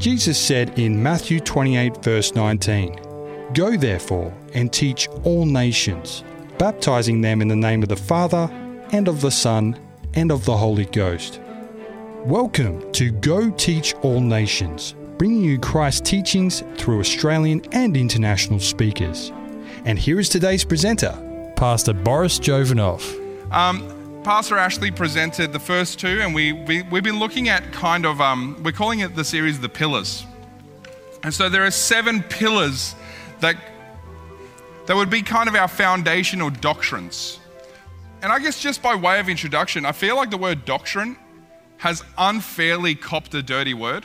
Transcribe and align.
Jesus 0.00 0.40
said 0.40 0.78
in 0.78 1.02
Matthew 1.02 1.40
28, 1.40 2.02
verse 2.02 2.34
19, 2.34 3.50
Go 3.52 3.76
therefore 3.76 4.32
and 4.54 4.72
teach 4.72 5.06
all 5.24 5.44
nations, 5.44 6.24
baptizing 6.56 7.20
them 7.20 7.42
in 7.42 7.48
the 7.48 7.54
name 7.54 7.82
of 7.82 7.90
the 7.90 7.96
Father, 7.96 8.48
and 8.92 9.08
of 9.08 9.20
the 9.20 9.30
Son, 9.30 9.78
and 10.14 10.32
of 10.32 10.46
the 10.46 10.56
Holy 10.56 10.86
Ghost. 10.86 11.42
Welcome 12.24 12.90
to 12.92 13.10
Go 13.10 13.50
Teach 13.50 13.92
All 13.96 14.22
Nations, 14.22 14.94
bringing 15.18 15.44
you 15.44 15.58
Christ's 15.58 16.08
teachings 16.08 16.64
through 16.78 17.00
Australian 17.00 17.60
and 17.72 17.94
international 17.94 18.58
speakers. 18.58 19.30
And 19.84 19.98
here 19.98 20.18
is 20.18 20.30
today's 20.30 20.64
presenter, 20.64 21.52
Pastor 21.56 21.92
Boris 21.92 22.38
Jovanov. 22.38 23.02
Um, 23.52 23.99
Pastor 24.24 24.58
Ashley 24.58 24.90
presented 24.90 25.50
the 25.54 25.58
first 25.58 25.98
two, 25.98 26.20
and 26.20 26.34
we, 26.34 26.52
we, 26.52 26.82
we've 26.82 27.02
been 27.02 27.18
looking 27.18 27.48
at 27.48 27.72
kind 27.72 28.04
of, 28.04 28.20
um, 28.20 28.60
we're 28.62 28.70
calling 28.70 29.00
it 29.00 29.16
the 29.16 29.24
series 29.24 29.58
The 29.60 29.68
Pillars. 29.70 30.26
And 31.22 31.32
so 31.32 31.48
there 31.48 31.64
are 31.64 31.70
seven 31.70 32.22
pillars 32.24 32.94
that, 33.40 33.56
that 34.84 34.94
would 34.94 35.08
be 35.08 35.22
kind 35.22 35.48
of 35.48 35.54
our 35.54 35.68
foundational 35.68 36.50
doctrines. 36.50 37.40
And 38.20 38.30
I 38.30 38.40
guess 38.40 38.60
just 38.60 38.82
by 38.82 38.94
way 38.94 39.20
of 39.20 39.30
introduction, 39.30 39.86
I 39.86 39.92
feel 39.92 40.16
like 40.16 40.28
the 40.28 40.36
word 40.36 40.66
doctrine 40.66 41.16
has 41.78 42.04
unfairly 42.18 42.94
copped 42.96 43.32
a 43.32 43.42
dirty 43.42 43.72
word. 43.72 44.04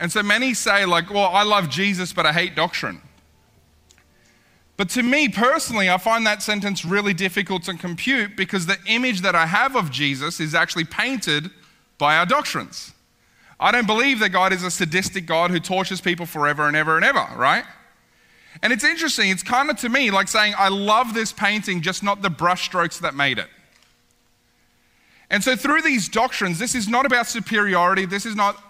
And 0.00 0.10
so 0.10 0.22
many 0.22 0.54
say, 0.54 0.86
like, 0.86 1.10
well, 1.10 1.28
I 1.28 1.42
love 1.42 1.68
Jesus, 1.68 2.14
but 2.14 2.24
I 2.24 2.32
hate 2.32 2.54
doctrine. 2.54 3.02
But 4.76 4.90
to 4.90 5.02
me 5.02 5.28
personally, 5.28 5.88
I 5.88 5.96
find 5.96 6.26
that 6.26 6.42
sentence 6.42 6.84
really 6.84 7.14
difficult 7.14 7.62
to 7.64 7.74
compute 7.74 8.36
because 8.36 8.66
the 8.66 8.78
image 8.86 9.22
that 9.22 9.34
I 9.34 9.46
have 9.46 9.74
of 9.74 9.90
Jesus 9.90 10.38
is 10.38 10.54
actually 10.54 10.84
painted 10.84 11.50
by 11.98 12.16
our 12.16 12.26
doctrines. 12.26 12.92
I 13.58 13.72
don't 13.72 13.86
believe 13.86 14.18
that 14.18 14.30
God 14.30 14.52
is 14.52 14.62
a 14.62 14.70
sadistic 14.70 15.24
God 15.24 15.50
who 15.50 15.60
tortures 15.60 16.02
people 16.02 16.26
forever 16.26 16.68
and 16.68 16.76
ever 16.76 16.96
and 16.96 17.04
ever, 17.04 17.26
right? 17.36 17.64
And 18.62 18.72
it's 18.72 18.84
interesting, 18.84 19.30
it's 19.30 19.42
kind 19.42 19.70
of 19.70 19.78
to 19.78 19.88
me 19.88 20.10
like 20.10 20.28
saying, 20.28 20.54
I 20.58 20.68
love 20.68 21.14
this 21.14 21.32
painting, 21.32 21.80
just 21.80 22.02
not 22.02 22.22
the 22.22 22.28
brushstrokes 22.28 23.00
that 23.00 23.14
made 23.14 23.38
it. 23.38 23.48
And 25.30 25.42
so, 25.42 25.56
through 25.56 25.82
these 25.82 26.08
doctrines, 26.08 26.58
this 26.58 26.74
is 26.74 26.86
not 26.86 27.04
about 27.04 27.26
superiority, 27.26 28.06
this 28.06 28.26
is 28.26 28.36
not, 28.36 28.62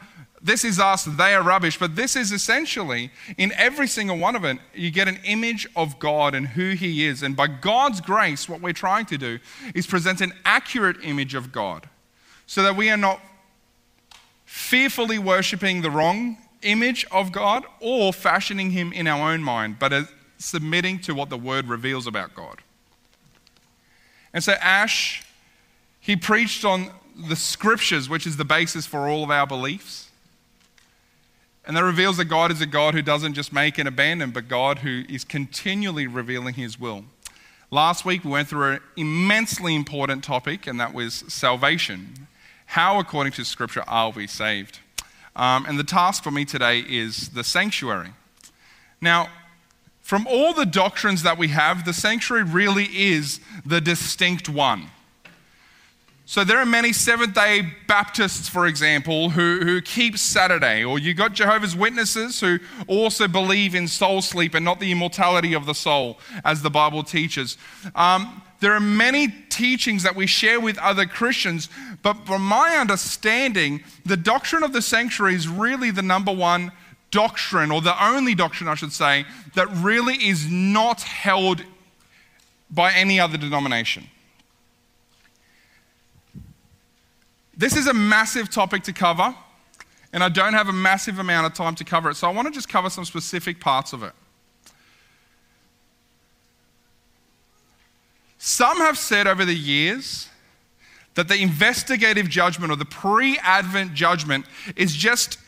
this 0.47 0.65
is 0.65 0.79
us, 0.79 1.05
they 1.05 1.35
are 1.35 1.43
rubbish, 1.43 1.79
but 1.79 1.97
this 1.97 2.15
is 2.17 2.33
essentially, 2.33 3.11
in 3.37 3.53
every 3.53 3.89
single 3.89 4.17
one 4.17 4.37
of 4.37 4.45
it, 4.45 4.59
you 4.75 4.91
get 4.91 5.09
an 5.09 5.19
image 5.25 5.67
of 5.75 5.99
God 5.99 6.35
and 6.35 6.47
who 6.47 6.71
He 6.71 7.05
is. 7.05 7.23
And 7.23 7.37
by 7.37 7.49
God's 7.49 8.01
grace, 8.01 8.49
what 8.49 8.61
we're 8.61 8.73
trying 8.73 9.07
to 9.07 9.19
do 9.19 9.39
is 9.75 9.87
present 9.87 10.21
an 10.21 10.33
accurate 10.45 10.99
image 11.03 11.35
of 11.35 11.53
God 11.53 11.89
so 12.47 12.63
that 12.63 12.77
we 12.77 12.89
are 12.91 12.97
not 12.97 13.21
fearfully 14.45 15.19
worshipping 15.19 15.83
the 15.83 15.91
wrong 15.91 16.39
image 16.63 17.05
of 17.11 17.33
God 17.33 17.65
or 17.81 18.13
fashioning 18.13 18.71
him 18.71 18.93
in 18.93 19.07
our 19.07 19.33
own 19.33 19.43
mind, 19.43 19.79
but 19.79 20.09
submitting 20.39 21.01
to 21.01 21.15
what 21.15 21.29
the 21.29 21.37
word 21.37 21.67
reveals 21.67 22.07
about 22.07 22.35
God. 22.35 22.61
And 24.33 24.45
so, 24.45 24.53
Ash, 24.53 25.25
he 26.01 26.15
preached 26.15 26.65
on 26.65 26.91
the 27.17 27.37
scriptures, 27.37 28.09
which 28.09 28.27
is 28.27 28.37
the 28.37 28.45
basis 28.45 28.87
for 28.87 29.09
all 29.09 29.25
of 29.25 29.31
our 29.31 29.47
beliefs. 29.47 30.11
And 31.67 31.77
that 31.77 31.83
reveals 31.83 32.17
that 32.19 32.27
God 32.27 32.53
is 32.53 32.61
a 32.61 32.67
God 32.67 32.95
who 32.95 33.03
doesn't 33.03 33.35
just 33.35 33.53
make 33.53 33.77
and 33.77 33.89
abandon, 33.89 34.31
but 34.31 34.47
God 34.47 34.79
who 34.79 35.03
is 35.09 35.25
continually 35.25 36.07
revealing 36.07 36.55
his 36.55 36.79
will. 36.79 37.05
Last 37.73 38.05
week, 38.05 38.25
we 38.25 38.31
went 38.31 38.47
through 38.47 38.75
an 38.75 38.81
immensely 38.97 39.75
important 39.75 40.23
topic, 40.23 40.69
and 40.69 40.79
that 40.79 40.95
was 40.95 41.25
salvation. 41.27 42.29
How, 42.67 43.01
according 43.01 43.33
to 43.35 43.45
Scripture, 43.45 43.83
are 43.89 44.11
we 44.11 44.29
saved? 44.29 44.79
Um, 45.35 45.67
and 45.67 45.77
the 45.77 45.85
task 45.85 46.23
for 46.23 46.31
me 46.31 46.45
today 46.45 46.85
is 46.89 47.31
the 47.31 47.43
sanctuary. 47.43 48.13
Now, 49.01 49.29
from 50.01 50.29
all 50.29 50.55
the 50.55 50.67
doctrines 50.67 51.25
that 51.25 51.37
we 51.37 51.49
have, 51.49 51.85
the 51.85 51.93
sanctuary 51.93 52.45
really 52.45 52.85
is 52.85 53.41
the 53.65 53.81
distinct 53.81 54.49
one. 54.49 54.91
So 56.29 56.43
there 56.43 56.59
are 56.59 56.67
many 56.67 56.93
Seventh 56.93 57.35
day 57.35 57.63
Baptists, 57.87 58.49
for 58.49 58.67
example, 58.67 59.31
who, 59.31 59.61
who 59.63 59.81
keep 59.81 60.19
Saturday, 60.19 60.83
or 60.83 60.99
you 60.99 61.15
got 61.15 61.35
Jehovah's 61.35 61.77
Witnesses 61.77 62.41
who 62.41 62.59
also 62.89 63.29
believe 63.29 63.77
in 63.77 63.87
soul 63.87 64.21
sleep 64.21 64.55
and 64.55 64.65
not 64.65 64.81
the 64.81 64.91
immortality 64.91 65.55
of 65.55 65.67
the 65.67 65.73
soul, 65.73 66.19
as 66.45 66.63
the 66.63 66.69
Bible 66.69 67.05
teaches. 67.05 67.57
Um, 67.95 68.43
there 68.59 68.73
are 68.73 68.81
many 68.81 69.29
teachings 69.51 70.03
that 70.03 70.17
we 70.17 70.27
share 70.27 70.59
with 70.59 70.79
other 70.79 71.07
Christians, 71.07 71.69
but 72.03 72.27
from 72.27 72.43
my 72.43 72.75
understanding, 72.77 73.85
the 74.05 74.17
doctrine 74.17 74.65
of 74.65 74.73
the 74.73 74.83
sanctuary 74.83 75.37
is 75.37 75.47
really 75.47 75.93
the 75.93 76.03
number 76.03 76.33
one 76.33 76.73
doctrine, 77.13 77.71
or 77.71 77.81
the 77.81 78.05
only 78.05 78.35
doctrine, 78.35 78.69
I 78.69 78.75
should 78.75 78.93
say, 78.93 79.27
that 79.55 79.69
really 79.77 80.17
is 80.17 80.51
not 80.51 81.03
held 81.03 81.63
by 82.69 82.93
any 82.95 83.21
other 83.21 83.39
denomination. 83.39 84.09
This 87.57 87.77
is 87.77 87.87
a 87.87 87.95
massive 87.95 88.51
topic 88.51 88.83
to 88.85 88.93
cover, 88.93 89.35
and 90.13 90.23
I 90.23 90.29
don't 90.29 90.53
have 90.53 90.69
a 90.69 90.73
massive 90.73 91.19
amount 91.19 91.47
of 91.47 91.55
time 91.55 91.75
to 91.77 91.85
cover 91.85 92.11
it, 92.11 92.17
so 92.17 92.29
I 92.29 92.33
want 92.33 92.47
to 92.49 92.53
just 92.53 92.69
cover 92.69 92.91
some 92.91 93.05
specific 93.05 93.61
parts 93.61 93.93
of 93.93 94.03
it. 94.03 94.13
Some 98.39 98.77
have 98.79 98.99
said 98.99 99.27
over 99.27 99.45
the 99.45 99.55
years 99.55 100.29
that 101.15 101.29
the 101.29 101.41
investigative 101.41 102.29
judgment 102.29 102.71
or 102.71 102.77
the 102.77 102.85
pre 102.85 103.39
Advent 103.39 103.95
judgment 103.95 104.45
is 104.77 104.95
just 104.95 105.39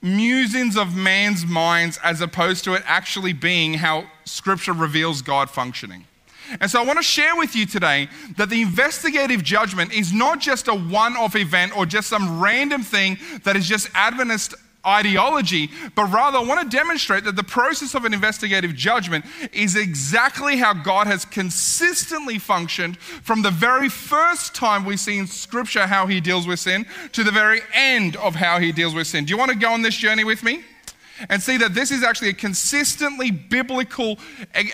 musings 0.00 0.76
of 0.76 0.96
man's 0.96 1.44
minds 1.44 1.98
as 2.02 2.20
opposed 2.20 2.64
to 2.64 2.74
it 2.74 2.82
actually 2.86 3.32
being 3.32 3.74
how 3.74 4.06
Scripture 4.24 4.72
reveals 4.72 5.22
God 5.22 5.50
functioning. 5.50 6.06
And 6.60 6.70
so 6.70 6.80
I 6.80 6.84
want 6.84 6.98
to 6.98 7.02
share 7.02 7.36
with 7.36 7.54
you 7.54 7.66
today 7.66 8.08
that 8.36 8.50
the 8.50 8.62
investigative 8.62 9.44
judgment 9.44 9.92
is 9.92 10.12
not 10.12 10.40
just 10.40 10.68
a 10.68 10.74
one 10.74 11.16
off 11.16 11.36
event 11.36 11.76
or 11.76 11.86
just 11.86 12.08
some 12.08 12.40
random 12.40 12.82
thing 12.82 13.18
that 13.44 13.56
is 13.56 13.68
just 13.68 13.88
Adventist 13.94 14.54
ideology, 14.86 15.70
but 15.94 16.04
rather 16.04 16.38
I 16.38 16.42
want 16.42 16.70
to 16.70 16.76
demonstrate 16.76 17.24
that 17.24 17.36
the 17.36 17.44
process 17.44 17.94
of 17.94 18.04
an 18.04 18.14
investigative 18.14 18.74
judgment 18.74 19.24
is 19.52 19.76
exactly 19.76 20.56
how 20.56 20.72
God 20.72 21.06
has 21.06 21.24
consistently 21.24 22.38
functioned 22.38 22.98
from 22.98 23.42
the 23.42 23.50
very 23.50 23.88
first 23.88 24.54
time 24.54 24.84
we 24.84 24.96
see 24.96 25.18
in 25.18 25.26
Scripture 25.26 25.86
how 25.86 26.06
He 26.06 26.20
deals 26.20 26.46
with 26.46 26.60
sin 26.60 26.86
to 27.12 27.24
the 27.24 27.32
very 27.32 27.60
end 27.74 28.16
of 28.16 28.34
how 28.34 28.58
He 28.58 28.72
deals 28.72 28.94
with 28.94 29.06
sin. 29.06 29.24
Do 29.24 29.30
you 29.30 29.38
want 29.38 29.50
to 29.50 29.58
go 29.58 29.72
on 29.72 29.82
this 29.82 29.96
journey 29.96 30.24
with 30.24 30.42
me? 30.42 30.64
And 31.28 31.42
see 31.42 31.58
that 31.58 31.74
this 31.74 31.90
is 31.90 32.02
actually 32.02 32.30
a 32.30 32.34
consistently 32.34 33.30
biblical 33.30 34.18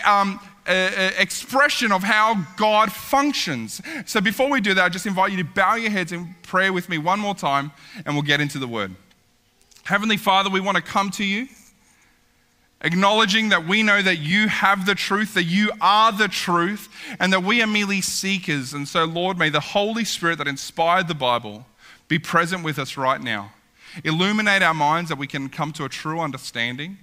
um, 0.05 0.39
expression 0.67 1.91
of 1.91 2.03
how 2.03 2.45
God 2.57 2.91
functions. 2.91 3.81
So 4.05 4.19
before 4.19 4.49
we 4.49 4.61
do 4.61 4.73
that, 4.73 4.83
I 4.83 4.89
just 4.89 5.05
invite 5.05 5.31
you 5.31 5.37
to 5.37 5.43
bow 5.43 5.75
your 5.75 5.91
heads 5.91 6.11
in 6.11 6.35
prayer 6.43 6.73
with 6.73 6.89
me 6.89 6.97
one 6.97 7.19
more 7.19 7.35
time 7.35 7.71
and 8.05 8.15
we'll 8.15 8.23
get 8.23 8.41
into 8.41 8.59
the 8.59 8.67
word. 8.67 8.95
Heavenly 9.83 10.17
Father, 10.17 10.49
we 10.49 10.59
want 10.59 10.75
to 10.75 10.83
come 10.83 11.09
to 11.11 11.23
you, 11.23 11.47
acknowledging 12.81 13.49
that 13.49 13.65
we 13.65 13.83
know 13.83 14.01
that 14.01 14.17
you 14.17 14.49
have 14.49 14.85
the 14.85 14.95
truth, 14.95 15.33
that 15.35 15.45
you 15.45 15.71
are 15.79 16.11
the 16.11 16.27
truth, 16.27 16.89
and 17.19 17.31
that 17.31 17.43
we 17.43 17.61
are 17.61 17.67
merely 17.67 18.01
seekers. 18.01 18.73
And 18.73 18.85
so, 18.85 19.05
Lord, 19.05 19.37
may 19.37 19.49
the 19.49 19.61
Holy 19.61 20.03
Spirit 20.03 20.39
that 20.39 20.47
inspired 20.47 21.07
the 21.07 21.15
Bible 21.15 21.65
be 22.09 22.19
present 22.19 22.65
with 22.65 22.77
us 22.77 22.97
right 22.97 23.21
now. 23.21 23.53
Illuminate 24.03 24.61
our 24.61 24.73
minds 24.73 25.09
that 25.09 25.17
we 25.17 25.27
can 25.27 25.47
come 25.47 25.71
to 25.73 25.85
a 25.85 25.89
true 25.89 26.19
understanding. 26.19 26.97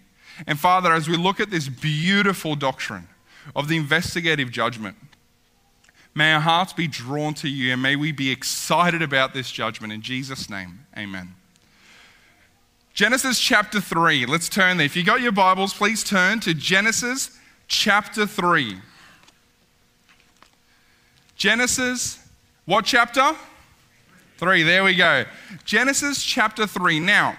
And 0.47 0.61
Father, 0.61 0.93
as 0.93 1.09
we 1.09 1.17
look 1.17 1.41
at 1.41 1.51
this 1.51 1.69
beautiful 1.69 2.55
doctrine 2.57 3.09
of 3.55 3.69
the 3.69 3.77
investigative 3.77 4.51
judgment, 4.51 4.97
may 6.15 6.33
our 6.33 6.41
hearts 6.41 6.73
be 6.73 6.87
drawn 6.87 7.35
to 7.35 7.49
you 7.49 7.73
and 7.73 7.83
may 7.83 7.97
we 7.97 8.13
be 8.13 8.31
excited 8.31 9.03
about 9.03 9.35
this 9.35 9.51
judgment. 9.51 9.93
In 9.93 10.03
Jesus' 10.03 10.49
name, 10.49 10.87
amen. 10.97 11.35
Genesis 12.95 13.41
chapter 13.41 13.81
3. 13.81 14.27
Let's 14.27 14.49
turn 14.49 14.77
there. 14.77 14.87
If 14.87 14.95
you 14.95 15.03
got 15.03 15.21
your 15.21 15.33
Bibles, 15.33 15.75
please 15.75 16.05
turn 16.05 16.39
to 16.41 16.55
Genesis 16.55 17.37
chapter 17.67 18.25
3. 18.25 18.77
Genesis, 21.35 22.25
what 22.67 22.85
chapter? 22.85 23.35
3. 24.39 24.63
There 24.63 24.85
we 24.85 24.95
go. 24.95 25.25
Genesis 25.65 26.23
chapter 26.23 26.69
3. 26.69 27.01
Now, 27.01 27.37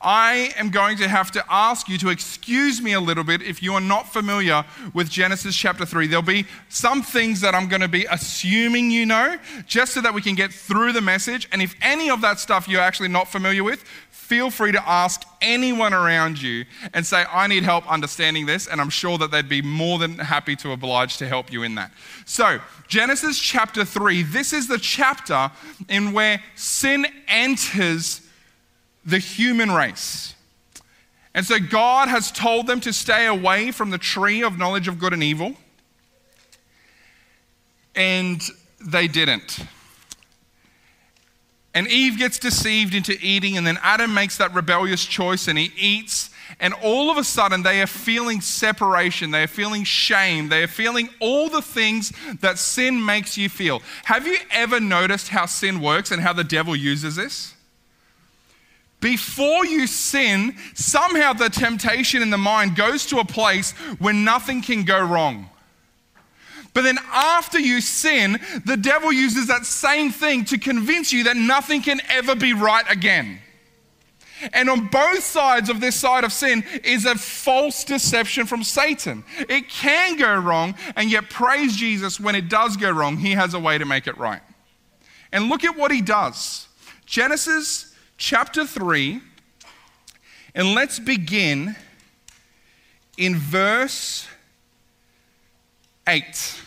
I 0.00 0.52
am 0.56 0.70
going 0.70 0.98
to 0.98 1.08
have 1.08 1.30
to 1.32 1.44
ask 1.48 1.88
you 1.88 1.96
to 1.98 2.10
excuse 2.10 2.82
me 2.82 2.92
a 2.92 3.00
little 3.00 3.24
bit 3.24 3.42
if 3.42 3.62
you 3.62 3.74
are 3.74 3.80
not 3.80 4.12
familiar 4.12 4.64
with 4.92 5.08
Genesis 5.08 5.56
chapter 5.56 5.86
3. 5.86 6.06
There'll 6.06 6.22
be 6.22 6.46
some 6.68 7.02
things 7.02 7.40
that 7.40 7.54
I'm 7.54 7.68
going 7.68 7.80
to 7.80 7.88
be 7.88 8.06
assuming 8.10 8.90
you 8.90 9.06
know, 9.06 9.38
just 9.66 9.94
so 9.94 10.00
that 10.02 10.12
we 10.12 10.20
can 10.20 10.34
get 10.34 10.52
through 10.52 10.92
the 10.92 11.00
message. 11.00 11.48
And 11.50 11.62
if 11.62 11.74
any 11.80 12.10
of 12.10 12.20
that 12.20 12.38
stuff 12.38 12.68
you're 12.68 12.80
actually 12.80 13.08
not 13.08 13.28
familiar 13.28 13.64
with, 13.64 13.84
feel 14.10 14.50
free 14.50 14.72
to 14.72 14.88
ask 14.88 15.22
anyone 15.40 15.94
around 15.94 16.42
you 16.42 16.64
and 16.92 17.06
say, 17.06 17.24
I 17.32 17.46
need 17.46 17.62
help 17.62 17.90
understanding 17.90 18.44
this, 18.44 18.66
and 18.66 18.80
I'm 18.80 18.90
sure 18.90 19.18
that 19.18 19.30
they'd 19.30 19.48
be 19.48 19.62
more 19.62 19.98
than 19.98 20.18
happy 20.18 20.56
to 20.56 20.72
oblige 20.72 21.16
to 21.18 21.28
help 21.28 21.52
you 21.52 21.62
in 21.62 21.76
that. 21.76 21.92
So, 22.24 22.58
Genesis 22.88 23.38
chapter 23.38 23.84
3, 23.84 24.22
this 24.24 24.52
is 24.52 24.66
the 24.66 24.78
chapter 24.78 25.50
in 25.88 26.12
where 26.12 26.42
sin 26.56 27.06
enters 27.28 28.25
the 29.06 29.18
human 29.18 29.70
race. 29.70 30.34
And 31.32 31.46
so 31.46 31.58
God 31.58 32.08
has 32.08 32.32
told 32.32 32.66
them 32.66 32.80
to 32.80 32.92
stay 32.92 33.26
away 33.26 33.70
from 33.70 33.90
the 33.90 33.98
tree 33.98 34.42
of 34.42 34.58
knowledge 34.58 34.88
of 34.88 34.98
good 34.98 35.12
and 35.12 35.22
evil. 35.22 35.54
And 37.94 38.42
they 38.80 39.06
didn't. 39.06 39.60
And 41.74 41.88
Eve 41.88 42.16
gets 42.16 42.38
deceived 42.38 42.94
into 42.94 43.18
eating, 43.20 43.58
and 43.58 43.66
then 43.66 43.78
Adam 43.82 44.14
makes 44.14 44.38
that 44.38 44.54
rebellious 44.54 45.04
choice 45.04 45.46
and 45.46 45.58
he 45.58 45.72
eats. 45.76 46.30
And 46.58 46.72
all 46.72 47.10
of 47.10 47.18
a 47.18 47.24
sudden, 47.24 47.62
they 47.62 47.82
are 47.82 47.86
feeling 47.86 48.40
separation. 48.40 49.30
They 49.30 49.42
are 49.42 49.48
feeling 49.48 49.84
shame. 49.84 50.48
They 50.48 50.62
are 50.62 50.68
feeling 50.68 51.10
all 51.20 51.50
the 51.50 51.60
things 51.60 52.14
that 52.40 52.58
sin 52.58 53.04
makes 53.04 53.36
you 53.36 53.50
feel. 53.50 53.82
Have 54.04 54.26
you 54.26 54.38
ever 54.50 54.80
noticed 54.80 55.28
how 55.28 55.44
sin 55.44 55.80
works 55.82 56.10
and 56.10 56.22
how 56.22 56.32
the 56.32 56.44
devil 56.44 56.74
uses 56.74 57.16
this? 57.16 57.55
Before 59.00 59.66
you 59.66 59.86
sin, 59.86 60.56
somehow 60.74 61.34
the 61.34 61.50
temptation 61.50 62.22
in 62.22 62.30
the 62.30 62.38
mind 62.38 62.76
goes 62.76 63.06
to 63.06 63.18
a 63.18 63.24
place 63.24 63.72
where 63.98 64.14
nothing 64.14 64.62
can 64.62 64.84
go 64.84 65.00
wrong. 65.04 65.50
But 66.72 66.82
then 66.82 66.98
after 67.12 67.58
you 67.58 67.80
sin, 67.80 68.38
the 68.64 68.76
devil 68.76 69.12
uses 69.12 69.46
that 69.46 69.64
same 69.64 70.10
thing 70.10 70.44
to 70.46 70.58
convince 70.58 71.12
you 71.12 71.24
that 71.24 71.36
nothing 71.36 71.82
can 71.82 72.00
ever 72.08 72.34
be 72.34 72.52
right 72.52 72.84
again. 72.90 73.40
And 74.52 74.68
on 74.68 74.88
both 74.88 75.22
sides 75.22 75.70
of 75.70 75.80
this 75.80 75.96
side 75.96 76.24
of 76.24 76.32
sin 76.32 76.64
is 76.84 77.06
a 77.06 77.14
false 77.14 77.84
deception 77.84 78.44
from 78.44 78.62
Satan. 78.62 79.24
It 79.48 79.70
can 79.70 80.16
go 80.16 80.34
wrong, 80.34 80.74
and 80.94 81.10
yet, 81.10 81.30
praise 81.30 81.74
Jesus, 81.74 82.20
when 82.20 82.34
it 82.34 82.48
does 82.48 82.76
go 82.76 82.90
wrong, 82.90 83.16
he 83.16 83.32
has 83.32 83.54
a 83.54 83.58
way 83.60 83.78
to 83.78 83.86
make 83.86 84.06
it 84.06 84.18
right. 84.18 84.42
And 85.32 85.48
look 85.48 85.64
at 85.64 85.76
what 85.76 85.90
he 85.90 86.02
does 86.02 86.68
Genesis 87.06 87.85
chapter 88.16 88.66
3, 88.66 89.20
and 90.54 90.74
let's 90.74 90.98
begin 90.98 91.76
in 93.16 93.36
verse 93.36 94.26
8. 96.06 96.62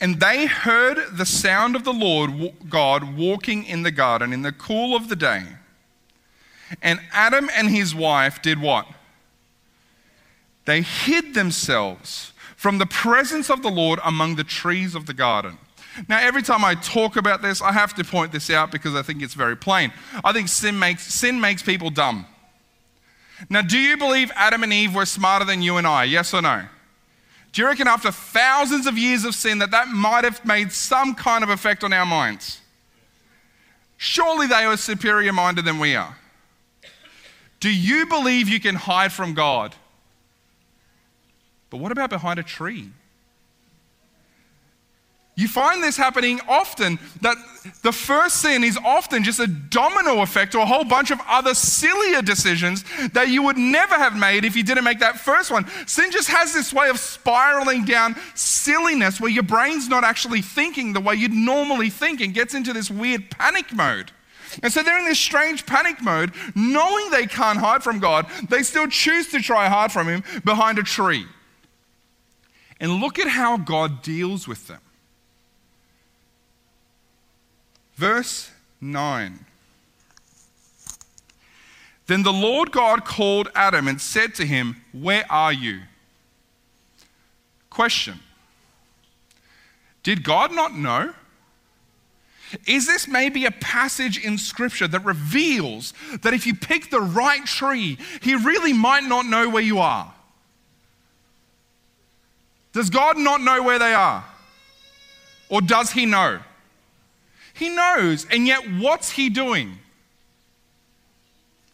And 0.00 0.20
they 0.20 0.46
heard 0.46 1.16
the 1.16 1.24
sound 1.24 1.74
of 1.74 1.84
the 1.84 1.92
Lord 1.92 2.52
God 2.68 3.16
walking 3.16 3.64
in 3.64 3.82
the 3.82 3.90
garden 3.90 4.32
in 4.32 4.42
the 4.42 4.52
cool 4.52 4.94
of 4.94 5.08
the 5.08 5.16
day. 5.16 5.44
And 6.82 7.00
Adam 7.12 7.48
and 7.54 7.70
his 7.70 7.94
wife 7.94 8.42
did 8.42 8.60
what? 8.60 8.86
They 10.66 10.82
hid 10.82 11.34
themselves 11.34 12.32
from 12.56 12.78
the 12.78 12.86
presence 12.86 13.48
of 13.48 13.62
the 13.62 13.70
Lord 13.70 14.00
among 14.04 14.34
the 14.34 14.44
trees 14.44 14.94
of 14.94 15.06
the 15.06 15.14
garden. 15.14 15.58
Now, 16.08 16.18
every 16.20 16.42
time 16.42 16.64
I 16.64 16.74
talk 16.74 17.16
about 17.16 17.42
this, 17.42 17.62
I 17.62 17.72
have 17.72 17.94
to 17.94 18.04
point 18.04 18.32
this 18.32 18.50
out 18.50 18.70
because 18.70 18.94
I 18.94 19.02
think 19.02 19.22
it's 19.22 19.34
very 19.34 19.56
plain. 19.56 19.92
I 20.24 20.32
think 20.32 20.48
sin 20.48 20.78
makes, 20.78 21.02
sin 21.02 21.40
makes 21.40 21.62
people 21.62 21.90
dumb. 21.90 22.26
Now, 23.48 23.62
do 23.62 23.78
you 23.78 23.96
believe 23.96 24.30
Adam 24.34 24.62
and 24.62 24.72
Eve 24.72 24.94
were 24.94 25.06
smarter 25.06 25.44
than 25.44 25.62
you 25.62 25.76
and 25.76 25.86
I? 25.86 26.04
Yes 26.04 26.32
or 26.32 26.42
no? 26.42 26.64
Do 27.52 27.62
you 27.62 27.68
reckon 27.68 27.88
after 27.88 28.10
thousands 28.10 28.86
of 28.86 28.98
years 28.98 29.24
of 29.24 29.34
sin 29.34 29.58
that 29.60 29.70
that 29.70 29.88
might 29.88 30.24
have 30.24 30.44
made 30.44 30.72
some 30.72 31.14
kind 31.14 31.42
of 31.42 31.50
effect 31.50 31.84
on 31.84 31.92
our 31.92 32.06
minds? 32.06 32.60
Surely 33.96 34.46
they 34.46 34.66
were 34.66 34.76
superior 34.76 35.32
minded 35.32 35.64
than 35.64 35.78
we 35.78 35.96
are. 35.96 36.16
Do 37.60 37.74
you 37.74 38.06
believe 38.06 38.48
you 38.48 38.60
can 38.60 38.74
hide 38.74 39.12
from 39.12 39.32
God? 39.32 39.74
But 41.70 41.78
what 41.78 41.92
about 41.92 42.10
behind 42.10 42.38
a 42.38 42.42
tree? 42.42 42.90
You 45.38 45.48
find 45.48 45.82
this 45.82 45.98
happening 45.98 46.40
often 46.48 46.98
that 47.20 47.36
the 47.82 47.92
first 47.92 48.40
sin 48.40 48.64
is 48.64 48.78
often 48.82 49.22
just 49.22 49.38
a 49.38 49.46
domino 49.46 50.22
effect 50.22 50.54
or 50.54 50.60
a 50.60 50.66
whole 50.66 50.84
bunch 50.84 51.10
of 51.10 51.20
other 51.28 51.52
sillier 51.52 52.22
decisions 52.22 52.84
that 53.12 53.28
you 53.28 53.42
would 53.42 53.58
never 53.58 53.96
have 53.96 54.16
made 54.16 54.46
if 54.46 54.56
you 54.56 54.62
didn't 54.62 54.84
make 54.84 55.00
that 55.00 55.20
first 55.20 55.50
one. 55.50 55.66
Sin 55.86 56.10
just 56.10 56.28
has 56.30 56.54
this 56.54 56.72
way 56.72 56.88
of 56.88 56.98
spiraling 56.98 57.84
down 57.84 58.16
silliness 58.34 59.20
where 59.20 59.30
your 59.30 59.42
brain's 59.42 59.90
not 59.90 60.04
actually 60.04 60.40
thinking 60.40 60.94
the 60.94 61.00
way 61.00 61.14
you'd 61.14 61.32
normally 61.32 61.90
think 61.90 62.22
and 62.22 62.32
gets 62.32 62.54
into 62.54 62.72
this 62.72 62.90
weird 62.90 63.30
panic 63.30 63.74
mode. 63.74 64.12
And 64.62 64.72
so 64.72 64.82
they're 64.82 64.98
in 64.98 65.04
this 65.04 65.20
strange 65.20 65.66
panic 65.66 66.00
mode, 66.00 66.32
knowing 66.54 67.10
they 67.10 67.26
can't 67.26 67.58
hide 67.58 67.82
from 67.82 67.98
God, 67.98 68.26
they 68.48 68.62
still 68.62 68.86
choose 68.86 69.28
to 69.32 69.42
try 69.42 69.68
hard 69.68 69.92
from 69.92 70.08
Him 70.08 70.24
behind 70.46 70.78
a 70.78 70.82
tree. 70.82 71.26
And 72.80 73.00
look 73.02 73.18
at 73.18 73.28
how 73.28 73.58
God 73.58 74.00
deals 74.00 74.48
with 74.48 74.66
them. 74.66 74.80
Verse 77.96 78.50
9. 78.80 79.44
Then 82.06 82.22
the 82.22 82.32
Lord 82.32 82.70
God 82.70 83.04
called 83.04 83.48
Adam 83.54 83.88
and 83.88 84.00
said 84.00 84.34
to 84.36 84.46
him, 84.46 84.76
Where 84.92 85.24
are 85.30 85.52
you? 85.52 85.80
Question 87.70 88.20
Did 90.02 90.22
God 90.22 90.52
not 90.52 90.74
know? 90.74 91.12
Is 92.66 92.86
this 92.86 93.08
maybe 93.08 93.44
a 93.44 93.50
passage 93.50 94.24
in 94.24 94.38
Scripture 94.38 94.86
that 94.86 95.04
reveals 95.04 95.92
that 96.22 96.32
if 96.32 96.46
you 96.46 96.54
pick 96.54 96.90
the 96.90 97.00
right 97.00 97.44
tree, 97.44 97.98
He 98.22 98.36
really 98.36 98.72
might 98.72 99.02
not 99.02 99.26
know 99.26 99.48
where 99.48 99.62
you 99.62 99.80
are? 99.80 100.14
Does 102.72 102.88
God 102.88 103.18
not 103.18 103.40
know 103.40 103.62
where 103.62 103.80
they 103.80 103.94
are? 103.94 104.24
Or 105.48 105.60
does 105.60 105.90
He 105.90 106.06
know? 106.06 106.38
He 107.56 107.70
knows. 107.70 108.26
And 108.30 108.46
yet, 108.46 108.62
what's 108.78 109.12
he 109.12 109.30
doing? 109.30 109.78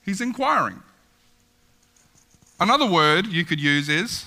He's 0.04 0.20
inquiring. 0.20 0.80
Another 2.60 2.86
word 2.86 3.26
you 3.26 3.44
could 3.44 3.60
use 3.60 3.88
is 3.88 4.26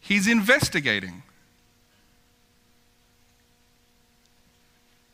he's 0.00 0.26
investigating. 0.26 1.22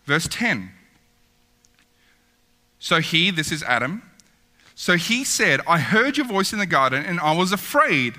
Verse 0.05 0.29
10. 0.31 0.71
So 2.79 3.01
he, 3.01 3.33
this 3.33 3.51
is 3.51 3.63
Adam, 3.65 4.03
so 4.77 4.97
he 4.97 5.25
said, 5.25 5.61
I 5.67 5.79
heard 5.79 6.17
your 6.17 6.27
voice 6.27 6.53
in 6.53 6.59
the 6.59 6.67
garden 6.67 7.05
and 7.05 7.19
I 7.19 7.35
was 7.35 7.53
afraid 7.53 8.15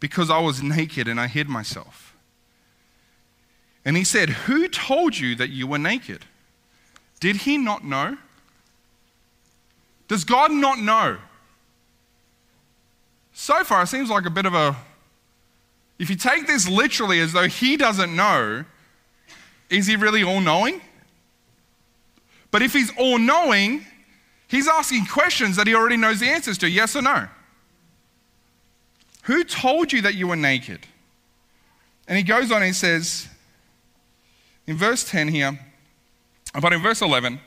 because 0.00 0.28
I 0.28 0.40
was 0.40 0.62
naked 0.62 1.08
and 1.08 1.20
I 1.20 1.28
hid 1.28 1.48
myself. 1.48 2.14
And 3.84 3.96
he 3.96 4.04
said, 4.04 4.30
Who 4.30 4.66
told 4.68 5.16
you 5.16 5.34
that 5.36 5.50
you 5.50 5.66
were 5.66 5.78
naked? 5.78 6.24
Did 7.20 7.36
he 7.36 7.56
not 7.56 7.84
know? 7.84 8.16
Does 10.08 10.24
God 10.24 10.52
not 10.52 10.78
know? 10.78 11.18
So 13.32 13.64
far, 13.64 13.82
it 13.82 13.88
seems 13.88 14.10
like 14.10 14.26
a 14.26 14.30
bit 14.30 14.46
of 14.46 14.54
a. 14.54 14.76
If 15.98 16.10
you 16.10 16.16
take 16.16 16.46
this 16.46 16.68
literally 16.68 17.20
as 17.20 17.32
though 17.32 17.48
he 17.48 17.76
doesn't 17.76 18.14
know, 18.14 18.64
is 19.70 19.86
he 19.86 19.96
really 19.96 20.22
all 20.22 20.40
knowing? 20.40 20.80
But 22.50 22.62
if 22.62 22.72
he's 22.72 22.92
all 22.96 23.18
knowing, 23.18 23.84
he's 24.46 24.68
asking 24.68 25.06
questions 25.06 25.56
that 25.56 25.66
he 25.66 25.74
already 25.74 25.96
knows 25.96 26.20
the 26.20 26.28
answers 26.28 26.58
to 26.58 26.68
yes 26.68 26.94
or 26.94 27.02
no. 27.02 27.28
Who 29.22 29.42
told 29.42 29.92
you 29.92 30.02
that 30.02 30.14
you 30.14 30.28
were 30.28 30.36
naked? 30.36 30.86
And 32.06 32.16
he 32.16 32.22
goes 32.22 32.50
on 32.50 32.58
and 32.58 32.66
he 32.66 32.72
says, 32.72 33.28
in 34.66 34.76
verse 34.76 35.08
10 35.08 35.28
here, 35.28 35.58
but 36.60 36.72
in 36.72 36.80
verse 36.80 37.02
11, 37.02 37.40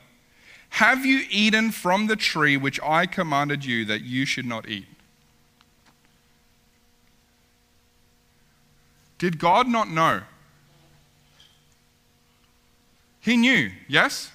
have 0.70 1.04
you 1.06 1.24
eaten 1.30 1.70
from 1.70 2.06
the 2.06 2.16
tree 2.16 2.56
which 2.56 2.78
I 2.82 3.06
commanded 3.06 3.64
you 3.64 3.84
that 3.86 4.02
you 4.02 4.26
should 4.26 4.44
not 4.44 4.68
eat? 4.68 4.86
Did 9.18 9.38
God 9.38 9.66
not 9.66 9.90
know? 9.90 10.22
He 13.20 13.36
knew, 13.36 13.70
yes? 13.88 14.30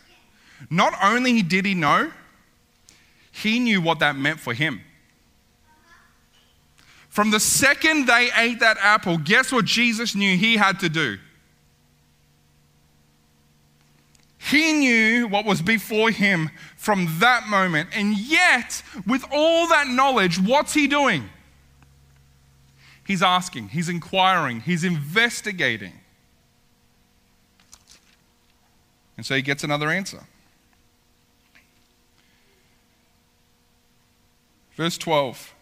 Not 0.70 0.94
only 1.02 1.42
did 1.42 1.66
he 1.66 1.74
know, 1.74 2.12
he 3.32 3.60
knew 3.60 3.82
what 3.82 4.00
that 4.00 4.16
meant 4.16 4.40
for 4.40 4.54
him. 4.54 4.82
From 7.10 7.32
the 7.32 7.40
second 7.40 8.08
they 8.08 8.30
ate 8.36 8.60
that 8.60 8.78
apple, 8.80 9.18
guess 9.18 9.52
what 9.52 9.66
Jesus 9.66 10.16
knew 10.16 10.38
he 10.38 10.58
had 10.58 10.80
to 10.80 10.90
do? 10.90 11.18
He 14.50 14.74
knew 14.74 15.28
what 15.28 15.46
was 15.46 15.62
before 15.62 16.12
him 16.12 16.50
from 16.76 17.08
that 17.20 17.48
moment. 17.48 17.90
And 17.94 18.18
yet, 18.18 18.84
with 19.08 19.24
all 19.32 19.68
that 19.68 19.88
knowledge, 19.88 20.38
what's 20.38 20.74
he 20.74 20.86
doing? 20.86 21.30
He's 23.06 23.24
asking, 23.24 23.70
he's 23.70 23.88
inquiring, 23.88 24.60
he's 24.60 24.84
investigating. 24.84 25.94
And 29.16 29.26
so 29.26 29.36
he 29.36 29.42
gets 29.42 29.64
another 29.64 29.90
answer. 29.90 30.24
Verse 34.76 34.98
12. 34.98 35.54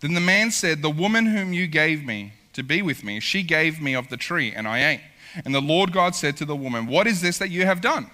Then 0.00 0.14
the 0.14 0.20
man 0.20 0.50
said, 0.50 0.80
The 0.80 0.90
woman 0.90 1.26
whom 1.26 1.52
you 1.52 1.66
gave 1.66 2.04
me 2.04 2.32
to 2.54 2.62
be 2.62 2.80
with 2.80 3.04
me, 3.04 3.20
she 3.20 3.42
gave 3.42 3.82
me 3.82 3.94
of 3.94 4.08
the 4.08 4.16
tree, 4.16 4.52
and 4.52 4.66
I 4.66 4.92
ate. 4.92 5.00
And 5.44 5.54
the 5.54 5.60
Lord 5.60 5.92
God 5.92 6.14
said 6.14 6.36
to 6.38 6.44
the 6.44 6.56
woman, 6.56 6.86
What 6.86 7.06
is 7.06 7.20
this 7.20 7.38
that 7.38 7.50
you 7.50 7.64
have 7.64 7.80
done? 7.80 8.10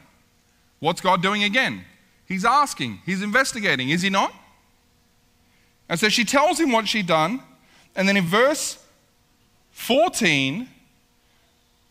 What's 0.80 1.00
God 1.00 1.22
doing 1.22 1.44
again? 1.44 1.84
He's 2.26 2.44
asking, 2.44 3.00
he's 3.06 3.22
investigating, 3.22 3.88
is 3.88 4.02
he 4.02 4.10
not? 4.10 4.32
And 5.88 5.98
so 5.98 6.08
she 6.08 6.24
tells 6.24 6.60
him 6.60 6.72
what 6.72 6.86
she'd 6.86 7.06
done. 7.06 7.40
And 7.96 8.06
then 8.06 8.16
in 8.16 8.24
verse 8.24 8.78
14, 9.70 10.68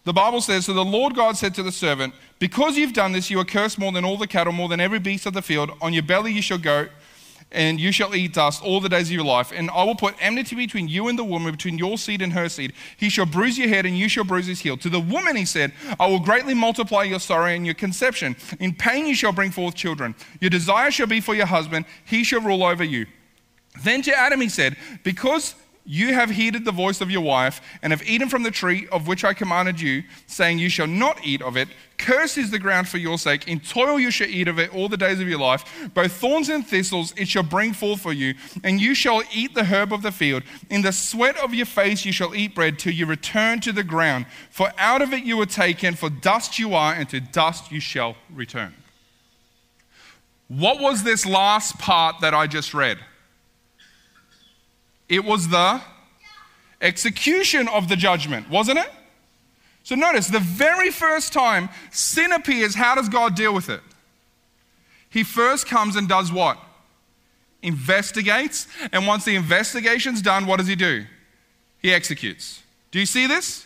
the 0.03 0.13
Bible 0.13 0.39
says, 0.39 0.65
So 0.65 0.73
the 0.73 0.85
Lord 0.85 1.15
God 1.15 1.35
said 1.35 1.55
to 1.55 1.63
the 1.63 1.71
servant, 1.71 2.13
Because 2.39 2.77
you've 2.77 2.93
done 2.93 3.11
this, 3.11 3.29
you 3.29 3.39
are 3.39 3.45
cursed 3.45 3.79
more 3.79 3.91
than 3.91 4.05
all 4.05 4.17
the 4.17 4.27
cattle, 4.27 4.53
more 4.53 4.69
than 4.69 4.79
every 4.79 4.99
beast 4.99 5.25
of 5.25 5.33
the 5.33 5.41
field. 5.41 5.71
On 5.81 5.91
your 5.91 6.03
belly 6.03 6.31
you 6.31 6.41
shall 6.41 6.59
go 6.59 6.87
and 7.51 7.79
you 7.79 7.91
shall 7.91 8.13
eat 8.13 8.33
dust 8.33 8.63
all 8.63 8.81
the 8.81 8.89
days 8.89 9.07
of 9.07 9.13
your 9.13 9.23
life. 9.23 9.51
And 9.55 9.69
I 9.71 9.83
will 9.83 9.95
put 9.95 10.15
enmity 10.19 10.55
between 10.55 10.87
you 10.87 11.07
and 11.07 11.17
the 11.17 11.23
woman, 11.23 11.51
between 11.51 11.77
your 11.77 11.97
seed 11.97 12.21
and 12.21 12.33
her 12.33 12.49
seed. 12.49 12.73
He 12.97 13.09
shall 13.09 13.25
bruise 13.25 13.57
your 13.57 13.69
head, 13.69 13.85
and 13.85 13.97
you 13.97 14.09
shall 14.09 14.25
bruise 14.25 14.47
his 14.47 14.59
heel. 14.59 14.77
To 14.77 14.89
the 14.89 14.99
woman 14.99 15.35
he 15.35 15.45
said, 15.45 15.71
I 15.99 16.07
will 16.07 16.19
greatly 16.19 16.53
multiply 16.53 17.03
your 17.03 17.19
sorrow 17.19 17.47
and 17.47 17.65
your 17.65 17.75
conception. 17.75 18.35
In 18.59 18.73
pain 18.73 19.07
you 19.07 19.15
shall 19.15 19.31
bring 19.31 19.51
forth 19.51 19.75
children. 19.75 20.15
Your 20.41 20.49
desire 20.49 20.91
shall 20.91 21.07
be 21.07 21.21
for 21.21 21.35
your 21.35 21.45
husband, 21.45 21.85
he 22.05 22.23
shall 22.23 22.41
rule 22.41 22.63
over 22.63 22.83
you. 22.83 23.05
Then 23.83 24.01
to 24.03 24.17
Adam 24.17 24.41
he 24.41 24.49
said, 24.49 24.75
Because 25.03 25.55
you 25.87 26.13
have 26.13 26.29
heeded 26.29 26.65
the 26.65 26.71
voice 26.73 26.99
of 26.99 27.09
your 27.09 27.21
wife, 27.21 27.61
and 27.81 27.93
have 27.93 28.03
eaten 28.03 28.27
from 28.27 28.43
the 28.43 28.51
tree 28.51 28.87
of 28.91 29.07
which 29.07 29.23
I 29.23 29.33
commanded 29.33 29.79
you, 29.79 30.03
saying, 30.27 30.59
You 30.59 30.67
shall 30.67 30.85
not 30.85 31.25
eat 31.25 31.41
of 31.41 31.55
it. 31.55 31.69
Cursed 31.97 32.37
is 32.37 32.51
the 32.51 32.59
ground 32.59 32.89
for 32.89 32.97
your 32.97 33.17
sake. 33.17 33.47
In 33.47 33.61
toil 33.61 33.97
you 33.97 34.11
shall 34.11 34.27
eat 34.27 34.49
of 34.49 34.59
it 34.59 34.75
all 34.75 34.89
the 34.89 34.97
days 34.97 35.21
of 35.21 35.29
your 35.29 35.39
life. 35.39 35.63
Both 35.93 36.11
thorns 36.11 36.49
and 36.49 36.67
thistles 36.67 37.13
it 37.15 37.29
shall 37.29 37.41
bring 37.41 37.71
forth 37.71 38.01
for 38.01 38.11
you, 38.11 38.35
and 38.65 38.81
you 38.81 38.93
shall 38.93 39.23
eat 39.33 39.55
the 39.55 39.63
herb 39.63 39.93
of 39.93 40.01
the 40.01 40.11
field. 40.11 40.43
In 40.69 40.81
the 40.81 40.91
sweat 40.91 41.37
of 41.37 41.53
your 41.53 41.65
face 41.65 42.03
you 42.03 42.11
shall 42.11 42.35
eat 42.35 42.53
bread 42.53 42.77
till 42.77 42.93
you 42.93 43.05
return 43.05 43.61
to 43.61 43.71
the 43.71 43.83
ground. 43.83 44.25
For 44.51 44.71
out 44.77 45.01
of 45.01 45.13
it 45.13 45.23
you 45.23 45.37
were 45.37 45.45
taken, 45.45 45.95
for 45.95 46.09
dust 46.09 46.59
you 46.59 46.73
are, 46.73 46.93
and 46.93 47.07
to 47.09 47.21
dust 47.21 47.71
you 47.71 47.79
shall 47.79 48.17
return. 48.33 48.73
What 50.49 50.81
was 50.81 51.03
this 51.03 51.25
last 51.25 51.79
part 51.79 52.19
that 52.19 52.33
I 52.33 52.47
just 52.47 52.73
read? 52.73 52.99
It 55.09 55.23
was 55.23 55.47
the 55.47 55.81
execution 56.81 57.67
of 57.67 57.87
the 57.89 57.95
judgment, 57.95 58.49
wasn't 58.49 58.79
it? 58.79 58.89
So 59.83 59.95
notice 59.95 60.27
the 60.27 60.39
very 60.39 60.91
first 60.91 61.31
time 61.31 61.69
sin 61.91 62.33
appears, 62.33 62.75
how 62.75 62.95
does 62.95 63.07
God 63.07 63.35
deal 63.35 63.53
with 63.53 63.69
it? 63.69 63.81
He 65.09 65.23
first 65.23 65.65
comes 65.65 65.95
and 65.95 66.09
does 66.09 66.31
what? 66.31 66.57
Investigates. 67.61 68.67
And 68.91 69.07
once 69.07 69.23
the 69.23 69.35
investigation's 69.35 70.21
done, 70.21 70.45
what 70.45 70.57
does 70.57 70.67
he 70.67 70.75
do? 70.75 71.05
He 71.81 71.93
executes. 71.93 72.61
Do 72.91 72.99
you 72.99 73.05
see 73.05 73.27
this? 73.27 73.65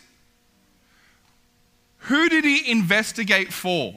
Who 2.05 2.29
did 2.29 2.43
he 2.43 2.69
investigate 2.71 3.51
for? 3.51 3.95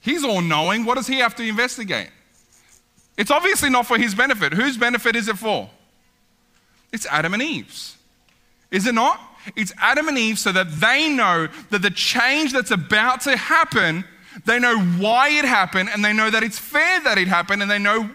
He's 0.00 0.24
all 0.24 0.40
knowing. 0.40 0.84
What 0.84 0.96
does 0.96 1.06
he 1.06 1.18
have 1.18 1.34
to 1.36 1.42
investigate? 1.42 2.10
It's 3.16 3.30
obviously 3.30 3.70
not 3.70 3.86
for 3.86 3.98
his 3.98 4.14
benefit. 4.14 4.52
Whose 4.52 4.76
benefit 4.76 5.16
is 5.16 5.28
it 5.28 5.38
for? 5.38 5.70
It's 6.92 7.06
Adam 7.06 7.34
and 7.34 7.42
Eve's. 7.42 7.96
Is 8.70 8.86
it 8.86 8.94
not? 8.94 9.20
It's 9.54 9.72
Adam 9.78 10.08
and 10.08 10.18
Eve 10.18 10.38
so 10.38 10.52
that 10.52 10.80
they 10.80 11.08
know 11.08 11.48
that 11.70 11.82
the 11.82 11.90
change 11.90 12.52
that's 12.52 12.70
about 12.70 13.20
to 13.22 13.36
happen, 13.36 14.04
they 14.44 14.58
know 14.58 14.78
why 14.78 15.28
it 15.30 15.44
happened 15.44 15.88
and 15.92 16.04
they 16.04 16.12
know 16.12 16.30
that 16.30 16.42
it's 16.42 16.58
fair 16.58 17.00
that 17.02 17.16
it 17.18 17.28
happened 17.28 17.62
and 17.62 17.70
they 17.70 17.78
know 17.78 18.10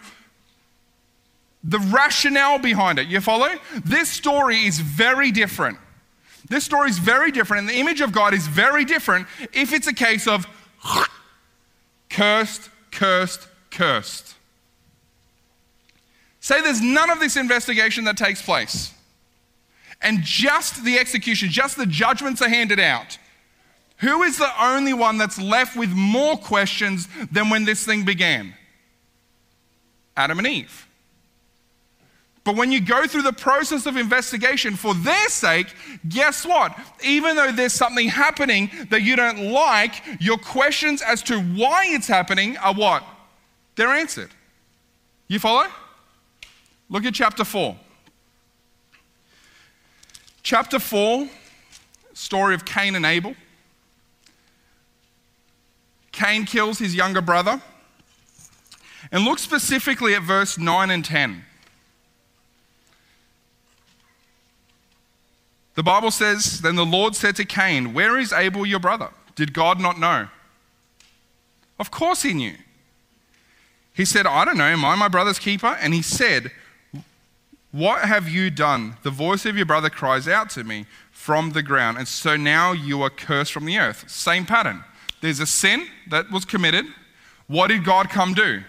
the 1.63 1.79
rationale 1.79 2.59
behind 2.59 2.99
it. 2.99 3.07
You 3.07 3.21
follow? 3.21 3.49
This 3.85 4.09
story 4.09 4.65
is 4.65 4.79
very 4.79 5.31
different. 5.31 5.77
This 6.49 6.65
story 6.65 6.89
is 6.89 6.99
very 6.99 7.31
different 7.31 7.61
and 7.61 7.69
the 7.69 7.79
image 7.79 8.01
of 8.01 8.11
God 8.11 8.33
is 8.33 8.47
very 8.47 8.83
different 8.83 9.27
if 9.53 9.71
it's 9.71 9.87
a 9.87 9.93
case 9.93 10.27
of 10.27 10.45
cursed, 12.09 12.69
cursed, 12.91 13.47
cursed. 13.69 14.35
Say 16.41 16.59
there's 16.61 16.81
none 16.81 17.09
of 17.11 17.19
this 17.19 17.37
investigation 17.37 18.03
that 18.05 18.17
takes 18.17 18.41
place, 18.41 18.93
and 20.01 20.23
just 20.23 20.83
the 20.83 20.97
execution, 20.97 21.49
just 21.49 21.77
the 21.77 21.85
judgments 21.85 22.41
are 22.41 22.49
handed 22.49 22.79
out. 22.79 23.19
Who 23.97 24.23
is 24.23 24.39
the 24.39 24.49
only 24.59 24.93
one 24.93 25.19
that's 25.19 25.39
left 25.39 25.77
with 25.77 25.91
more 25.91 26.35
questions 26.35 27.07
than 27.31 27.51
when 27.51 27.65
this 27.65 27.85
thing 27.85 28.03
began? 28.03 28.55
Adam 30.17 30.39
and 30.39 30.47
Eve. 30.47 30.87
But 32.43 32.55
when 32.55 32.71
you 32.71 32.81
go 32.81 33.05
through 33.05 33.21
the 33.21 33.33
process 33.33 33.85
of 33.85 33.97
investigation 33.97 34.75
for 34.75 34.95
their 34.95 35.29
sake, 35.29 35.67
guess 36.09 36.43
what? 36.43 36.75
Even 37.03 37.35
though 37.35 37.51
there's 37.51 37.73
something 37.73 38.07
happening 38.07 38.71
that 38.89 39.03
you 39.03 39.15
don't 39.15 39.51
like, 39.51 40.03
your 40.19 40.39
questions 40.39 41.03
as 41.03 41.21
to 41.23 41.39
why 41.39 41.85
it's 41.89 42.07
happening 42.07 42.57
are 42.57 42.73
what? 42.73 43.03
They're 43.75 43.89
answered. 43.89 44.31
You 45.27 45.37
follow? 45.37 45.67
Look 46.91 47.05
at 47.05 47.13
chapter 47.13 47.45
4. 47.45 47.77
Chapter 50.43 50.77
4, 50.77 51.27
story 52.13 52.53
of 52.53 52.65
Cain 52.65 52.95
and 52.95 53.05
Abel. 53.05 53.33
Cain 56.11 56.45
kills 56.45 56.79
his 56.79 56.93
younger 56.93 57.21
brother. 57.21 57.61
And 59.09 59.23
look 59.23 59.39
specifically 59.39 60.13
at 60.13 60.21
verse 60.21 60.57
9 60.57 60.91
and 60.91 61.03
10. 61.03 61.45
The 65.75 65.83
Bible 65.83 66.11
says, 66.11 66.59
Then 66.59 66.75
the 66.75 66.85
Lord 66.85 67.15
said 67.15 67.37
to 67.37 67.45
Cain, 67.45 67.93
Where 67.93 68.19
is 68.19 68.33
Abel 68.33 68.65
your 68.65 68.79
brother? 68.79 69.09
Did 69.35 69.53
God 69.53 69.79
not 69.79 69.97
know? 69.97 70.27
Of 71.79 71.89
course 71.89 72.23
he 72.23 72.33
knew. 72.33 72.55
He 73.93 74.03
said, 74.03 74.25
I 74.25 74.43
don't 74.43 74.57
know, 74.57 74.65
am 74.65 74.83
I 74.83 74.95
my 74.95 75.07
brother's 75.07 75.39
keeper? 75.39 75.77
And 75.79 75.93
he 75.93 76.01
said, 76.01 76.51
what 77.71 78.03
have 78.03 78.27
you 78.27 78.49
done? 78.49 78.97
The 79.03 79.09
voice 79.09 79.45
of 79.45 79.55
your 79.55 79.65
brother 79.65 79.89
cries 79.89 80.27
out 80.27 80.49
to 80.51 80.63
me 80.63 80.85
from 81.11 81.51
the 81.51 81.63
ground, 81.63 81.97
and 81.97 82.07
so 82.07 82.35
now 82.35 82.73
you 82.73 83.01
are 83.01 83.09
cursed 83.09 83.53
from 83.53 83.65
the 83.65 83.77
earth. 83.77 84.09
Same 84.09 84.45
pattern. 84.45 84.83
There's 85.21 85.39
a 85.39 85.45
sin 85.45 85.87
that 86.09 86.31
was 86.31 86.43
committed. 86.43 86.85
What 87.47 87.67
did 87.67 87.85
God 87.85 88.09
come 88.09 88.33
do? 88.33 88.61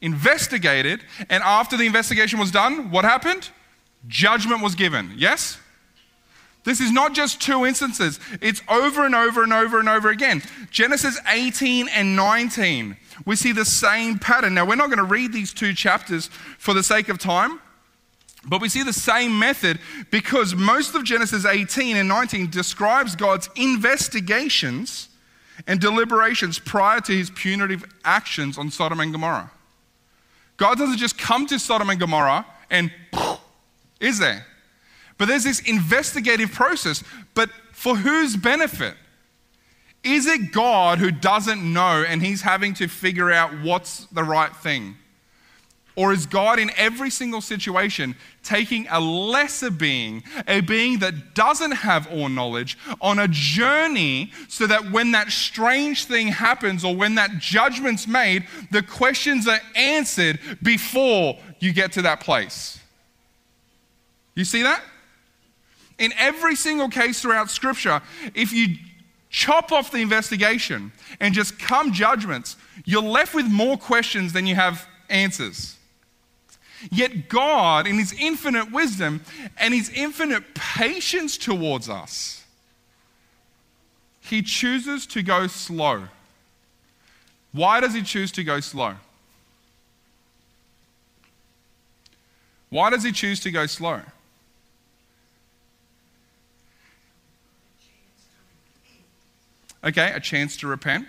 Investigated, 0.00 1.00
and 1.28 1.42
after 1.42 1.76
the 1.76 1.86
investigation 1.86 2.38
was 2.38 2.50
done, 2.50 2.90
what 2.90 3.04
happened? 3.04 3.50
Judgment 4.06 4.62
was 4.62 4.74
given. 4.74 5.12
Yes? 5.16 5.58
This 6.64 6.80
is 6.80 6.90
not 6.90 7.14
just 7.14 7.42
two 7.42 7.66
instances, 7.66 8.18
it's 8.40 8.62
over 8.68 9.04
and 9.04 9.14
over 9.14 9.42
and 9.42 9.52
over 9.52 9.78
and 9.78 9.88
over 9.88 10.08
again. 10.08 10.42
Genesis 10.70 11.18
18 11.28 11.88
and 11.88 12.16
19, 12.16 12.96
we 13.26 13.36
see 13.36 13.52
the 13.52 13.66
same 13.66 14.18
pattern. 14.18 14.54
Now, 14.54 14.64
we're 14.64 14.74
not 14.74 14.86
going 14.86 14.98
to 14.98 15.04
read 15.04 15.32
these 15.32 15.52
two 15.52 15.74
chapters 15.74 16.28
for 16.58 16.72
the 16.72 16.82
sake 16.82 17.08
of 17.10 17.18
time, 17.18 17.60
but 18.46 18.60
we 18.60 18.68
see 18.68 18.82
the 18.82 18.92
same 18.92 19.38
method 19.38 19.78
because 20.10 20.54
most 20.54 20.94
of 20.94 21.04
Genesis 21.04 21.44
18 21.44 21.96
and 21.96 22.08
19 22.08 22.50
describes 22.50 23.16
God's 23.16 23.48
investigations 23.56 25.08
and 25.66 25.80
deliberations 25.80 26.58
prior 26.58 27.00
to 27.00 27.12
his 27.12 27.30
punitive 27.30 27.84
actions 28.04 28.58
on 28.58 28.70
Sodom 28.70 29.00
and 29.00 29.12
Gomorrah. 29.12 29.50
God 30.56 30.78
doesn't 30.78 30.98
just 30.98 31.18
come 31.18 31.46
to 31.46 31.58
Sodom 31.58 31.90
and 31.90 31.98
Gomorrah 31.98 32.46
and 32.70 32.90
is 34.00 34.18
there? 34.18 34.46
But 35.16 35.28
there's 35.28 35.44
this 35.44 35.60
investigative 35.60 36.52
process. 36.52 37.02
But 37.34 37.50
for 37.72 37.96
whose 37.96 38.36
benefit? 38.36 38.94
Is 40.02 40.26
it 40.26 40.52
God 40.52 40.98
who 40.98 41.10
doesn't 41.10 41.72
know 41.72 42.04
and 42.06 42.22
he's 42.22 42.42
having 42.42 42.74
to 42.74 42.88
figure 42.88 43.32
out 43.32 43.50
what's 43.62 44.04
the 44.06 44.22
right 44.22 44.54
thing? 44.54 44.96
Or 45.96 46.12
is 46.12 46.26
God 46.26 46.58
in 46.58 46.72
every 46.76 47.08
single 47.08 47.40
situation 47.40 48.16
taking 48.42 48.86
a 48.90 48.98
lesser 48.98 49.70
being, 49.70 50.24
a 50.48 50.60
being 50.60 50.98
that 50.98 51.34
doesn't 51.34 51.70
have 51.70 52.08
all 52.10 52.28
knowledge, 52.28 52.76
on 53.00 53.20
a 53.20 53.28
journey 53.28 54.32
so 54.48 54.66
that 54.66 54.90
when 54.90 55.12
that 55.12 55.30
strange 55.30 56.06
thing 56.06 56.28
happens 56.28 56.84
or 56.84 56.96
when 56.96 57.14
that 57.14 57.38
judgment's 57.38 58.08
made, 58.08 58.46
the 58.72 58.82
questions 58.82 59.46
are 59.46 59.60
answered 59.76 60.40
before 60.62 61.38
you 61.60 61.72
get 61.72 61.92
to 61.92 62.02
that 62.02 62.20
place? 62.20 62.80
You 64.34 64.44
see 64.44 64.62
that? 64.62 64.82
In 65.98 66.12
every 66.18 66.56
single 66.56 66.88
case 66.88 67.22
throughout 67.22 67.50
Scripture, 67.50 68.02
if 68.34 68.52
you 68.52 68.76
chop 69.30 69.70
off 69.70 69.92
the 69.92 69.98
investigation 69.98 70.92
and 71.20 71.32
just 71.34 71.56
come 71.58 71.92
judgments, 71.92 72.56
you're 72.84 73.02
left 73.02 73.32
with 73.32 73.46
more 73.46 73.76
questions 73.76 74.32
than 74.32 74.44
you 74.44 74.56
have 74.56 74.88
answers. 75.08 75.76
Yet 76.90 77.28
God, 77.28 77.86
in 77.86 77.98
His 77.98 78.12
infinite 78.12 78.70
wisdom 78.70 79.22
and 79.58 79.74
His 79.74 79.90
infinite 79.90 80.54
patience 80.54 81.36
towards 81.36 81.88
us, 81.88 82.44
He 84.20 84.42
chooses 84.42 85.06
to 85.06 85.22
go 85.22 85.46
slow. 85.46 86.04
Why 87.52 87.80
does 87.80 87.94
He 87.94 88.02
choose 88.02 88.32
to 88.32 88.44
go 88.44 88.60
slow? 88.60 88.94
Why 92.70 92.90
does 92.90 93.04
He 93.04 93.12
choose 93.12 93.40
to 93.40 93.50
go 93.50 93.66
slow? 93.66 94.00
Okay, 99.84 100.12
a 100.12 100.20
chance 100.20 100.56
to 100.58 100.66
repent. 100.66 101.06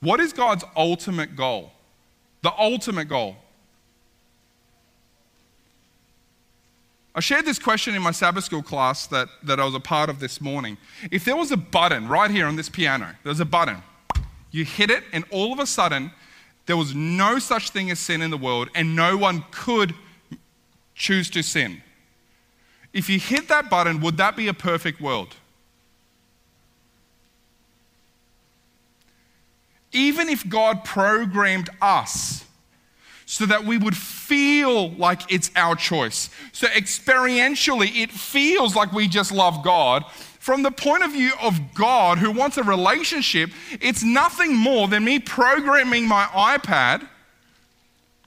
What 0.00 0.20
is 0.20 0.32
God's 0.32 0.64
ultimate 0.76 1.36
goal? 1.36 1.72
The 2.42 2.52
ultimate 2.56 3.08
goal. 3.08 3.36
I 7.14 7.20
shared 7.20 7.44
this 7.44 7.58
question 7.58 7.96
in 7.96 8.02
my 8.02 8.12
Sabbath 8.12 8.44
school 8.44 8.62
class 8.62 9.08
that, 9.08 9.28
that 9.42 9.58
I 9.58 9.64
was 9.64 9.74
a 9.74 9.80
part 9.80 10.08
of 10.08 10.20
this 10.20 10.40
morning. 10.40 10.78
If 11.10 11.24
there 11.24 11.34
was 11.34 11.50
a 11.50 11.56
button 11.56 12.06
right 12.06 12.30
here 12.30 12.46
on 12.46 12.54
this 12.54 12.68
piano, 12.68 13.16
there's 13.24 13.40
a 13.40 13.44
button, 13.44 13.82
you 14.52 14.64
hit 14.64 14.88
it, 14.88 15.02
and 15.12 15.24
all 15.30 15.52
of 15.52 15.58
a 15.58 15.66
sudden, 15.66 16.12
there 16.66 16.76
was 16.76 16.94
no 16.94 17.40
such 17.40 17.70
thing 17.70 17.90
as 17.90 17.98
sin 17.98 18.22
in 18.22 18.30
the 18.30 18.36
world, 18.36 18.68
and 18.72 18.94
no 18.94 19.16
one 19.16 19.44
could 19.50 19.94
choose 20.94 21.28
to 21.30 21.42
sin. 21.42 21.82
If 22.92 23.08
you 23.08 23.18
hit 23.18 23.48
that 23.48 23.68
button, 23.68 24.00
would 24.00 24.16
that 24.18 24.36
be 24.36 24.46
a 24.46 24.54
perfect 24.54 25.00
world? 25.00 25.34
Even 29.92 30.28
if 30.28 30.48
God 30.48 30.84
programmed 30.84 31.70
us 31.80 32.44
so 33.26 33.44
that 33.44 33.64
we 33.64 33.76
would 33.76 33.96
feel 33.96 34.90
like 34.92 35.30
it's 35.30 35.50
our 35.54 35.74
choice. 35.74 36.30
So, 36.52 36.66
experientially, 36.68 38.02
it 38.02 38.10
feels 38.10 38.74
like 38.74 38.92
we 38.92 39.06
just 39.06 39.32
love 39.32 39.62
God. 39.62 40.04
From 40.38 40.62
the 40.62 40.70
point 40.70 41.04
of 41.04 41.12
view 41.12 41.32
of 41.42 41.74
God 41.74 42.16
who 42.16 42.30
wants 42.30 42.56
a 42.56 42.62
relationship, 42.62 43.50
it's 43.82 44.02
nothing 44.02 44.56
more 44.56 44.88
than 44.88 45.04
me 45.04 45.18
programming 45.18 46.08
my 46.08 46.24
iPad 46.24 47.06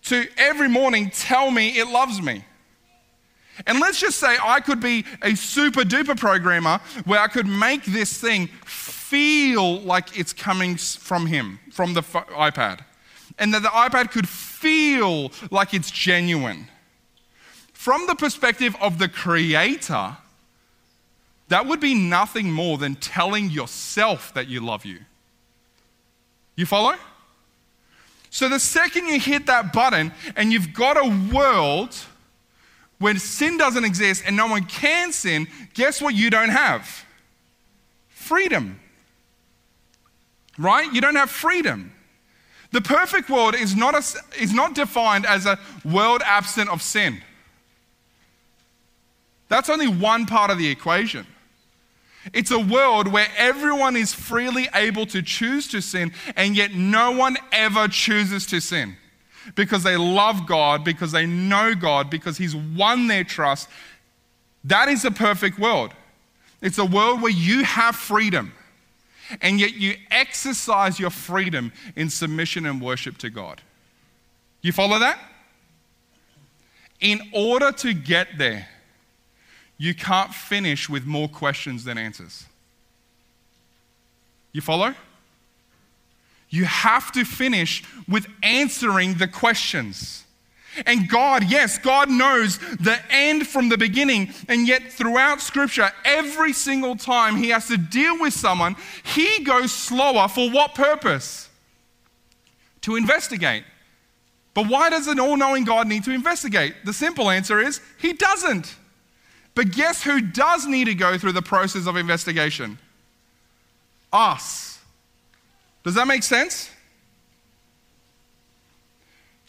to 0.04 0.28
every 0.38 0.70
morning 0.70 1.10
tell 1.10 1.50
me 1.50 1.80
it 1.80 1.88
loves 1.88 2.22
me. 2.22 2.44
And 3.66 3.80
let's 3.80 4.00
just 4.00 4.20
say 4.20 4.38
I 4.42 4.60
could 4.60 4.80
be 4.80 5.06
a 5.22 5.36
super 5.36 5.82
duper 5.82 6.18
programmer 6.18 6.80
where 7.06 7.20
I 7.20 7.28
could 7.28 7.48
make 7.48 7.86
this 7.86 8.20
thing 8.20 8.50
feel 9.12 9.82
like 9.82 10.18
it's 10.18 10.34
coming 10.34 10.78
from 10.78 11.26
Him, 11.26 11.60
from 11.72 11.94
the 11.94 12.02
iPad 12.02 12.80
and 13.38 13.54
that 13.54 13.64
the 13.64 13.70
iPad 13.70 14.12
could 14.12 14.28
feel 14.28 15.32
like 15.50 15.74
it's 15.74 15.90
genuine. 15.92 16.68
From 17.74 18.06
the 18.08 18.16
perspective 18.16 18.76
of 18.80 19.00
the 19.00 19.08
creator, 19.08 20.18
that 21.48 21.66
would 21.66 21.80
be 21.80 21.96
nothing 21.96 22.52
more 22.52 22.78
than 22.78 22.96
telling 22.96 23.50
yourself 23.50 24.34
that 24.36 24.48
you 24.48 24.62
love 24.62 24.86
you. 24.86 25.00
You 26.56 26.66
follow? 26.66 26.96
So 28.30 28.48
the 28.48 28.60
second 28.60 29.08
you 29.08 29.20
hit 29.20 29.48
that 29.48 29.74
button 29.74 30.14
and 30.36 30.54
you've 30.54 30.74
got 30.74 30.96
a 30.98 31.34
world 31.34 31.96
where 33.00 33.18
sin 33.18 33.58
doesn't 33.58 33.84
exist 33.84 34.24
and 34.26 34.38
no 34.38 34.46
one 34.48 34.66
can 34.66 35.12
sin, 35.12 35.48
guess 35.74 36.02
what 36.02 36.14
you 36.14 36.30
don't 36.30 36.50
have? 36.50 37.04
Freedom. 38.10 38.80
Right? 40.58 40.92
You 40.92 41.02
don't 41.02 41.16
have 41.16 41.30
freedom. 41.30 41.94
The 42.72 42.82
perfect 42.82 43.30
world 43.30 43.56
is 43.56 43.76
not, 43.76 43.96
a, 43.96 44.42
is 44.42 44.54
not 44.54 44.76
defined 44.76 45.26
as 45.26 45.46
a 45.46 45.60
world 45.84 46.22
absent 46.26 46.70
of 46.70 46.82
sin. 46.82 47.22
That's 49.50 49.70
only 49.70 49.88
one 49.88 50.26
part 50.26 50.50
of 50.50 50.58
the 50.58 50.70
equation. 50.70 51.28
It's 52.34 52.52
a 52.52 52.60
world 52.60 53.08
where 53.08 53.28
everyone 53.36 53.96
is 53.96 54.14
freely 54.14 54.70
able 54.74 55.06
to 55.08 55.22
choose 55.22 55.68
to 55.70 55.82
sin, 55.82 56.14
and 56.36 56.56
yet 56.56 56.74
no 56.74 57.12
one 57.12 57.36
ever 57.52 57.88
chooses 57.88 58.46
to 58.48 58.62
sin 58.62 58.96
because 59.56 59.84
they 59.84 59.98
love 59.98 60.46
God, 60.46 60.86
because 60.86 61.12
they 61.12 61.26
know 61.26 61.74
God, 61.74 62.10
because 62.10 62.38
He's 62.38 62.56
won 62.56 63.08
their 63.08 63.24
trust. 63.24 63.68
That 64.64 64.88
is 64.88 65.04
a 65.04 65.12
perfect 65.12 65.58
world. 65.58 65.94
It's 66.62 66.78
a 66.78 66.86
world 66.86 67.22
where 67.22 67.32
you 67.32 67.64
have 67.64 67.96
freedom 67.96 68.54
and 69.42 69.60
yet 69.60 69.74
you 69.74 69.96
exercise 70.10 71.00
your 71.00 71.10
freedom 71.10 71.72
in 71.96 72.10
submission 72.10 72.66
and 72.66 72.82
worship 72.82 73.18
to 73.20 73.30
God. 73.30 73.62
You 74.62 74.72
follow 74.72 75.00
that? 75.00 75.20
In 77.00 77.20
order 77.34 77.72
to 77.72 77.94
get 77.94 78.38
there, 78.38 78.68
you 79.78 79.96
can't 79.96 80.34
finish 80.34 80.88
with 80.88 81.06
more 81.06 81.28
questions 81.28 81.84
than 81.84 81.98
answers. 81.98 82.46
You 84.52 84.62
follow? 84.62 84.94
You 86.50 86.66
have 86.66 87.12
to 87.14 87.24
finish 87.24 87.84
with 88.08 88.28
answering 88.44 89.16
the 89.16 89.28
questions. 89.28 90.26
And 90.86 91.10
God, 91.10 91.44
yes, 91.50 91.78
God 91.78 92.10
knows 92.10 92.58
the 92.58 92.98
end 93.10 93.48
from 93.48 93.70
the 93.70 93.78
beginning. 93.78 94.34
And 94.48 94.68
yet, 94.68 94.92
throughout 94.92 95.42
Scripture, 95.42 95.92
every 96.06 96.54
single 96.54 96.96
time 96.96 97.36
He 97.36 97.50
has 97.50 97.68
to 97.68 97.78
deal 97.78 98.20
with 98.20 98.34
someone, 98.34 98.76
He 99.04 99.44
goes 99.44 99.72
slower 99.72 100.28
for 100.28 100.50
what 100.50 100.76
purpose? 100.76 101.50
To 102.82 102.96
investigate. 102.96 103.64
But 104.54 104.68
why 104.68 104.90
does 104.90 105.08
an 105.08 105.20
all 105.20 105.38
knowing 105.38 105.64
God 105.64 105.88
need 105.88 106.04
to 106.06 106.12
investigate? 106.12 106.74
The 106.86 106.94
simple 106.94 107.30
answer 107.30 107.60
is 107.60 107.80
He 108.00 108.14
doesn't. 108.14 108.76
But 109.54 109.72
guess 109.72 110.02
who 110.02 110.22
does 110.22 110.66
need 110.66 110.86
to 110.86 110.96
go 110.96 111.18
through 111.18 111.34
the 111.34 111.42
process 111.42 111.86
of 111.86 111.98
investigation? 111.98 112.80
Us. 114.14 114.80
Does 115.84 115.96
that 115.96 116.08
make 116.08 116.24
sense? 116.24 116.71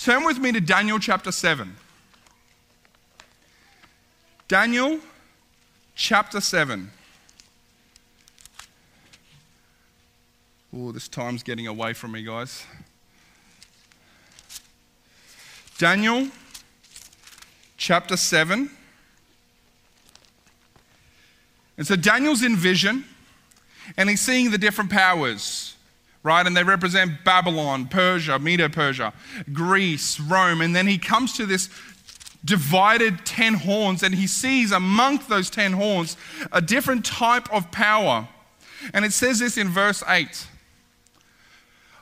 Turn 0.02 0.24
with 0.24 0.38
me 0.38 0.50
to 0.50 0.60
Daniel 0.60 0.98
chapter 0.98 1.30
7. 1.30 1.76
Daniel 4.48 4.98
chapter 5.94 6.40
7. 6.40 6.90
Oh, 10.76 10.90
this 10.90 11.06
time's 11.06 11.44
getting 11.44 11.68
away 11.68 11.92
from 11.92 12.10
me, 12.10 12.24
guys. 12.24 12.66
Daniel 15.78 16.26
chapter 17.76 18.16
7. 18.16 18.70
And 21.78 21.86
so 21.86 21.94
Daniel's 21.94 22.42
in 22.42 22.56
vision, 22.56 23.04
and 23.96 24.10
he's 24.10 24.20
seeing 24.20 24.50
the 24.50 24.58
different 24.58 24.90
powers 24.90 25.76
right? 26.22 26.46
And 26.46 26.56
they 26.56 26.64
represent 26.64 27.24
Babylon, 27.24 27.86
Persia, 27.86 28.38
Medo 28.38 28.68
Persia, 28.68 29.12
Greece, 29.52 30.20
Rome. 30.20 30.60
And 30.60 30.74
then 30.74 30.86
he 30.86 30.98
comes 30.98 31.32
to 31.34 31.46
this 31.46 31.68
divided 32.44 33.24
10 33.24 33.54
horns 33.54 34.02
and 34.02 34.14
he 34.14 34.26
sees 34.26 34.72
among 34.72 35.18
those 35.28 35.48
10 35.48 35.72
horns 35.72 36.16
a 36.50 36.60
different 36.60 37.04
type 37.04 37.52
of 37.52 37.70
power. 37.70 38.28
And 38.92 39.04
it 39.04 39.12
says 39.12 39.38
this 39.38 39.56
in 39.56 39.68
verse 39.68 40.02
8 40.08 40.46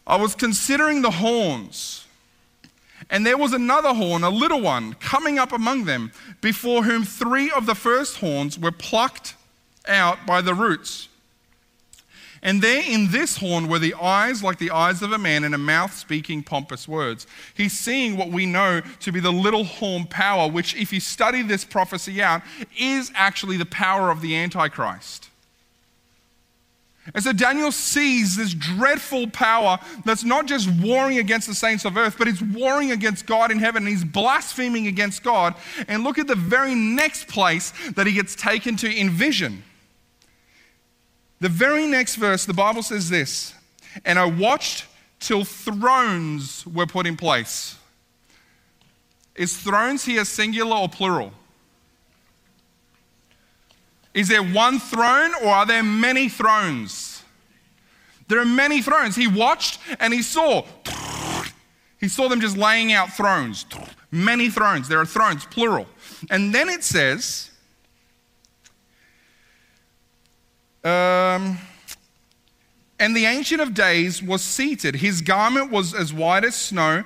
I 0.07 0.17
was 0.17 0.35
considering 0.35 1.03
the 1.03 1.11
horns. 1.11 2.07
And 3.09 3.27
there 3.27 3.37
was 3.37 3.53
another 3.53 3.93
horn, 3.93 4.23
a 4.23 4.31
little 4.31 4.61
one, 4.61 4.95
coming 4.95 5.39
up 5.39 5.53
among 5.53 5.85
them, 5.85 6.13
before 6.41 6.85
whom 6.85 7.05
three 7.05 7.51
of 7.51 7.67
the 7.67 7.75
first 7.75 8.19
horns 8.19 8.59
were 8.59 8.71
plucked 8.71 9.35
out 9.89 10.27
by 10.27 10.41
the 10.41 10.55
roots. 10.55 11.09
And 12.43 12.63
there 12.63 12.83
in 12.83 13.11
this 13.11 13.37
horn 13.37 13.69
were 13.69 13.79
the 13.79 13.95
eyes 13.95 14.43
like 14.43 14.59
the 14.59 14.71
eyes 14.71 15.03
of 15.03 15.13
a 15.13 15.19
man 15.19 15.45
and 15.45 15.55
a 15.55 15.59
mouth 15.59 15.93
speaking 15.93 16.43
pompous 16.43 16.89
words. 16.89 17.27
He's 17.55 17.79
seeing 17.79 18.17
what 18.17 18.31
we 18.31 18.47
know 18.47 18.81
to 19.01 19.13
be 19.13 19.21
the 19.21 19.33
little 19.33 19.65
horn 19.65 20.07
power, 20.07 20.51
which, 20.51 20.75
if 20.75 20.91
you 20.91 21.01
study 21.01 21.43
this 21.43 21.65
prophecy 21.65 22.23
out, 22.23 22.41
is 22.79 23.13
actually 23.15 23.59
the 23.59 23.67
power 23.67 24.11
of 24.11 24.23
the 24.23 24.37
Antichrist. 24.37 25.29
And 27.15 27.25
so 27.25 27.33
Daniel 27.33 27.73
sees 27.73 28.37
this 28.37 28.55
dreadful 28.55 29.29
power 29.31 29.79
that's 30.05 30.23
not 30.25 30.47
just 30.47 30.71
warring 30.81 31.19
against 31.19 31.47
the 31.47 31.55
saints 31.55 31.85
of 31.85 31.97
earth, 31.97 32.17
but 32.19 32.29
it's 32.29 32.43
warring 32.43 32.93
against 32.93 33.27
God 33.27 33.51
in 33.51 33.59
heaven. 33.59 33.83
And 33.83 33.89
he's 33.89 34.05
blaspheming 34.05 34.87
against 34.87 35.23
God. 35.23 35.55
And 35.89 36.05
look 36.05 36.19
at 36.19 36.27
the 36.27 36.35
very 36.35 36.75
next 36.75 37.27
place 37.27 37.73
that 37.97 38.07
he 38.07 38.13
gets 38.13 38.35
taken 38.35 38.77
to 38.77 38.91
in 38.91 39.11
vision. 39.11 39.65
The 41.41 41.49
very 41.49 41.87
next 41.87 42.17
verse, 42.17 42.45
the 42.45 42.55
Bible 42.55 42.83
says 42.83 43.09
this 43.09 43.55
And 44.05 44.19
I 44.19 44.27
watched 44.27 44.87
till 45.19 45.45
thrones 45.45 46.67
were 46.67 46.87
put 46.87 47.07
in 47.07 47.17
place. 47.17 47.77
Is 49.35 49.57
thrones 49.57 50.05
here 50.05 50.25
singular 50.25 50.77
or 50.77 50.89
plural? 50.89 51.33
Is 54.13 54.29
there 54.29 54.43
one 54.43 54.79
throne 54.79 55.33
or 55.43 55.49
are 55.49 55.67
there 55.67 55.83
many 55.83 56.29
thrones? 56.29 57.23
There 58.29 58.41
are 58.41 58.45
many 58.45 58.83
thrones. 58.83 59.17
He 59.17 59.27
watched 59.27 59.81
and 59.99 60.13
he 60.13 60.23
saw. 60.23 60.65
He 61.99 62.09
saw 62.09 62.29
them 62.29 62.41
just 62.41 62.57
laying 62.57 62.93
out 62.93 63.13
thrones. 63.13 63.67
Many 64.11 64.51
thrones. 64.51 64.89
There 64.89 64.99
are 64.99 65.07
thrones, 65.07 65.45
plural. 65.47 65.87
And 66.31 66.55
then 66.55 66.69
it 66.69 66.83
says, 66.83 67.50
Um, 70.85 71.59
and 72.99 73.17
the 73.17 73.27
Ancient 73.27 73.61
of 73.61 73.75
Days 73.75 74.23
was 74.23 74.43
seated. 74.43 74.97
His 74.97 75.21
garment 75.23 75.71
was 75.71 75.95
as 75.95 76.13
white 76.13 76.45
as 76.45 76.55
snow, 76.55 77.05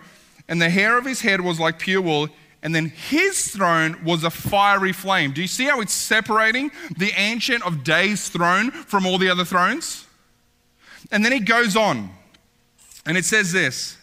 and 0.49 0.61
the 0.61 0.71
hair 0.71 0.99
of 0.99 1.05
his 1.05 1.21
head 1.21 1.41
was 1.41 1.61
like 1.61 1.79
pure 1.79 2.03
wool, 2.03 2.29
And 2.63 2.75
then 2.75 2.87
his 2.87 3.49
throne 3.49 4.03
was 4.05 4.25
a 4.25 4.31
fiery 4.31 4.93
flame. 4.93 5.33
Do 5.33 5.43
you 5.43 5.47
see 5.47 5.65
how 5.67 5.83
it's 5.83 5.93
separating 5.93 6.71
the 6.97 7.13
Ancient 7.15 7.63
of 7.63 7.85
Days 7.85 8.31
throne 8.31 8.71
from 8.71 9.07
all 9.07 9.19
the 9.19 9.29
other 9.29 9.45
thrones? 9.45 10.07
And 11.13 11.23
then 11.23 11.33
he 11.33 11.41
goes 11.41 11.77
on, 11.77 12.09
and 13.05 13.19
it 13.19 13.25
says 13.27 13.53
this 13.53 13.99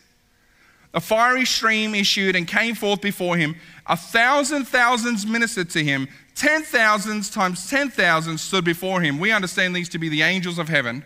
A 0.93 1.01
fiery 1.01 1.45
stream 1.45 1.95
issued 1.95 2.35
and 2.35 2.47
came 2.47 2.75
forth 2.75 3.01
before 3.01 3.35
him. 3.35 3.55
A 3.87 3.97
thousand 3.97 4.65
thousands 4.65 5.25
ministered 5.25 5.69
to 5.71 5.83
him. 5.83 6.07
Ten 6.35 6.63
thousands 6.63 7.29
times 7.29 7.69
ten 7.69 7.89
thousands 7.89 8.41
stood 8.41 8.65
before 8.65 9.01
him. 9.01 9.19
We 9.19 9.31
understand 9.31 9.75
these 9.75 9.89
to 9.89 9.99
be 9.99 10.09
the 10.09 10.21
angels 10.21 10.57
of 10.57 10.69
heaven. 10.69 11.05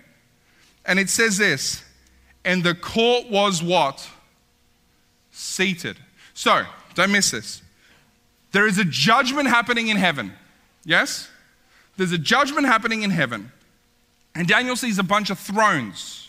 And 0.86 1.00
it 1.00 1.10
says 1.10 1.38
this, 1.38 1.84
and 2.44 2.64
the 2.64 2.76
court 2.76 3.30
was 3.30 3.64
what? 3.64 4.08
Seated. 5.32 5.98
So, 6.34 6.64
don't 6.94 7.12
miss 7.12 7.32
this. 7.32 7.62
There 8.52 8.68
is 8.68 8.78
a 8.78 8.86
judgment 8.86 9.48
happening 9.50 9.88
in 9.88 9.98
heaven. 9.98 10.34
Yes? 10.86 11.30
There's 11.98 12.12
a 12.12 12.18
judgment 12.18 12.68
happening 12.68 13.04
in 13.04 13.10
heaven. 13.10 13.52
And 14.36 14.48
Daniel 14.48 14.76
sees 14.76 15.00
a 15.00 15.04
bunch 15.04 15.30
of 15.30 15.40
thrones. 15.40 16.25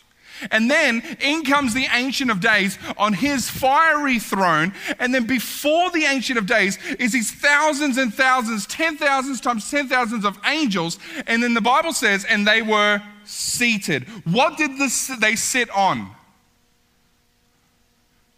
And 0.50 0.70
then 0.70 1.02
in 1.20 1.44
comes 1.44 1.74
the 1.74 1.86
Ancient 1.92 2.30
of 2.30 2.40
Days 2.40 2.78
on 2.96 3.12
his 3.12 3.48
fiery 3.48 4.18
throne. 4.18 4.72
And 4.98 5.14
then 5.14 5.26
before 5.26 5.90
the 5.90 6.04
Ancient 6.04 6.38
of 6.38 6.46
Days 6.46 6.78
is 6.98 7.12
these 7.12 7.30
thousands 7.30 7.98
and 7.98 8.12
thousands, 8.12 8.66
ten 8.66 8.96
thousands 8.96 9.40
times 9.40 9.70
ten 9.70 9.88
thousands 9.88 10.24
of 10.24 10.38
angels. 10.46 10.98
And 11.26 11.42
then 11.42 11.54
the 11.54 11.60
Bible 11.60 11.92
says, 11.92 12.24
and 12.24 12.46
they 12.46 12.62
were 12.62 13.02
seated. 13.24 14.04
What 14.24 14.56
did 14.56 14.78
this, 14.78 15.08
they 15.20 15.36
sit 15.36 15.70
on? 15.70 16.10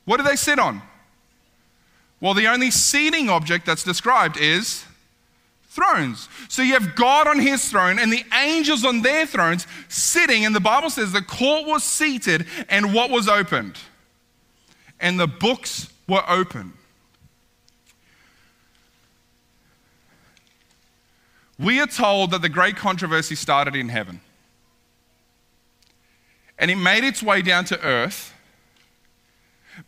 What 0.05 0.17
did 0.17 0.27
they 0.27 0.37
sit 0.37 0.59
on? 0.59 0.83
Well, 2.21 2.35
the 2.35 2.49
only 2.49 2.71
seating 2.71 3.29
object 3.29 3.67
that's 3.67 3.85
described 3.85 4.37
is 4.37 4.85
thrones. 5.79 6.29
So 6.49 6.63
you 6.63 6.75
have 6.75 6.95
God 6.95 7.27
on 7.27 7.39
his 7.39 7.69
throne 7.71 7.99
and 7.99 8.13
the 8.13 8.25
angels 8.35 8.85
on 8.85 9.03
their 9.03 9.27
thrones 9.27 9.67
sitting, 9.89 10.45
and 10.45 10.55
the 10.55 10.61
Bible 10.61 10.91
says 10.91 11.13
the 11.13 11.23
court 11.23 11.67
was 11.67 11.85
seated 11.85 12.47
and 12.69 12.93
what 12.93 13.11
was 13.11 13.29
opened? 13.29 13.79
And 15.01 15.19
the 15.19 15.29
books 15.29 15.89
were 16.09 16.23
open. 16.29 16.73
We 21.59 21.81
are 21.81 21.87
told 21.87 22.31
that 22.31 22.43
the 22.43 22.49
great 22.49 22.77
controversy 22.77 23.35
started 23.35 23.75
in 23.75 23.89
heaven. 23.89 24.21
And 26.59 26.71
it 26.71 26.77
made 26.77 27.05
its 27.05 27.23
way 27.23 27.43
down 27.43 27.65
to 27.67 27.81
earth 27.83 28.33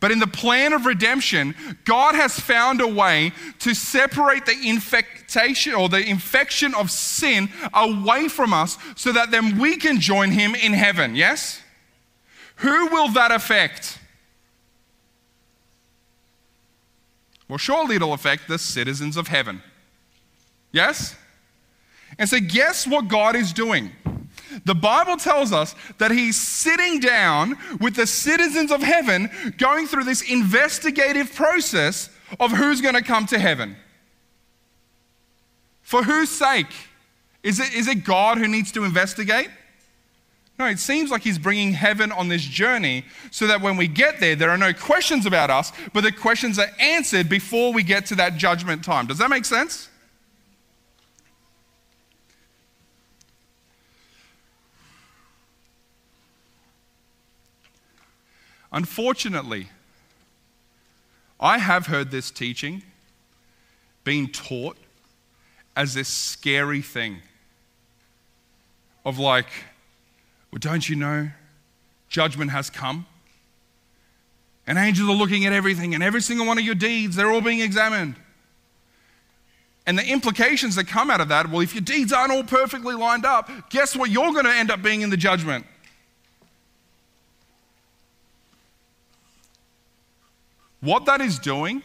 but 0.00 0.10
in 0.10 0.18
the 0.18 0.26
plan 0.26 0.72
of 0.72 0.86
redemption, 0.86 1.54
God 1.84 2.14
has 2.14 2.40
found 2.40 2.80
a 2.80 2.88
way 2.88 3.32
to 3.60 3.74
separate 3.74 4.46
the 4.46 4.56
infectation 4.68 5.74
or 5.74 5.90
the 5.90 6.02
infection 6.02 6.74
of 6.74 6.90
sin 6.90 7.50
away 7.74 8.28
from 8.28 8.54
us 8.54 8.78
so 8.96 9.12
that 9.12 9.30
then 9.30 9.58
we 9.58 9.76
can 9.76 10.00
join 10.00 10.30
Him 10.30 10.54
in 10.54 10.72
heaven. 10.72 11.14
Yes? 11.14 11.62
Who 12.56 12.88
will 12.88 13.08
that 13.12 13.30
affect? 13.30 13.98
Well, 17.46 17.58
surely 17.58 17.96
it'll 17.96 18.14
affect 18.14 18.48
the 18.48 18.58
citizens 18.58 19.18
of 19.18 19.28
heaven. 19.28 19.62
Yes? 20.72 21.14
And 22.18 22.28
so, 22.28 22.38
guess 22.40 22.86
what 22.86 23.08
God 23.08 23.36
is 23.36 23.52
doing? 23.52 23.90
The 24.64 24.74
Bible 24.74 25.16
tells 25.16 25.52
us 25.52 25.74
that 25.98 26.10
he's 26.10 26.40
sitting 26.40 27.00
down 27.00 27.56
with 27.80 27.96
the 27.96 28.06
citizens 28.06 28.70
of 28.70 28.82
heaven 28.82 29.30
going 29.58 29.86
through 29.86 30.04
this 30.04 30.22
investigative 30.22 31.34
process 31.34 32.10
of 32.38 32.52
who's 32.52 32.80
going 32.80 32.94
to 32.94 33.02
come 33.02 33.26
to 33.26 33.38
heaven. 33.38 33.76
For 35.82 36.02
whose 36.02 36.30
sake? 36.30 36.72
Is 37.42 37.58
it, 37.58 37.74
is 37.74 37.88
it 37.88 38.04
God 38.04 38.38
who 38.38 38.46
needs 38.46 38.70
to 38.72 38.84
investigate? 38.84 39.48
No, 40.58 40.66
it 40.66 40.78
seems 40.78 41.10
like 41.10 41.22
he's 41.22 41.38
bringing 41.38 41.72
heaven 41.72 42.12
on 42.12 42.28
this 42.28 42.42
journey 42.42 43.04
so 43.30 43.46
that 43.46 43.62
when 43.62 43.76
we 43.76 43.88
get 43.88 44.20
there, 44.20 44.36
there 44.36 44.50
are 44.50 44.58
no 44.58 44.74
questions 44.74 45.24
about 45.24 45.48
us, 45.48 45.72
but 45.94 46.02
the 46.02 46.12
questions 46.12 46.58
are 46.58 46.70
answered 46.78 47.28
before 47.28 47.72
we 47.72 47.82
get 47.82 48.04
to 48.06 48.14
that 48.16 48.36
judgment 48.36 48.84
time. 48.84 49.06
Does 49.06 49.18
that 49.18 49.30
make 49.30 49.46
sense? 49.46 49.89
Unfortunately, 58.72 59.68
I 61.40 61.58
have 61.58 61.86
heard 61.86 62.10
this 62.10 62.30
teaching 62.30 62.82
being 64.04 64.28
taught 64.28 64.76
as 65.74 65.94
this 65.94 66.08
scary 66.08 66.82
thing 66.82 67.18
of 69.04 69.18
like, 69.18 69.46
well, 70.52 70.58
don't 70.58 70.88
you 70.88 70.96
know, 70.96 71.30
judgment 72.08 72.50
has 72.50 72.70
come? 72.70 73.06
And 74.66 74.78
angels 74.78 75.08
are 75.08 75.14
looking 75.14 75.46
at 75.46 75.52
everything, 75.52 75.94
and 75.94 76.02
every 76.02 76.20
single 76.20 76.46
one 76.46 76.58
of 76.58 76.64
your 76.64 76.74
deeds, 76.74 77.16
they're 77.16 77.32
all 77.32 77.40
being 77.40 77.60
examined. 77.60 78.16
And 79.86 79.98
the 79.98 80.06
implications 80.06 80.76
that 80.76 80.86
come 80.86 81.10
out 81.10 81.20
of 81.20 81.28
that 81.28 81.50
well, 81.50 81.60
if 81.60 81.74
your 81.74 81.80
deeds 81.80 82.12
aren't 82.12 82.30
all 82.30 82.44
perfectly 82.44 82.94
lined 82.94 83.24
up, 83.24 83.50
guess 83.70 83.96
what 83.96 84.10
you're 84.10 84.32
going 84.32 84.44
to 84.44 84.54
end 84.54 84.70
up 84.70 84.82
being 84.82 85.00
in 85.00 85.10
the 85.10 85.16
judgment? 85.16 85.66
What 90.80 91.04
that 91.06 91.20
is 91.20 91.38
doing 91.38 91.82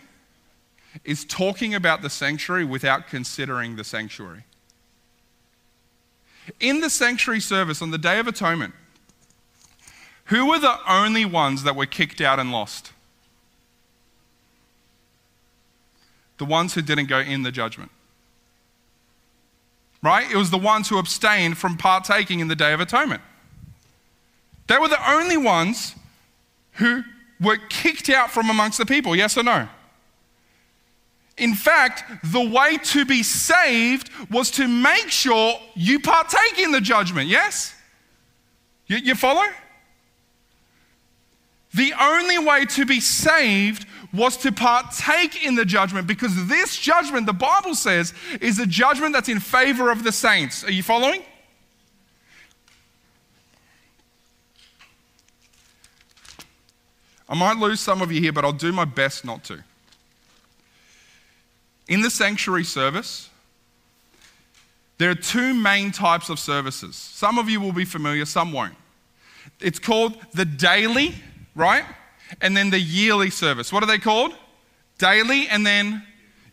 is 1.03 1.25
talking 1.25 1.75
about 1.75 2.01
the 2.01 2.10
sanctuary 2.10 2.63
without 2.63 3.08
considering 3.08 3.75
the 3.75 3.84
sanctuary. 3.84 4.45
In 6.60 6.79
the 6.79 6.89
sanctuary 6.89 7.41
service 7.41 7.81
on 7.81 7.91
the 7.91 7.97
Day 7.97 8.19
of 8.19 8.27
Atonement, 8.27 8.73
who 10.25 10.47
were 10.47 10.60
the 10.60 10.77
only 10.89 11.25
ones 11.25 11.63
that 11.63 11.75
were 11.75 11.86
kicked 11.86 12.21
out 12.21 12.39
and 12.39 12.51
lost? 12.51 12.93
The 16.38 16.45
ones 16.45 16.73
who 16.73 16.81
didn't 16.81 17.08
go 17.08 17.19
in 17.19 17.43
the 17.43 17.51
judgment. 17.51 17.91
Right? 20.01 20.29
It 20.29 20.38
was 20.38 20.51
the 20.51 20.58
ones 20.58 20.89
who 20.89 20.97
abstained 20.97 21.58
from 21.58 21.77
partaking 21.77 22.39
in 22.39 22.47
the 22.47 22.55
Day 22.55 22.73
of 22.73 22.79
Atonement. 22.79 23.21
They 24.67 24.77
were 24.77 24.88
the 24.88 25.12
only 25.12 25.38
ones 25.38 25.95
who 26.73 27.03
were 27.39 27.57
kicked 27.69 28.09
out 28.09 28.31
from 28.31 28.49
amongst 28.49 28.77
the 28.77 28.85
people, 28.85 29.15
yes 29.15 29.37
or 29.37 29.43
no? 29.43 29.67
In 31.37 31.53
fact, 31.53 32.03
the 32.31 32.41
way 32.49 32.77
to 32.77 33.05
be 33.05 33.21
saved 33.21 34.09
was 34.31 34.51
to 34.51 34.67
make 34.67 35.09
sure 35.09 35.59
you 35.75 35.99
partake 35.99 36.59
in 36.59 36.71
the 36.71 36.79
judgment, 36.79 37.27
yes? 37.27 37.75
You, 38.87 38.97
you 38.97 39.15
follow? 39.15 39.45
The 41.73 41.93
only 41.99 42.37
way 42.37 42.65
to 42.67 42.85
be 42.85 43.01
saved 43.01 43.85
was 44.13 44.37
to 44.37 44.51
partake 44.51 45.45
in 45.45 45.55
the 45.55 45.65
judgment 45.65 46.07
because 46.07 46.47
this 46.47 46.79
judgment, 46.79 47.25
the 47.25 47.33
Bible 47.33 47.75
says, 47.75 48.13
is 48.39 48.59
a 48.59 48.65
judgment 48.65 49.11
that's 49.11 49.27
in 49.27 49.41
favor 49.41 49.91
of 49.91 50.05
the 50.05 50.13
saints. 50.13 50.63
Are 50.63 50.71
you 50.71 50.83
following? 50.83 51.21
I 57.27 57.35
might 57.35 57.57
lose 57.57 57.79
some 57.79 58.01
of 58.01 58.11
you 58.11 58.21
here, 58.21 58.31
but 58.31 58.45
I'll 58.45 58.51
do 58.51 58.71
my 58.71 58.85
best 58.85 59.25
not 59.25 59.43
to. 59.45 59.63
In 61.88 62.01
the 62.01 62.09
sanctuary 62.09 62.63
service, 62.63 63.29
there 64.97 65.09
are 65.09 65.15
two 65.15 65.53
main 65.53 65.91
types 65.91 66.29
of 66.29 66.39
services. 66.39 66.95
Some 66.95 67.38
of 67.38 67.49
you 67.49 67.59
will 67.59 67.73
be 67.73 67.85
familiar, 67.85 68.25
some 68.25 68.53
won't. 68.53 68.75
It's 69.59 69.79
called 69.79 70.17
the 70.33 70.45
daily, 70.45 71.15
right? 71.55 71.83
And 72.41 72.55
then 72.55 72.69
the 72.69 72.79
yearly 72.79 73.29
service. 73.29 73.71
What 73.71 73.83
are 73.83 73.88
they 73.88 73.97
called? 73.97 74.33
Daily 74.97 75.47
and 75.47 75.65
then 75.65 76.03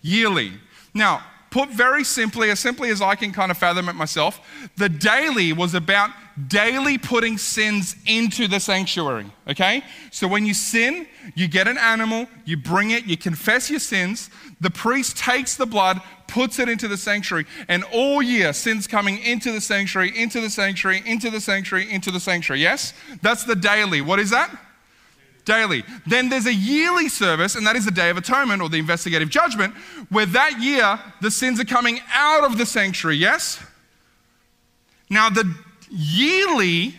yearly. 0.03 0.53
Now, 0.93 1.23
put 1.51 1.71
very 1.71 2.05
simply, 2.05 2.51
as 2.51 2.61
simply 2.61 2.91
as 2.91 3.01
I 3.01 3.15
can 3.15 3.33
kind 3.33 3.51
of 3.51 3.59
fathom 3.59 3.89
it 3.89 3.95
myself, 3.95 4.41
the 4.77 4.89
daily 4.89 5.53
was 5.53 5.75
about 5.75 6.11
daily 6.49 6.99
putting 6.99 7.39
sins 7.39 7.97
into 8.07 8.49
the 8.49 8.61
sanctuary. 8.61 9.27
Okay? 9.49 9.83
So 10.11 10.27
when 10.27 10.47
you 10.47 10.55
sin, 10.55 11.07
you 11.35 11.49
get 11.49 11.69
an 11.69 11.79
animal, 11.79 12.27
you 12.45 12.57
bring 12.57 12.91
it, 12.91 13.05
you 13.05 13.17
confess 13.17 13.71
your 13.71 13.81
sins, 13.81 14.31
the 14.61 14.71
priest 14.71 15.17
takes 15.17 15.57
the 15.57 15.67
blood, 15.67 16.01
puts 16.29 16.59
it 16.59 16.69
into 16.69 16.89
the 16.89 16.97
sanctuary, 16.97 17.47
and 17.69 17.85
all 17.93 18.23
year 18.23 18.53
sins 18.53 18.87
coming 18.87 19.19
into 19.19 19.53
the 19.53 19.61
sanctuary, 19.61 20.17
into 20.17 20.41
the 20.41 20.51
sanctuary, 20.51 21.03
into 21.05 21.31
the 21.31 21.41
sanctuary, 21.41 21.91
into 21.91 22.11
the 22.11 22.21
sanctuary. 22.21 22.61
Yes? 22.61 22.95
That's 23.21 23.45
the 23.45 23.57
daily. 23.57 24.01
What 24.01 24.19
is 24.19 24.31
that? 24.31 24.51
daily. 25.45 25.85
Then 26.07 26.29
there's 26.29 26.47
a 26.47 26.55
yearly 26.55 27.09
service, 27.09 27.55
and 27.55 27.67
that 27.67 27.77
is 27.77 27.85
the 27.85 27.91
Day 27.91 28.11
of 28.11 28.17
Atonement 28.17 28.63
or 28.63 28.69
the 28.69 28.79
investigative 28.79 29.29
judgment, 29.29 29.75
where 30.09 30.27
that 30.27 30.61
year 30.61 31.01
the 31.21 31.31
sins 31.31 31.61
are 31.61 31.65
coming 31.65 32.01
out 32.13 32.45
of 32.45 32.59
the 32.59 32.67
sanctuary, 32.67 33.17
yes? 33.17 33.61
Now, 35.11 35.29
the 35.29 35.53
yearly, 35.93 36.95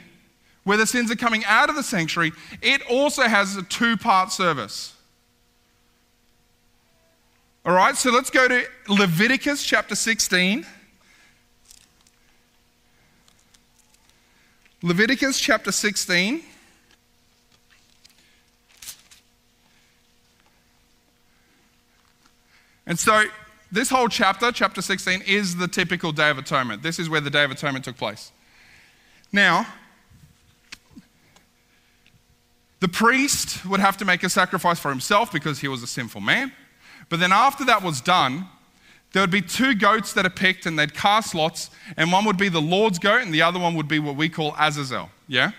where 0.63 0.77
the 0.77 0.87
sins 0.87 1.11
are 1.11 1.15
coming 1.15 1.43
out 1.45 1.69
of 1.69 1.75
the 1.75 1.83
sanctuary, 1.83 2.31
it 2.61 2.81
also 2.89 3.23
has 3.23 3.57
a 3.57 3.63
two 3.63 3.97
part 3.97 4.31
service. 4.31 4.93
All 7.65 7.73
right, 7.73 7.95
so 7.95 8.11
let's 8.11 8.29
go 8.29 8.47
to 8.47 8.65
Leviticus 8.89 9.63
chapter 9.63 9.95
16. 9.95 10.65
Leviticus 14.81 15.39
chapter 15.39 15.71
16. 15.71 16.41
And 22.85 22.99
so, 22.99 23.23
this 23.71 23.89
whole 23.89 24.09
chapter, 24.09 24.51
chapter 24.51 24.81
16, 24.81 25.21
is 25.25 25.55
the 25.55 25.69
typical 25.69 26.11
Day 26.11 26.29
of 26.29 26.37
Atonement. 26.37 26.83
This 26.83 26.99
is 26.99 27.09
where 27.09 27.21
the 27.21 27.29
Day 27.29 27.45
of 27.45 27.51
Atonement 27.51 27.85
took 27.85 27.95
place. 27.95 28.33
Now, 29.33 29.65
the 32.79 32.87
priest 32.87 33.65
would 33.65 33.79
have 33.79 33.97
to 33.97 34.05
make 34.05 34.23
a 34.23 34.29
sacrifice 34.29 34.79
for 34.79 34.89
himself 34.89 35.31
because 35.31 35.59
he 35.59 35.67
was 35.67 35.81
a 35.81 35.87
sinful 35.87 36.21
man. 36.21 36.53
But 37.09 37.19
then, 37.19 37.31
after 37.31 37.65
that 37.65 37.81
was 37.81 37.99
done, 37.99 38.47
there 39.11 39.23
would 39.23 39.31
be 39.31 39.41
two 39.41 39.75
goats 39.75 40.13
that 40.13 40.25
are 40.25 40.29
picked 40.29 40.65
and 40.65 40.77
they'd 40.77 40.93
cast 40.93 41.33
lots, 41.33 41.69
and 41.97 42.11
one 42.11 42.25
would 42.25 42.37
be 42.37 42.49
the 42.49 42.61
Lord's 42.61 42.99
goat 42.99 43.21
and 43.21 43.33
the 43.33 43.41
other 43.41 43.59
one 43.59 43.75
would 43.75 43.87
be 43.87 43.99
what 43.99 44.15
we 44.15 44.29
call 44.29 44.55
Azazel. 44.59 45.09
Yeah? 45.27 45.51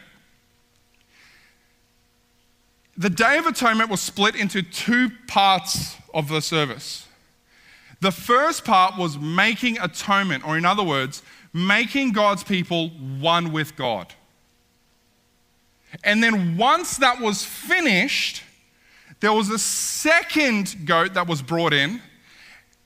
The 2.97 3.11
Day 3.11 3.39
of 3.39 3.47
Atonement 3.47 3.91
was 3.91 4.01
split 4.01 4.37
into 4.37 4.63
two 4.63 5.11
parts 5.27 5.97
of 6.13 6.29
the 6.29 6.41
service. 6.41 7.09
The 8.01 8.13
first 8.13 8.65
part 8.65 8.99
was 8.99 9.19
making 9.19 9.79
atonement, 9.81 10.47
or 10.47 10.59
in 10.59 10.65
other 10.65 10.83
words, 10.85 11.23
making 11.55 12.13
God's 12.13 12.45
people 12.45 12.89
one 12.89 13.53
with 13.53 13.77
God. 13.77 14.13
And 16.03 16.23
then 16.23 16.57
once 16.57 16.97
that 16.99 17.21
was 17.21 17.45
finished, 17.45 18.43
there 19.21 19.33
was 19.33 19.49
a 19.49 19.59
second 19.59 20.85
goat 20.85 21.15
that 21.15 21.29
was 21.29 21.41
brought 21.41 21.73
in 21.73 22.03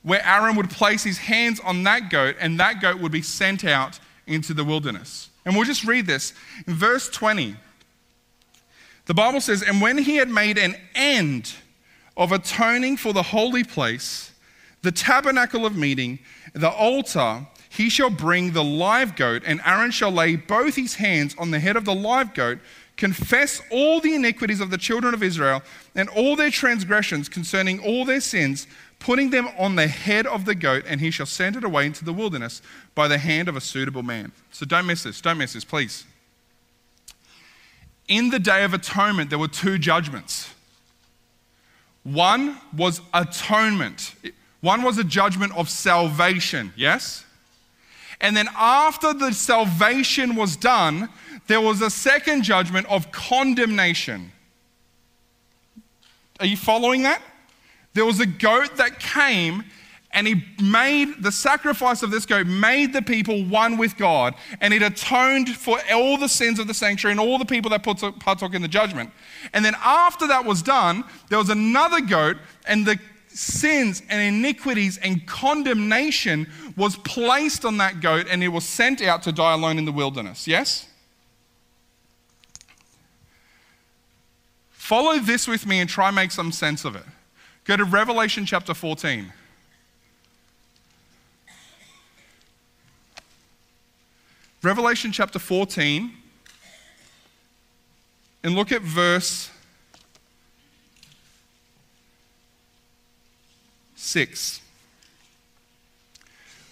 where 0.03 0.25
Aaron 0.25 0.55
would 0.57 0.71
place 0.71 1.03
his 1.03 1.19
hands 1.19 1.59
on 1.61 1.83
that 1.85 2.11
goat, 2.11 2.37
and 2.39 2.61
that 2.61 2.81
goat 2.81 3.01
would 3.01 3.11
be 3.11 3.23
sent 3.23 3.65
out 3.65 3.99
into 4.27 4.55
the 4.55 4.63
wilderness. 4.63 5.31
And 5.45 5.57
we'll 5.57 5.65
just 5.65 5.85
read 5.85 6.07
this. 6.07 6.35
In 6.67 6.75
verse 6.75 7.09
20, 7.09 7.57
the 9.07 9.15
Bible 9.15 9.41
says, 9.41 9.63
And 9.63 9.81
when 9.81 9.99
he 9.99 10.17
had 10.17 10.29
made 10.29 10.59
an 10.59 10.77
end 10.95 11.55
of 12.17 12.33
atoning 12.33 12.99
for 12.99 13.13
the 13.13 13.23
holy 13.23 13.65
place, 13.65 14.33
the 14.83 14.93
tabernacle 14.93 15.67
of 15.67 15.77
meeting, 15.77 16.19
the 16.53 16.71
altar, 16.71 17.47
he 17.69 17.89
shall 17.91 18.11
bring 18.11 18.53
the 18.53 18.65
live 18.65 19.17
goat, 19.17 19.43
and 19.45 19.61
Aaron 19.65 19.91
shall 19.91 20.11
lay 20.11 20.37
both 20.37 20.77
his 20.77 20.95
hands 20.95 21.35
on 21.39 21.51
the 21.51 21.61
head 21.61 21.77
of 21.77 21.85
the 21.85 21.95
live 21.95 22.35
goat, 22.35 22.59
confess 22.97 23.63
all 23.71 24.01
the 24.01 24.15
iniquities 24.15 24.61
of 24.61 24.71
the 24.71 24.79
children 24.79 25.15
of 25.15 25.23
Israel, 25.23 25.63
and 25.95 26.09
all 26.09 26.35
their 26.35 26.51
transgressions 26.51 27.29
concerning 27.29 27.79
all 27.81 28.05
their 28.05 28.21
sins, 28.21 28.67
putting 28.99 29.31
them 29.31 29.49
on 29.59 29.77
the 29.77 29.87
head 29.87 30.27
of 30.27 30.45
the 30.45 30.55
goat, 30.55 30.85
and 30.87 31.01
he 31.01 31.11
shall 31.11 31.27
send 31.27 31.57
it 31.57 31.65
away 31.65 31.87
into 31.87 32.05
the 32.05 32.13
wilderness 32.13 32.61
by 32.95 33.07
the 33.07 33.19
hand 33.19 33.49
of 33.49 33.57
a 33.57 33.61
suitable 33.61 34.03
man. 34.03 34.33
So 34.51 34.67
don't 34.67 34.87
miss 34.87 35.05
this, 35.05 35.21
don't 35.21 35.39
miss 35.39 35.53
this, 35.53 35.65
please. 35.65 36.05
In 38.09 38.31
the 38.31 38.39
Day 38.39 38.65
of 38.65 38.73
Atonement, 38.73 39.29
there 39.31 39.39
were 39.39 39.49
two 39.49 39.79
judgments. 39.79 40.53
One 42.03 42.59
was 42.75 43.03
atonement. 43.13 44.15
One 44.63 44.83
was 44.83 44.97
a 44.97 45.05
judgment 45.05 45.55
of 45.55 45.69
salvation, 45.69 46.73
yes? 46.75 47.25
And 48.21 48.37
then 48.37 48.49
after 48.57 49.13
the 49.13 49.33
salvation 49.33 50.35
was 50.35 50.57
done, 50.57 51.09
there 51.47 51.61
was 51.61 51.81
a 51.81 51.91
second 51.91 52.43
judgment 52.43 52.87
of 52.89 53.11
condemnation. 53.13 54.33
Are 56.41 56.47
you 56.47 56.57
following 56.57 57.03
that? 57.03 57.23
There 57.95 58.05
was 58.05 58.21
a 58.21 58.27
goat 58.27 58.77
that 58.77 59.01
came 59.01 59.65
and 60.11 60.27
he 60.27 60.43
made 60.63 61.23
the 61.23 61.31
sacrifice 61.31 62.03
of 62.03 62.11
this 62.11 62.25
goat 62.25 62.47
made 62.47 62.93
the 62.93 63.03
people 63.03 63.45
one 63.45 63.77
with 63.77 63.97
God 63.97 64.35
and 64.61 64.73
it 64.73 64.83
atoned 64.83 65.51
for 65.55 65.79
all 65.93 66.17
the 66.17 66.29
sins 66.29 66.59
of 66.59 66.67
the 66.67 66.75
sanctuary 66.75 67.13
and 67.13 67.21
all 67.21 67.39
the 67.39 67.45
people 67.45 67.71
that 67.71 67.83
put 67.83 67.99
partook 68.19 68.55
in 68.55 68.63
the 68.63 68.69
judgment. 68.69 69.11
And 69.53 69.65
then 69.65 69.75
after 69.85 70.27
that 70.29 70.45
was 70.45 70.63
done, 70.63 71.05
there 71.29 71.39
was 71.39 71.51
another 71.51 72.01
goat 72.01 72.37
and 72.67 72.87
the 72.87 72.99
sins 73.39 74.03
and 74.09 74.21
iniquities 74.21 74.99
and 74.99 75.25
condemnation 75.25 76.49
was 76.77 76.97
placed 76.97 77.65
on 77.65 77.77
that 77.77 78.01
goat 78.01 78.27
and 78.29 78.43
it 78.43 78.49
was 78.49 78.65
sent 78.65 79.01
out 79.01 79.23
to 79.23 79.31
die 79.31 79.53
alone 79.53 79.79
in 79.79 79.85
the 79.85 79.93
wilderness. 79.93 80.49
Yes? 80.49 80.89
Follow 84.71 85.21
this 85.21 85.47
with 85.47 85.67
me 85.67 85.79
and 85.79 85.89
try 85.89 86.09
and 86.09 86.17
make 86.17 86.33
some 86.33 86.51
sense 86.51 86.85
of 86.85 86.97
it. 86.97 87.05
Go 87.63 87.77
to 87.77 87.85
Revelation 87.85 88.45
chapter 88.45 88.75
14. 88.75 89.33
Revelation 94.61 95.13
chapter 95.13 95.39
14, 95.39 96.13
and 98.43 98.57
look 98.57 98.73
at 98.73 98.83
verse 98.83 99.53
6. 103.99 104.61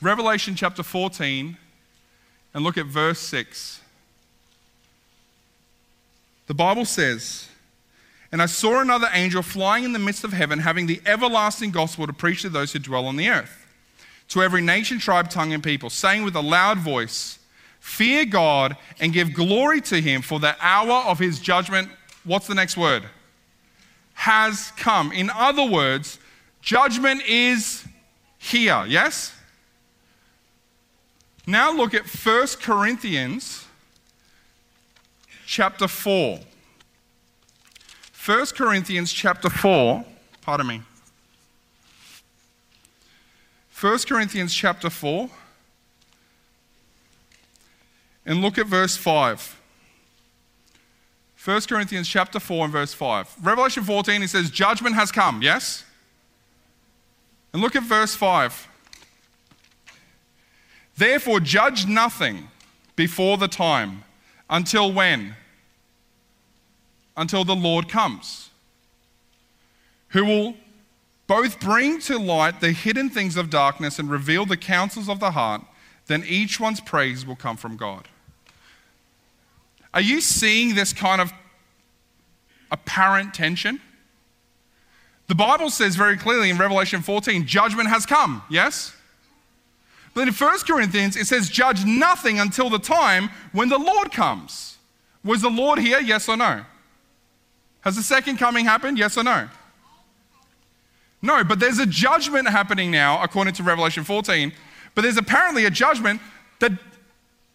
Revelation 0.00 0.54
chapter 0.54 0.84
14, 0.84 1.56
and 2.54 2.64
look 2.64 2.78
at 2.78 2.86
verse 2.86 3.18
6. 3.18 3.80
The 6.46 6.54
Bible 6.54 6.84
says, 6.84 7.48
And 8.30 8.40
I 8.40 8.46
saw 8.46 8.80
another 8.80 9.08
angel 9.12 9.42
flying 9.42 9.82
in 9.82 9.92
the 9.92 9.98
midst 9.98 10.22
of 10.22 10.32
heaven, 10.32 10.60
having 10.60 10.86
the 10.86 11.00
everlasting 11.04 11.72
gospel 11.72 12.06
to 12.06 12.12
preach 12.12 12.42
to 12.42 12.48
those 12.48 12.72
who 12.72 12.78
dwell 12.78 13.06
on 13.06 13.16
the 13.16 13.28
earth, 13.28 13.66
to 14.28 14.42
every 14.42 14.62
nation, 14.62 15.00
tribe, 15.00 15.28
tongue, 15.28 15.52
and 15.52 15.64
people, 15.64 15.90
saying 15.90 16.22
with 16.22 16.36
a 16.36 16.40
loud 16.40 16.78
voice, 16.78 17.40
Fear 17.80 18.26
God 18.26 18.76
and 19.00 19.12
give 19.12 19.34
glory 19.34 19.80
to 19.82 20.00
him, 20.00 20.22
for 20.22 20.38
the 20.38 20.56
hour 20.60 21.04
of 21.08 21.18
his 21.18 21.40
judgment, 21.40 21.88
what's 22.24 22.46
the 22.46 22.54
next 22.54 22.76
word? 22.76 23.04
Has 24.14 24.72
come. 24.76 25.10
In 25.12 25.28
other 25.30 25.64
words, 25.64 26.18
Judgment 26.66 27.22
is 27.28 27.84
here, 28.38 28.84
yes? 28.88 29.32
Now 31.46 31.72
look 31.72 31.94
at 31.94 32.04
1 32.04 32.46
Corinthians 32.60 33.64
chapter 35.46 35.86
4. 35.86 36.40
1 38.26 38.46
Corinthians 38.46 39.12
chapter 39.12 39.48
4, 39.48 40.04
pardon 40.42 40.66
me. 40.66 40.82
1 43.80 43.98
Corinthians 44.08 44.52
chapter 44.52 44.90
4, 44.90 45.30
and 48.26 48.42
look 48.42 48.58
at 48.58 48.66
verse 48.66 48.96
5. 48.96 49.60
1 51.44 51.60
Corinthians 51.60 52.08
chapter 52.08 52.40
4 52.40 52.64
and 52.64 52.72
verse 52.72 52.92
5. 52.92 53.36
Revelation 53.40 53.84
14, 53.84 54.24
it 54.24 54.30
says, 54.30 54.50
Judgment 54.50 54.96
has 54.96 55.12
come, 55.12 55.42
yes? 55.42 55.84
And 57.56 57.62
look 57.62 57.74
at 57.74 57.84
verse 57.84 58.14
5. 58.14 58.68
Therefore, 60.94 61.40
judge 61.40 61.86
nothing 61.86 62.48
before 62.96 63.38
the 63.38 63.48
time. 63.48 64.04
Until 64.50 64.92
when? 64.92 65.36
Until 67.16 67.44
the 67.44 67.56
Lord 67.56 67.88
comes, 67.88 68.50
who 70.08 70.26
will 70.26 70.54
both 71.26 71.58
bring 71.58 71.98
to 72.00 72.18
light 72.18 72.60
the 72.60 72.72
hidden 72.72 73.08
things 73.08 73.38
of 73.38 73.48
darkness 73.48 73.98
and 73.98 74.10
reveal 74.10 74.44
the 74.44 74.58
counsels 74.58 75.08
of 75.08 75.18
the 75.18 75.30
heart, 75.30 75.62
then 76.08 76.24
each 76.28 76.60
one's 76.60 76.82
praise 76.82 77.24
will 77.24 77.36
come 77.36 77.56
from 77.56 77.78
God. 77.78 78.06
Are 79.94 80.02
you 80.02 80.20
seeing 80.20 80.74
this 80.74 80.92
kind 80.92 81.22
of 81.22 81.32
apparent 82.70 83.32
tension? 83.32 83.80
The 85.28 85.34
Bible 85.34 85.70
says 85.70 85.96
very 85.96 86.16
clearly 86.16 86.50
in 86.50 86.58
Revelation 86.58 87.02
14, 87.02 87.46
judgment 87.46 87.88
has 87.88 88.06
come, 88.06 88.42
yes? 88.48 88.94
But 90.14 90.28
in 90.28 90.34
1 90.34 90.58
Corinthians, 90.60 91.16
it 91.16 91.26
says, 91.26 91.50
judge 91.50 91.84
nothing 91.84 92.38
until 92.38 92.70
the 92.70 92.78
time 92.78 93.30
when 93.52 93.68
the 93.68 93.78
Lord 93.78 94.12
comes. 94.12 94.78
Was 95.24 95.42
the 95.42 95.50
Lord 95.50 95.78
here, 95.78 96.00
yes 96.00 96.28
or 96.28 96.36
no? 96.36 96.64
Has 97.80 97.96
the 97.96 98.02
second 98.02 98.38
coming 98.38 98.64
happened, 98.64 98.98
yes 98.98 99.18
or 99.18 99.24
no? 99.24 99.48
No, 101.22 101.42
but 101.42 101.58
there's 101.58 101.78
a 101.80 101.86
judgment 101.86 102.48
happening 102.48 102.90
now, 102.90 103.22
according 103.22 103.54
to 103.54 103.62
Revelation 103.62 104.04
14. 104.04 104.52
But 104.94 105.02
there's 105.02 105.16
apparently 105.16 105.64
a 105.64 105.70
judgment 105.70 106.20
that 106.60 106.72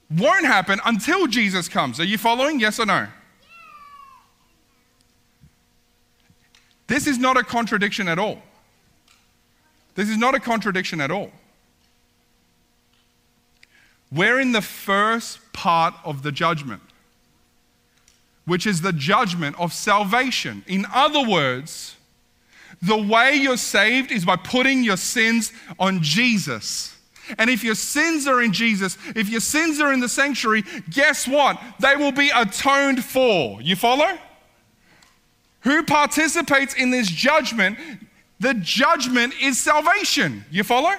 won't 0.09 0.45
happen 0.45 0.79
until 0.85 1.25
Jesus 1.27 1.69
comes. 1.69 1.99
Are 1.99 2.03
you 2.03 2.17
following, 2.17 2.59
yes 2.59 2.79
or 2.79 2.85
no? 2.85 3.07
This 6.91 7.07
is 7.07 7.17
not 7.17 7.37
a 7.37 7.43
contradiction 7.43 8.09
at 8.09 8.19
all. 8.19 8.41
This 9.95 10.09
is 10.09 10.17
not 10.17 10.35
a 10.35 10.41
contradiction 10.41 10.99
at 10.99 11.09
all. 11.09 11.31
We're 14.11 14.41
in 14.41 14.51
the 14.51 14.61
first 14.61 15.39
part 15.53 15.93
of 16.03 16.21
the 16.21 16.33
judgment, 16.33 16.81
which 18.43 18.67
is 18.67 18.81
the 18.81 18.91
judgment 18.91 19.57
of 19.57 19.71
salvation. 19.71 20.65
In 20.67 20.85
other 20.93 21.25
words, 21.25 21.95
The 22.81 22.97
way 22.97 23.35
you're 23.35 23.57
saved 23.57 24.11
is 24.11 24.25
by 24.25 24.35
putting 24.35 24.83
your 24.83 24.97
sins 24.97 25.53
on 25.79 26.01
Jesus. 26.01 26.97
And 27.37 27.49
if 27.49 27.63
your 27.63 27.75
sins 27.75 28.27
are 28.27 28.41
in 28.41 28.51
Jesus, 28.51 28.97
if 29.15 29.29
your 29.29 29.39
sins 29.39 29.79
are 29.79 29.93
in 29.93 29.99
the 29.99 30.09
sanctuary, 30.09 30.63
guess 30.89 31.27
what? 31.27 31.61
They 31.79 31.95
will 31.95 32.11
be 32.11 32.31
atoned 32.35 33.05
for. 33.05 33.61
You 33.61 33.75
follow? 33.75 34.17
Who 35.61 35.83
participates 35.83 36.73
in 36.73 36.91
this 36.91 37.09
judgment? 37.09 37.77
The 38.39 38.55
judgment 38.55 39.33
is 39.41 39.59
salvation. 39.59 40.45
You 40.49 40.63
follow? 40.63 40.93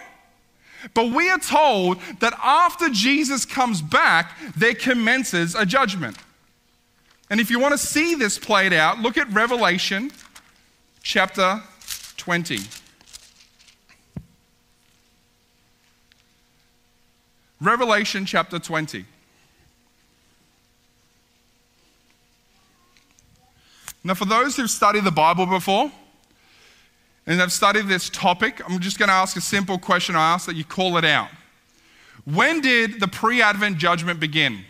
But 0.94 1.12
we 1.12 1.28
are 1.30 1.38
told 1.38 2.00
that 2.20 2.34
after 2.42 2.88
Jesus 2.88 3.44
comes 3.44 3.82
back, 3.82 4.36
there 4.56 4.74
commences 4.74 5.54
a 5.54 5.64
judgment. 5.64 6.16
And 7.30 7.40
if 7.40 7.50
you 7.50 7.58
want 7.58 7.72
to 7.72 7.78
see 7.78 8.14
this 8.14 8.38
played 8.38 8.72
out, 8.72 8.98
look 8.98 9.16
at 9.16 9.30
Revelation 9.32 10.10
chapter 11.02 11.62
20. 12.16 12.58
Revelation 17.60 18.26
chapter 18.26 18.58
20. 18.58 19.04
Now, 24.04 24.14
for 24.14 24.24
those 24.24 24.56
who've 24.56 24.70
studied 24.70 25.04
the 25.04 25.12
Bible 25.12 25.46
before 25.46 25.90
and 27.26 27.40
have 27.40 27.52
studied 27.52 27.86
this 27.86 28.10
topic, 28.10 28.60
I'm 28.68 28.80
just 28.80 28.98
going 28.98 29.08
to 29.08 29.14
ask 29.14 29.36
a 29.36 29.40
simple 29.40 29.78
question. 29.78 30.16
I 30.16 30.34
ask 30.34 30.46
that 30.46 30.56
you 30.56 30.64
call 30.64 30.96
it 30.96 31.04
out. 31.04 31.28
When 32.24 32.60
did 32.60 33.00
the 33.00 33.08
pre 33.08 33.42
Advent 33.42 33.78
judgment 33.78 34.20
begin? 34.20 34.64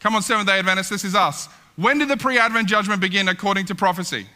Come 0.00 0.14
on, 0.14 0.22
Seventh 0.22 0.48
day 0.48 0.58
Adventists, 0.58 0.90
this 0.90 1.04
is 1.04 1.14
us. 1.14 1.48
When 1.76 1.98
did 1.98 2.08
the 2.08 2.16
pre 2.16 2.38
Advent 2.38 2.68
judgment 2.68 3.00
begin 3.00 3.28
according 3.28 3.66
to 3.66 3.74
prophecy? 3.74 4.26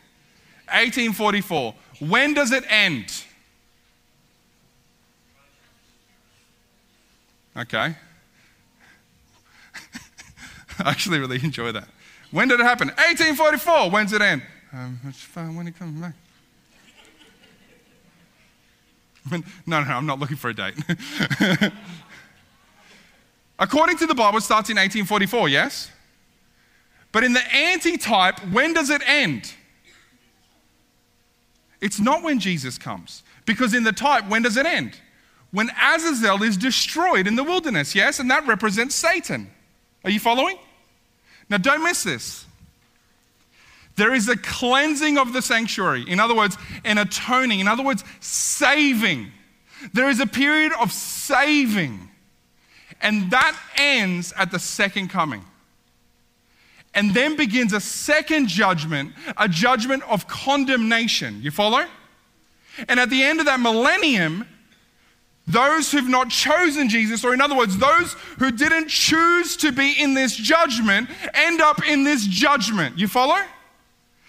1844. 0.67 1.75
When 2.01 2.35
does 2.35 2.53
it 2.53 2.65
end? 2.69 3.25
Okay. 7.57 7.95
I 10.79 10.91
actually 10.91 11.19
really 11.19 11.41
enjoy 11.43 11.73
that. 11.73 11.89
When 12.31 12.49
did 12.49 12.61
it 12.61 12.65
happen? 12.65 12.89
1844. 12.89 13.91
When's 13.91 14.13
it 14.13 14.23
end? 14.23 14.43
Um, 14.73 15.01
it's 15.09 15.21
fine 15.21 15.57
when 15.57 15.67
it 15.67 15.77
comes 15.79 16.01
back. 16.01 16.15
no, 19.31 19.43
no, 19.67 19.85
no, 19.85 19.91
I'm 19.91 20.07
not 20.07 20.19
looking 20.19 20.37
for 20.37 20.51
a 20.51 20.55
date. 20.55 20.75
According 23.59 23.99
to 23.99 24.07
the 24.07 24.15
Bible, 24.15 24.39
it 24.39 24.43
starts 24.43 24.71
in 24.71 24.77
1844, 24.77 25.49
yes? 25.49 25.91
But 27.13 27.25
in 27.25 27.33
the 27.33 27.55
anti-type, 27.55 28.39
when 28.53 28.73
does 28.73 28.91
it 28.91 29.03
end? 29.07 29.53
It's 31.81 31.99
not 31.99 32.23
when 32.23 32.39
Jesus 32.39 32.79
comes. 32.79 33.23
Because 33.45 33.75
in 33.75 33.85
the 33.85 33.93
type, 33.93 34.29
when 34.29 34.43
does 34.43 34.57
it 34.57 34.67
end? 34.67 34.99
When 35.51 35.71
Azazel 35.83 36.43
is 36.43 36.57
destroyed 36.57 37.27
in 37.27 37.35
the 37.35 37.43
wilderness, 37.43 37.95
yes? 37.95 38.21
And 38.21 38.31
that 38.31 38.47
represents 38.47 38.95
Satan. 38.95 39.51
Are 40.05 40.11
you 40.11 40.21
following? 40.21 40.57
Now, 41.51 41.59
don't 41.59 41.83
miss 41.83 42.05
this. 42.05 42.47
There 43.97 44.15
is 44.15 44.29
a 44.29 44.37
cleansing 44.37 45.19
of 45.19 45.33
the 45.33 45.43
sanctuary. 45.43 46.05
In 46.09 46.21
other 46.21 46.35
words, 46.35 46.57
an 46.85 46.97
atoning. 46.97 47.61
In 47.61 47.69
other 47.69 47.83
words, 47.83 48.05
saving. 48.21 49.33
There 49.93 50.09
is 50.09 50.21
a 50.21 50.27
period 50.27 50.73
of 50.81 50.93
saving. 50.93 52.09
And 53.03 53.31
that 53.31 53.59
ends 53.77 54.33
at 54.37 54.53
the 54.53 54.59
second 54.59 55.09
coming. 55.09 55.45
And 56.95 57.13
then 57.15 57.37
begins 57.37 57.73
a 57.73 57.81
second 57.81 58.49
judgment, 58.49 59.13
a 59.37 59.49
judgment 59.49 60.03
of 60.05 60.27
condemnation. 60.27 61.43
You 61.43 61.51
follow? 61.51 61.85
And 62.89 62.99
at 62.99 63.11
the 63.11 63.23
end 63.23 63.41
of 63.41 63.47
that 63.47 63.61
millennium, 63.61 64.47
those 65.53 65.91
who've 65.91 66.09
not 66.09 66.31
chosen 66.31 66.89
Jesus, 66.89 67.25
or 67.25 67.35
in 67.35 67.41
other 67.41 67.57
words, 67.57 67.77
those 67.77 68.15
who 68.39 68.51
didn't 68.51 68.89
choose 68.89 69.57
to 69.59 69.73
be 69.73 70.01
in 70.01 70.15
this 70.15 70.35
judgment, 70.37 71.09
end 71.35 71.61
up 71.61 71.87
in 71.87 72.05
this 72.05 72.27
judgment. 72.27 72.99
You 72.99 73.09
follow? 73.09 73.41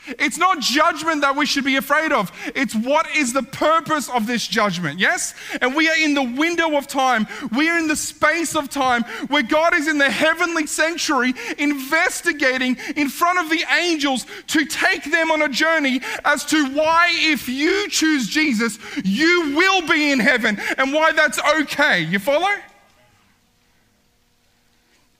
It's 0.07 0.37
not 0.37 0.59
judgment 0.59 1.21
that 1.21 1.35
we 1.35 1.45
should 1.45 1.63
be 1.63 1.75
afraid 1.75 2.11
of. 2.11 2.31
It's 2.55 2.73
what 2.73 3.07
is 3.15 3.33
the 3.33 3.43
purpose 3.43 4.09
of 4.09 4.25
this 4.25 4.47
judgment, 4.47 4.99
yes? 4.99 5.35
And 5.61 5.75
we 5.75 5.89
are 5.89 5.95
in 5.95 6.15
the 6.15 6.23
window 6.23 6.75
of 6.75 6.87
time. 6.87 7.27
We 7.55 7.69
are 7.69 7.77
in 7.77 7.87
the 7.87 7.95
space 7.95 8.55
of 8.55 8.69
time 8.69 9.03
where 9.27 9.43
God 9.43 9.75
is 9.75 9.87
in 9.87 9.99
the 9.99 10.09
heavenly 10.09 10.65
sanctuary 10.65 11.33
investigating 11.57 12.77
in 12.95 13.09
front 13.09 13.39
of 13.39 13.49
the 13.49 13.63
angels 13.71 14.25
to 14.47 14.65
take 14.65 15.03
them 15.03 15.29
on 15.29 15.43
a 15.43 15.49
journey 15.49 16.01
as 16.25 16.45
to 16.45 16.65
why, 16.73 17.09
if 17.13 17.47
you 17.47 17.87
choose 17.89 18.27
Jesus, 18.27 18.79
you 19.03 19.53
will 19.55 19.87
be 19.87 20.11
in 20.11 20.19
heaven 20.19 20.59
and 20.77 20.93
why 20.93 21.11
that's 21.11 21.39
okay. 21.61 22.01
You 22.01 22.19
follow? 22.19 22.49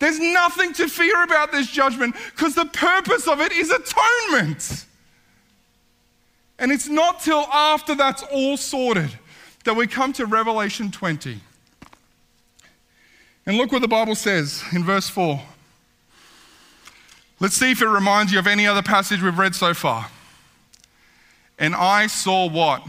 There's 0.01 0.19
nothing 0.19 0.73
to 0.73 0.87
fear 0.87 1.23
about 1.23 1.51
this 1.51 1.69
judgment 1.69 2.15
because 2.31 2.55
the 2.55 2.65
purpose 2.65 3.27
of 3.27 3.39
it 3.39 3.51
is 3.51 3.69
atonement. 3.69 4.87
And 6.57 6.71
it's 6.71 6.87
not 6.87 7.19
till 7.19 7.41
after 7.41 7.93
that's 7.93 8.23
all 8.23 8.57
sorted 8.57 9.11
that 9.63 9.75
we 9.75 9.85
come 9.85 10.11
to 10.13 10.25
Revelation 10.25 10.89
20. 10.89 11.39
And 13.45 13.57
look 13.57 13.71
what 13.71 13.83
the 13.83 13.87
Bible 13.87 14.15
says 14.15 14.63
in 14.73 14.83
verse 14.83 15.07
4. 15.07 15.39
Let's 17.39 17.53
see 17.53 17.69
if 17.69 17.83
it 17.83 17.87
reminds 17.87 18.33
you 18.33 18.39
of 18.39 18.47
any 18.47 18.65
other 18.65 18.81
passage 18.81 19.21
we've 19.21 19.37
read 19.37 19.53
so 19.53 19.75
far. 19.75 20.07
And 21.59 21.75
I 21.75 22.07
saw 22.07 22.49
what? 22.49 22.81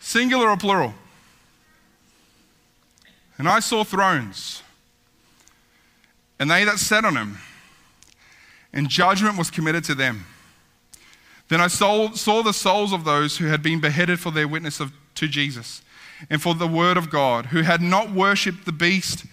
Singular 0.00 0.48
or 0.48 0.56
plural? 0.56 0.92
And 3.38 3.48
I 3.48 3.60
saw 3.60 3.84
thrones 3.84 4.64
and 6.40 6.50
they 6.50 6.64
that 6.64 6.78
sat 6.78 7.04
on 7.04 7.16
him, 7.16 7.38
and 8.72 8.88
judgment 8.88 9.38
was 9.38 9.50
committed 9.50 9.84
to 9.84 9.94
them. 9.94 10.24
Then 11.48 11.60
I 11.60 11.68
saw, 11.68 12.12
saw 12.12 12.42
the 12.42 12.52
souls 12.52 12.92
of 12.92 13.04
those 13.04 13.36
who 13.36 13.46
had 13.46 13.62
been 13.62 13.80
beheaded 13.80 14.18
for 14.18 14.30
their 14.30 14.48
witness 14.48 14.80
of, 14.80 14.92
to 15.16 15.28
Jesus 15.28 15.82
and 16.30 16.40
for 16.40 16.54
the 16.54 16.66
word 16.66 16.96
of 16.96 17.10
God, 17.10 17.46
who 17.46 17.62
had 17.62 17.82
not 17.82 18.10
worshipped 18.10 18.64
the 18.64 18.72
beast 18.72 19.26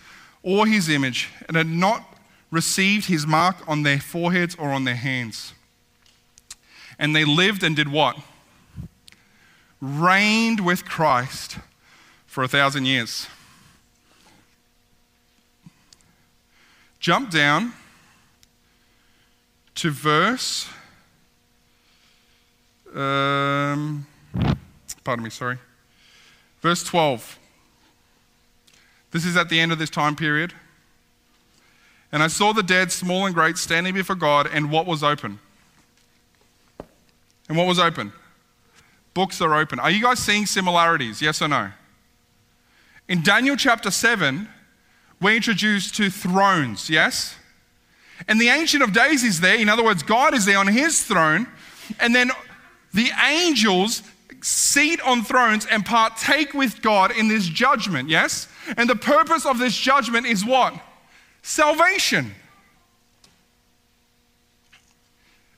or 0.43 0.67
his 0.67 0.89
image, 0.89 1.29
and 1.47 1.55
had 1.55 1.67
not 1.67 2.17
received 2.51 3.05
his 3.05 3.25
mark 3.25 3.55
on 3.67 3.83
their 3.83 3.99
foreheads 3.99 4.55
or 4.55 4.69
on 4.69 4.83
their 4.83 4.95
hands. 4.95 5.53
And 6.99 7.15
they 7.15 7.25
lived 7.25 7.63
and 7.63 7.75
did 7.75 7.89
what? 7.89 8.17
Reigned 9.81 10.65
with 10.65 10.85
Christ 10.85 11.57
for 12.25 12.43
a 12.43 12.47
thousand 12.47 12.85
years. 12.85 13.27
Jump 16.99 17.29
down 17.29 17.73
to 19.75 19.91
verse. 19.91 20.67
Um, 22.95 24.07
pardon 25.03 25.23
me, 25.23 25.29
sorry. 25.29 25.57
Verse 26.61 26.83
12. 26.83 27.39
This 29.11 29.25
is 29.25 29.37
at 29.37 29.49
the 29.49 29.59
end 29.59 29.71
of 29.71 29.79
this 29.79 29.89
time 29.89 30.15
period. 30.15 30.53
And 32.11 32.23
I 32.23 32.27
saw 32.27 32.53
the 32.53 32.63
dead, 32.63 32.91
small 32.91 33.25
and 33.25 33.35
great, 33.35 33.57
standing 33.57 33.93
before 33.93 34.15
God, 34.15 34.49
and 34.51 34.71
what 34.71 34.85
was 34.85 35.03
open? 35.03 35.39
And 37.47 37.57
what 37.57 37.67
was 37.67 37.79
open? 37.79 38.11
Books 39.13 39.41
are 39.41 39.53
open. 39.55 39.79
Are 39.79 39.91
you 39.91 40.01
guys 40.01 40.19
seeing 40.19 40.45
similarities? 40.45 41.21
Yes 41.21 41.41
or 41.41 41.47
no? 41.47 41.71
In 43.07 43.23
Daniel 43.23 43.55
chapter 43.55 43.91
7, 43.91 44.47
we're 45.19 45.35
introduced 45.35 45.95
to 45.95 46.09
thrones, 46.09 46.89
yes? 46.89 47.35
And 48.27 48.39
the 48.39 48.49
Ancient 48.49 48.83
of 48.83 48.93
Days 48.93 49.23
is 49.23 49.39
there. 49.39 49.57
In 49.57 49.69
other 49.69 49.83
words, 49.83 50.03
God 50.03 50.33
is 50.33 50.45
there 50.45 50.57
on 50.57 50.67
his 50.67 51.03
throne. 51.03 51.47
And 51.99 52.15
then 52.15 52.31
the 52.93 53.09
angels 53.27 54.03
seat 54.41 55.01
on 55.01 55.23
thrones 55.23 55.65
and 55.65 55.85
partake 55.85 56.53
with 56.53 56.81
God 56.81 57.11
in 57.11 57.27
this 57.27 57.47
judgment, 57.47 58.09
yes? 58.09 58.47
And 58.75 58.89
the 58.89 58.95
purpose 58.95 59.45
of 59.45 59.59
this 59.59 59.75
judgment 59.75 60.25
is 60.25 60.45
what? 60.45 60.73
Salvation. 61.41 62.33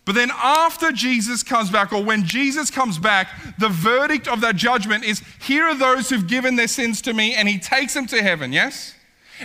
But 0.05 0.15
then, 0.15 0.31
after 0.33 0.91
Jesus 0.91 1.43
comes 1.43 1.69
back, 1.69 1.93
or 1.93 2.03
when 2.03 2.23
Jesus 2.23 2.71
comes 2.71 2.97
back, 2.97 3.29
the 3.59 3.69
verdict 3.69 4.27
of 4.27 4.41
that 4.41 4.55
judgment 4.55 5.03
is 5.03 5.21
here 5.39 5.65
are 5.65 5.75
those 5.75 6.09
who've 6.09 6.25
given 6.25 6.55
their 6.55 6.67
sins 6.67 6.99
to 7.03 7.13
me, 7.13 7.35
and 7.35 7.47
he 7.47 7.59
takes 7.59 7.93
them 7.93 8.07
to 8.07 8.23
heaven, 8.23 8.51
yes? 8.51 8.95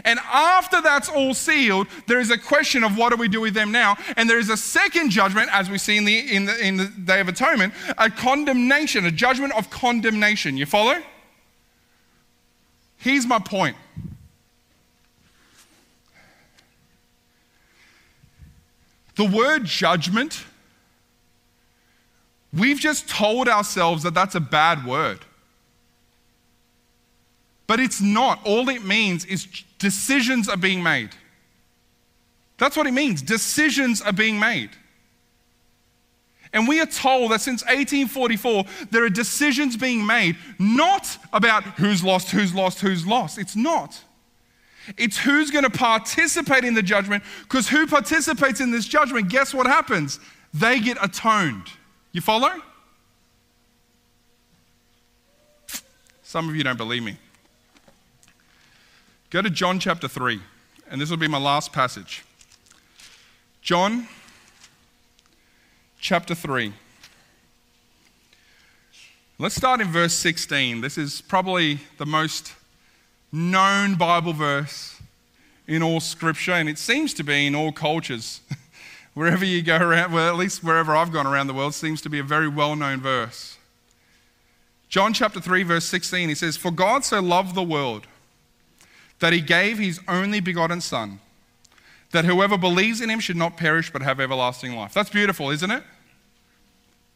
And 0.05 0.19
after 0.33 0.81
that's 0.81 1.09
all 1.09 1.35
sealed, 1.35 1.87
there 2.07 2.21
is 2.21 2.31
a 2.31 2.39
question 2.39 2.83
of 2.85 2.97
what 2.97 3.11
do 3.11 3.17
we 3.17 3.29
do 3.29 3.41
with 3.41 3.55
them 3.55 3.71
now? 3.71 3.97
And 4.17 4.29
there 4.29 4.39
is 4.39 4.51
a 4.51 4.57
second 4.57 5.11
judgment, 5.11 5.49
as 5.53 5.71
we 5.71 5.79
see 5.79 5.97
in 5.97 6.05
the, 6.05 6.19
in 6.19 6.45
the, 6.47 6.59
in 6.59 6.77
the 6.77 6.87
Day 6.87 7.21
of 7.21 7.29
Atonement, 7.29 7.75
a 7.99 8.11
condemnation, 8.11 9.07
a 9.07 9.11
judgment 9.11 9.55
of 9.57 9.71
condemnation. 9.71 10.57
You 10.57 10.67
follow? 10.67 11.01
Here's 12.97 13.27
my 13.27 13.39
point. 13.39 13.77
The 19.17 19.25
word 19.25 19.65
judgment 19.65 20.45
we've 22.53 22.79
just 22.79 23.09
told 23.09 23.49
ourselves 23.49 24.03
that 24.05 24.15
that's 24.15 24.35
a 24.35 24.41
bad 24.41 24.87
word. 24.87 25.21
But 27.67 27.81
it's 27.81 28.01
not. 28.01 28.41
All 28.45 28.69
it 28.69 28.85
means 28.85 29.25
is 29.25 29.47
decisions 29.79 30.49
are 30.49 30.57
being 30.57 30.83
made. 30.83 31.11
That's 32.59 32.77
what 32.77 32.87
it 32.87 32.93
means. 32.93 33.23
Decisions 33.23 34.01
are 34.03 34.13
being 34.13 34.39
made. 34.39 34.71
And 36.53 36.69
we 36.69 36.81
are 36.81 36.87
told 36.87 37.33
that 37.33 37.41
since 37.41 37.63
1844, 37.63 38.65
there 38.93 39.05
are 39.05 39.11
decisions 39.11 39.77
being 39.77 40.07
made, 40.07 40.37
not 40.59 41.19
about 41.33 41.65
who's 41.65 42.05
lost, 42.05 42.31
who's 42.31 42.55
lost, 42.55 42.81
who's 42.81 43.05
lost. 43.05 43.39
It's 43.39 43.57
not. 43.57 44.01
It's 44.97 45.19
who's 45.19 45.51
going 45.51 45.65
to 45.65 45.71
participate 45.71 46.63
in 46.65 46.75
the 46.75 46.83
judgment, 46.83 47.25
because 47.43 47.69
who 47.69 47.89
participates 47.89 48.61
in 48.61 48.71
this 48.71 48.87
judgment, 48.87 49.31
guess 49.31 49.53
what 49.53 49.67
happens? 49.67 50.21
They 50.53 50.79
get 50.79 50.97
atoned. 51.03 51.67
You 52.13 52.21
follow? 52.21 52.53
Some 56.23 56.49
of 56.49 56.55
you 56.55 56.63
don't 56.63 56.77
believe 56.77 57.03
me. 57.03 57.17
Go 59.31 59.43
to 59.43 59.51
John 59.51 59.81
chapter 59.81 60.09
3, 60.09 60.41
and 60.91 61.01
this 61.01 61.11
will 61.11 61.17
be 61.17 61.29
my 61.29 61.39
last 61.39 61.73
passage. 61.73 62.25
John 63.63 64.09
chapter 66.01 66.35
3. 66.35 66.73
Let's 69.39 69.57
start 69.57 69.81
in 69.81 69.89
verse 69.89 70.15
16. 70.15 70.81
This 70.81 70.97
is 70.97 71.21
probably 71.21 71.81
the 71.99 72.07
most 72.07 72.55
known 73.33 73.97
Bible 73.97 74.33
verse 74.33 75.01
in 75.67 75.83
all 75.83 76.01
scripture, 76.01 76.53
and 76.53 76.69
it 76.69 76.79
seems 76.79 77.13
to 77.15 77.25
be 77.25 77.47
in 77.47 77.55
all 77.55 77.73
cultures. 77.73 78.41
wherever 79.15 79.45
you 79.45 79.63
go 79.63 79.79
around, 79.79 80.13
well, 80.13 80.29
at 80.29 80.37
least 80.37 80.63
wherever 80.63 80.95
I've 80.95 81.13
gone 81.13 81.27
around 81.27 81.47
the 81.47 81.55
world, 81.55 81.75
seems 81.75 82.03
to 82.03 82.11
be 82.11 82.19
a 82.19 82.25
very 82.25 82.49
well 82.49 82.77
known 82.77 83.01
verse. 83.01 83.57
John 84.89 85.13
chapter 85.13 85.41
3, 85.41 85.63
verse 85.63 85.85
16, 85.87 86.29
he 86.29 86.35
says, 86.35 86.57
For 86.57 86.71
God 86.71 87.05
so 87.05 87.21
loved 87.21 87.55
the 87.55 87.63
world 87.63 88.07
that 89.21 89.33
he 89.33 89.41
gave 89.41 89.79
his 89.79 90.01
only 90.09 90.41
begotten 90.41 90.81
Son, 90.81 91.21
that 92.11 92.25
whoever 92.25 92.59
believes 92.59 93.01
in 93.01 93.11
him 93.11 93.21
should 93.21 93.37
not 93.37 93.57
perish 93.57 93.93
but 93.93 94.03
have 94.03 94.21
everlasting 94.21 94.75
life. 94.77 94.95
That's 94.95 95.11
beautiful, 95.11 95.51
isn't 95.51 95.71
it? 95.71 95.83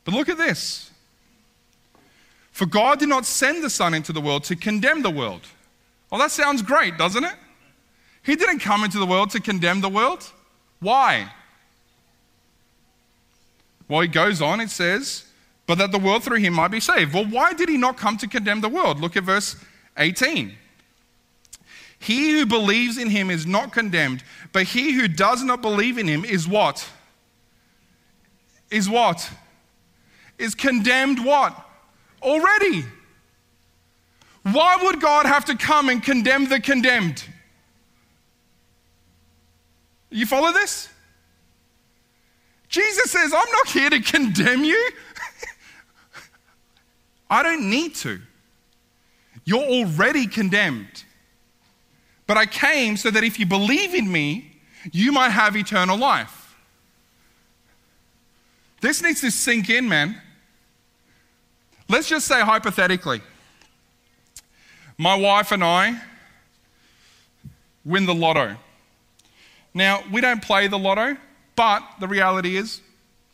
But 0.05 0.15
look 0.15 0.29
at 0.29 0.39
this. 0.39 0.91
For 2.51 2.67
God 2.67 2.99
did 2.99 3.09
not 3.09 3.25
send 3.25 3.63
the 3.63 3.71
Son 3.71 3.95
into 3.95 4.13
the 4.13 4.21
world 4.21 4.45
to 4.45 4.57
condemn 4.57 5.03
the 5.03 5.11
world. 5.11 5.43
Well, 6.11 6.21
that 6.21 6.31
sounds 6.31 6.63
great, 6.63 6.97
doesn't 6.99 7.23
it? 7.23 7.35
He 8.23 8.37
didn't 8.37 8.61
come 8.61 8.85
into 8.85 8.99
the 8.99 9.07
world 9.07 9.31
to 9.31 9.41
condemn 9.41 9.81
the 9.81 9.89
world. 9.89 10.25
Why? 10.81 11.33
Well, 13.89 14.01
he 14.01 14.09
goes 14.09 14.43
on, 14.43 14.61
it 14.61 14.71
says, 14.71 15.25
but 15.67 15.79
that 15.79 15.93
the 15.93 15.99
world 15.99 16.25
through 16.25 16.39
him 16.39 16.55
might 16.55 16.69
be 16.69 16.81
saved. 16.81 17.15
Well, 17.15 17.27
why 17.27 17.53
did 17.53 17.69
he 17.69 17.77
not 17.77 17.97
come 17.97 18.17
to 18.19 18.29
condemn 18.29 18.61
the 18.61 18.69
world? 18.69 19.01
Look 19.01 19.17
at 19.17 19.25
verse 19.25 19.57
18. 19.97 20.55
He 21.99 22.33
who 22.33 22.47
believes 22.47 22.97
in 22.97 23.11
him 23.11 23.31
is 23.31 23.47
not 23.47 23.73
condemned, 23.73 24.23
but 24.53 24.65
he 24.65 24.93
who 24.93 25.09
does 25.09 25.43
not 25.43 25.63
believe 25.63 25.99
in 25.99 26.07
him 26.07 26.25
is 26.25 26.47
what? 26.47 26.89
Is 28.71 28.89
what? 28.89 29.29
is 30.39 30.55
condemned 30.55 31.25
what? 31.25 31.55
Already. 32.23 32.85
Why 34.43 34.77
would 34.83 35.01
God 35.01 35.27
have 35.27 35.45
to 35.47 35.57
come 35.57 35.89
and 35.89 36.03
condemn 36.03 36.49
the 36.49 36.61
condemned? 36.61 37.25
You 40.11 40.25
follow 40.25 40.53
this? 40.53 40.89
Jesus 42.69 43.11
says, 43.11 43.33
I'm 43.35 43.51
not 43.51 43.69
here 43.69 43.91
to 43.91 44.01
condemn 44.01 44.65
you. 44.65 44.91
I 47.31 47.43
don't 47.43 47.69
need 47.69 47.95
to. 47.97 48.21
You're 49.45 49.65
already 49.65 50.27
condemned. 50.27 51.05
But 52.29 52.37
I 52.37 52.47
came 52.47 52.97
so 52.97 53.11
that 53.11 53.25
if 53.25 53.41
you 53.41 53.47
believe 53.47 53.95
in 53.95 54.13
me, 54.13 54.53
you 54.93 55.11
might 55.11 55.31
have 55.31 55.57
eternal 55.57 55.99
life. 55.99 56.55
This 58.81 59.03
needs 59.03 59.23
to 59.23 59.31
sink 59.31 59.71
in, 59.71 59.89
man. 59.89 60.21
Let's 61.89 62.07
just 62.07 62.27
say 62.27 62.41
hypothetically, 62.43 63.23
my 64.99 65.15
wife 65.15 65.53
and 65.53 65.65
I 65.65 66.01
win 67.85 68.05
the 68.05 68.15
lotto. 68.15 68.57
Now, 69.73 70.03
we 70.13 70.21
don't 70.21 70.43
play 70.43 70.69
the 70.69 70.79
lotto, 70.79 71.17
but 71.57 71.83
the 71.99 72.07
reality 72.07 72.57
is, 72.57 72.83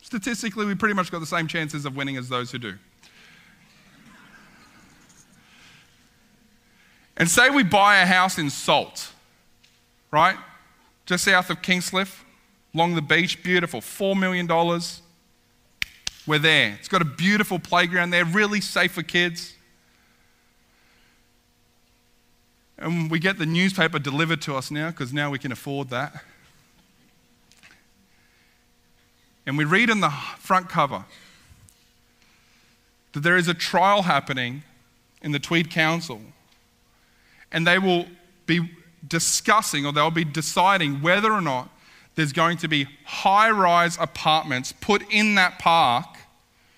statistically, 0.01 0.65
we 0.65 0.73
pretty 0.73 0.93
much 0.93 1.11
got 1.11 1.19
the 1.19 1.25
same 1.25 1.47
chances 1.47 1.85
of 1.85 1.97
winning 1.97 2.15
as 2.15 2.29
those 2.29 2.49
who 2.49 2.59
do. 2.59 2.75
And 7.17 7.29
say 7.29 7.49
we 7.49 7.63
buy 7.63 7.97
a 7.97 8.05
house 8.05 8.37
in 8.37 8.49
Salt, 8.49 9.11
right? 10.11 10.37
Just 11.05 11.25
south 11.25 11.49
of 11.49 11.61
Kingscliff, 11.61 12.23
along 12.73 12.95
the 12.95 13.01
beach, 13.01 13.41
beautiful, 13.43 13.79
$4 13.79 14.19
million 14.19 14.47
we're 16.27 16.39
there. 16.39 16.75
It's 16.79 16.87
got 16.87 17.01
a 17.01 17.05
beautiful 17.05 17.59
playground 17.59 18.09
there, 18.09 18.25
really 18.25 18.61
safe 18.61 18.93
for 18.93 19.03
kids. 19.03 19.53
And 22.77 23.09
we 23.09 23.19
get 23.19 23.37
the 23.37 23.45
newspaper 23.45 23.99
delivered 23.99 24.41
to 24.43 24.55
us 24.55 24.71
now 24.71 24.89
because 24.89 25.13
now 25.13 25.29
we 25.29 25.39
can 25.39 25.51
afford 25.51 25.89
that. 25.89 26.23
And 29.45 29.57
we 29.57 29.63
read 29.63 29.89
in 29.89 30.01
the 30.01 30.09
front 30.09 30.67
cover 30.67 31.05
that 33.13 33.19
there 33.21 33.37
is 33.37 33.47
a 33.47 33.53
trial 33.53 34.01
happening 34.01 34.63
in 35.21 35.31
the 35.31 35.39
Tweed 35.39 35.69
Council. 35.69 36.21
And 37.55 37.65
they 37.65 37.79
will 37.79 38.05
be 38.45 38.69
discussing 39.07 39.85
or 39.85 39.93
they'll 39.93 40.11
be 40.11 40.25
deciding 40.25 41.01
whether 41.01 41.31
or 41.31 41.39
not 41.39 41.69
there's 42.15 42.33
going 42.33 42.57
to 42.57 42.67
be 42.67 42.85
high 43.05 43.49
rise 43.49 43.97
apartments 43.97 44.73
put 44.73 45.01
in 45.09 45.35
that 45.35 45.57
park 45.57 46.05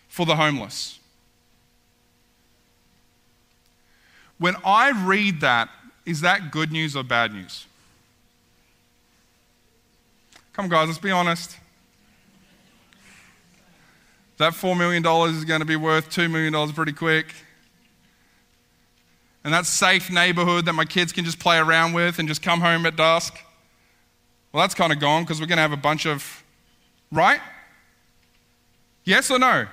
for 0.08 0.26
the 0.28 0.36
homeless. 0.36 1.00
When 4.38 4.56
I 4.64 4.92
read 4.92 5.42
that, 5.42 5.70
is 6.06 6.22
that 6.22 6.52
good 6.52 6.72
news 6.72 6.96
or 6.96 7.04
bad 7.04 7.34
news? 7.34 7.66
Come, 10.54 10.66
on, 10.66 10.70
guys, 10.70 10.88
let's 10.88 11.00
be 11.00 11.10
honest. 11.10 11.58
That 14.38 14.54
$4 14.54 14.78
million 14.78 15.04
is 15.36 15.44
going 15.44 15.62
to 15.62 15.66
be 15.66 15.76
worth 15.76 16.12
$2 16.12 16.30
million 16.30 16.74
pretty 16.74 16.94
quick. 16.94 17.34
And 19.48 19.54
that 19.54 19.66
safe 19.66 20.12
neighborhood 20.12 20.66
that 20.66 20.74
my 20.74 20.84
kids 20.84 21.14
can 21.14 21.24
just 21.24 21.40
play 21.40 21.58
around 21.58 21.94
with 21.94 22.20
and 22.20 22.28
just 22.28 22.42
come 22.42 22.60
home 22.60 22.86
at 22.86 22.98
dusk. 22.98 23.34
Well, 24.52 24.62
that's 24.62 24.74
kind 24.74 24.92
of 24.92 25.00
gone 25.00 25.24
because 25.24 25.40
we're 25.40 25.48
going 25.48 25.56
to 25.56 25.62
have 25.62 25.72
a 25.72 25.78
bunch 25.78 26.06
of, 26.06 26.44
right? 27.14 27.40
Yes 29.06 29.32
or 29.32 29.40
no? 29.40 29.68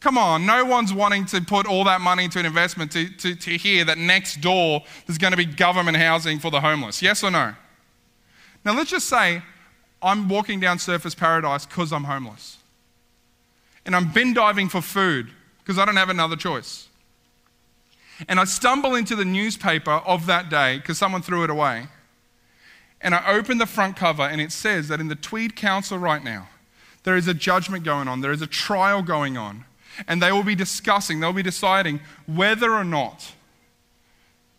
Come 0.00 0.18
on, 0.18 0.46
no 0.46 0.64
one's 0.64 0.92
wanting 0.92 1.26
to 1.26 1.40
put 1.40 1.64
all 1.64 1.84
that 1.84 2.00
money 2.00 2.24
into 2.24 2.40
an 2.40 2.44
investment 2.44 2.90
to, 2.90 3.08
to, 3.18 3.36
to 3.36 3.50
hear 3.56 3.84
that 3.84 3.98
next 3.98 4.40
door 4.40 4.82
there's 5.06 5.16
going 5.16 5.30
to 5.30 5.36
be 5.36 5.44
government 5.44 5.98
housing 5.98 6.40
for 6.40 6.50
the 6.50 6.60
homeless. 6.60 7.00
Yes 7.00 7.22
or 7.22 7.30
no? 7.30 7.54
Now, 8.64 8.76
let's 8.76 8.90
just 8.90 9.06
say 9.06 9.42
I'm 10.02 10.28
walking 10.28 10.58
down 10.58 10.78
Surfers 10.78 11.16
Paradise 11.16 11.66
because 11.66 11.92
I'm 11.92 12.02
homeless. 12.02 12.58
And 13.86 13.94
I'm 13.94 14.10
bin 14.10 14.34
diving 14.34 14.68
for 14.68 14.82
food 14.82 15.30
because 15.60 15.78
I 15.78 15.84
don't 15.84 15.94
have 15.94 16.10
another 16.10 16.34
choice. 16.34 16.88
And 18.28 18.38
I 18.38 18.44
stumble 18.44 18.94
into 18.94 19.16
the 19.16 19.24
newspaper 19.24 19.90
of 19.90 20.26
that 20.26 20.48
day 20.48 20.78
because 20.78 20.98
someone 20.98 21.22
threw 21.22 21.44
it 21.44 21.50
away. 21.50 21.88
And 23.00 23.14
I 23.14 23.32
open 23.32 23.58
the 23.58 23.66
front 23.66 23.96
cover 23.96 24.22
and 24.22 24.40
it 24.40 24.52
says 24.52 24.88
that 24.88 25.00
in 25.00 25.08
the 25.08 25.14
Tweed 25.14 25.56
Council 25.56 25.98
right 25.98 26.22
now, 26.22 26.48
there 27.02 27.16
is 27.16 27.28
a 27.28 27.34
judgment 27.34 27.82
going 27.84 28.08
on, 28.08 28.20
there 28.20 28.32
is 28.32 28.42
a 28.42 28.46
trial 28.46 29.02
going 29.02 29.38
on 29.38 29.64
and 30.06 30.22
they 30.22 30.32
will 30.32 30.42
be 30.42 30.54
discussing, 30.54 31.20
they'll 31.20 31.32
be 31.32 31.42
deciding 31.42 32.00
whether 32.26 32.72
or 32.72 32.84
not 32.84 33.32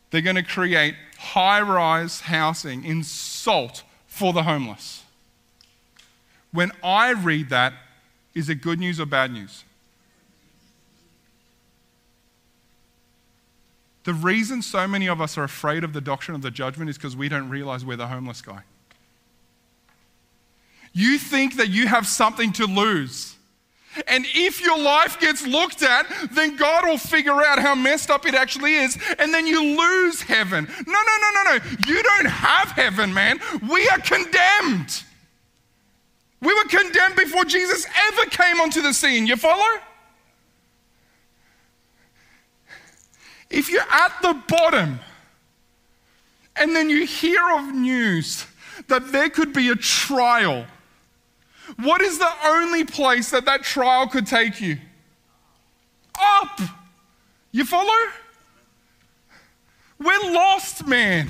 they're 0.10 0.22
going 0.22 0.36
to 0.36 0.44
create 0.44 0.96
high 1.18 1.62
rise 1.62 2.22
housing 2.22 2.84
in 2.84 3.04
Salt 3.04 3.84
for 4.08 4.34
the 4.34 4.44
homeless. 4.44 5.04
When 6.52 6.72
I 6.84 7.12
read 7.12 7.50
that, 7.50 7.74
is 8.34 8.50
it 8.50 8.56
good 8.56 8.80
news 8.80 9.00
or 9.00 9.06
bad 9.06 9.32
news? 9.32 9.64
The 14.04 14.14
reason 14.14 14.62
so 14.62 14.88
many 14.88 15.08
of 15.08 15.22
us 15.22 15.38
are 15.38 15.44
afraid 15.44 15.84
of 15.84 15.94
the 15.94 16.02
doctrine 16.02 16.36
of 16.36 16.42
the 16.42 16.52
judgment 16.52 16.90
is 16.90 16.98
because 16.98 17.16
we 17.16 17.30
don't 17.30 17.50
realize 17.50 17.86
we're 17.86 17.98
the 17.98 18.08
homeless 18.08 18.42
guy. 18.42 18.64
You 20.94 21.18
think 21.18 21.58
that 21.58 21.70
you 21.70 21.88
have 21.88 22.08
something 22.08 22.52
to 22.54 22.66
lose. 22.66 23.36
And 24.08 24.26
if 24.34 24.62
your 24.62 24.80
life 24.80 25.20
gets 25.20 25.46
looked 25.46 25.84
at, 25.84 26.08
then 26.32 26.56
God 26.56 26.86
will 26.86 26.98
figure 26.98 27.44
out 27.44 27.60
how 27.60 27.76
messed 27.76 28.10
up 28.10 28.26
it 28.26 28.34
actually 28.34 28.76
is, 28.76 28.98
and 29.20 29.34
then 29.34 29.46
you 29.46 29.78
lose 29.78 30.22
heaven. 30.22 30.66
No, 30.88 30.94
no, 30.94 31.18
no, 31.22 31.44
no, 31.44 31.58
no. 31.58 31.64
You 31.88 32.02
don't 32.02 32.26
have 32.26 32.72
heaven, 32.72 33.14
man. 33.14 33.40
We 33.70 33.88
are 33.90 34.00
condemned. 34.00 35.04
We 36.42 36.54
were 36.54 36.70
condemned 36.70 37.18
before 37.18 37.46
Jesus 37.46 37.86
ever 38.08 38.30
came 38.30 38.62
onto 38.62 38.82
the 38.82 38.94
scene. 38.94 39.28
You 39.28 39.36
follow? 39.36 39.80
If 43.52 43.70
you're 43.70 43.82
at 43.82 44.14
the 44.22 44.42
bottom 44.48 45.00
and 46.56 46.76
then 46.76 46.90
you 46.90 47.06
hear 47.06 47.42
of 47.52 47.74
news 47.74 48.46
that 48.88 49.12
there 49.12 49.30
could 49.30 49.54
be 49.54 49.70
a 49.70 49.76
trial, 49.76 50.66
what 51.78 52.02
is 52.02 52.18
the 52.18 52.32
only 52.46 52.86
place 52.86 53.30
that 53.32 53.46
that 53.46 53.64
trial 53.64 54.08
could 54.08 54.26
take 54.26 54.62
you? 54.62 54.78
Up. 56.20 56.60
You 57.52 57.66
follow? 57.66 58.10
We're 60.00 60.32
lost, 60.34 60.88
man. 60.88 61.30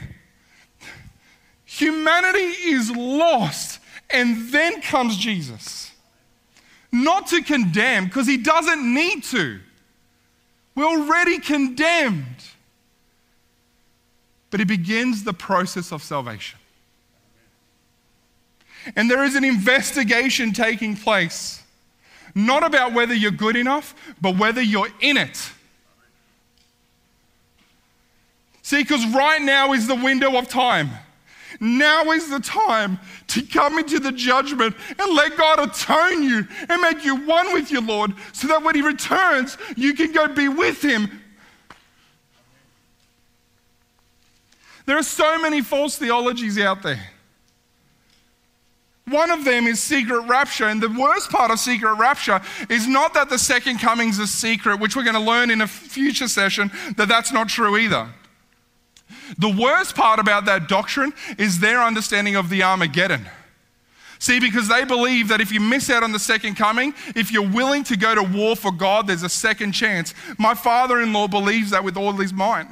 Humanity 1.66 2.40
is 2.40 2.92
lost. 2.92 3.80
And 4.14 4.50
then 4.52 4.82
comes 4.82 5.18
Jesus. 5.18 5.92
Not 6.92 7.28
to 7.28 7.42
condemn, 7.42 8.06
because 8.06 8.28
he 8.28 8.38
doesn't 8.38 8.94
need 8.94 9.24
to. 9.26 9.62
We're 10.76 10.86
already 10.86 11.40
condemned. 11.40 12.26
But 14.50 14.60
he 14.60 14.66
begins 14.66 15.24
the 15.24 15.34
process 15.34 15.92
of 15.92 16.04
salvation. 16.04 16.60
And 18.96 19.10
there 19.10 19.24
is 19.24 19.36
an 19.36 19.44
investigation 19.44 20.54
taking 20.54 20.96
place, 20.96 21.62
not 22.34 22.64
about 22.64 22.94
whether 22.94 23.14
you're 23.14 23.32
good 23.32 23.56
enough, 23.56 23.94
but 24.20 24.38
whether 24.38 24.62
you're 24.62 24.90
in 25.00 25.18
it. 25.18 25.52
See, 28.64 28.82
because 28.82 29.06
right 29.14 29.42
now 29.42 29.74
is 29.74 29.88
the 29.88 29.96
window 29.96 30.38
of 30.38 30.48
time. 30.48 30.90
Now 31.64 32.12
is 32.12 32.28
the 32.28 32.40
time 32.40 33.00
to 33.28 33.44
come 33.44 33.78
into 33.78 34.00
the 34.00 34.12
judgment 34.12 34.76
and 34.98 35.14
let 35.14 35.38
God 35.38 35.60
atone 35.60 36.24
you 36.24 36.48
and 36.68 36.82
make 36.82 37.06
you 37.06 37.16
one 37.28 37.54
with 37.54 37.72
your 37.72 37.84
Lord 37.84 38.14
so 38.34 38.48
that 38.48 38.64
when 38.64 38.74
He 38.74 38.82
returns, 38.82 39.60
you 39.78 39.94
can 39.94 40.12
go 40.12 40.28
be 40.28 40.50
with 40.50 40.82
Him. 40.82 41.22
There 44.88 44.98
are 44.98 45.04
so 45.04 45.40
many 45.40 45.62
false 45.62 46.00
theologies 46.00 46.58
out 46.58 46.82
there. 46.82 47.12
One 49.08 49.30
of 49.30 49.46
them 49.46 49.68
is 49.68 49.80
secret 49.80 50.22
rapture. 50.22 50.66
And 50.66 50.82
the 50.82 50.90
worst 50.90 51.30
part 51.30 51.52
of 51.52 51.60
secret 51.60 51.94
rapture 51.94 52.42
is 52.72 52.88
not 52.88 53.14
that 53.14 53.30
the 53.30 53.38
second 53.38 53.80
coming 53.80 54.10
is 54.10 54.18
a 54.18 54.26
secret, 54.26 54.80
which 54.80 54.96
we're 54.96 55.04
going 55.04 55.14
to 55.14 55.22
learn 55.22 55.52
in 55.52 55.62
a 55.62 55.68
future 55.68 56.28
session 56.28 56.72
that 56.98 57.08
that's 57.08 57.32
not 57.32 57.50
true 57.50 57.78
either. 57.78 58.10
The 59.38 59.50
worst 59.50 59.96
part 59.96 60.20
about 60.20 60.46
that 60.46 60.68
doctrine 60.68 61.14
is 61.38 61.60
their 61.60 61.82
understanding 61.82 62.36
of 62.36 62.50
the 62.50 62.64
Armageddon. 62.64 63.28
See, 64.20 64.40
because 64.40 64.68
they 64.68 64.86
believe 64.86 65.30
that 65.30 65.42
if 65.42 65.52
you 65.52 65.60
miss 65.60 65.90
out 65.90 66.04
on 66.04 66.12
the 66.12 66.20
second 66.20 66.54
coming, 66.54 66.94
if 67.16 67.32
you're 67.32 67.50
willing 67.50 67.84
to 67.86 67.98
go 67.98 68.14
to 68.14 68.22
war 68.22 68.56
for 68.56 68.72
God, 68.72 69.08
there's 69.08 69.24
a 69.24 69.30
second 69.30 69.72
chance. 69.72 70.14
My 70.38 70.54
father 70.54 71.02
in 71.02 71.12
law 71.12 71.28
believes 71.28 71.72
that 71.72 71.84
with 71.84 71.98
all 71.98 72.12
his 72.14 72.32
might. 72.32 72.68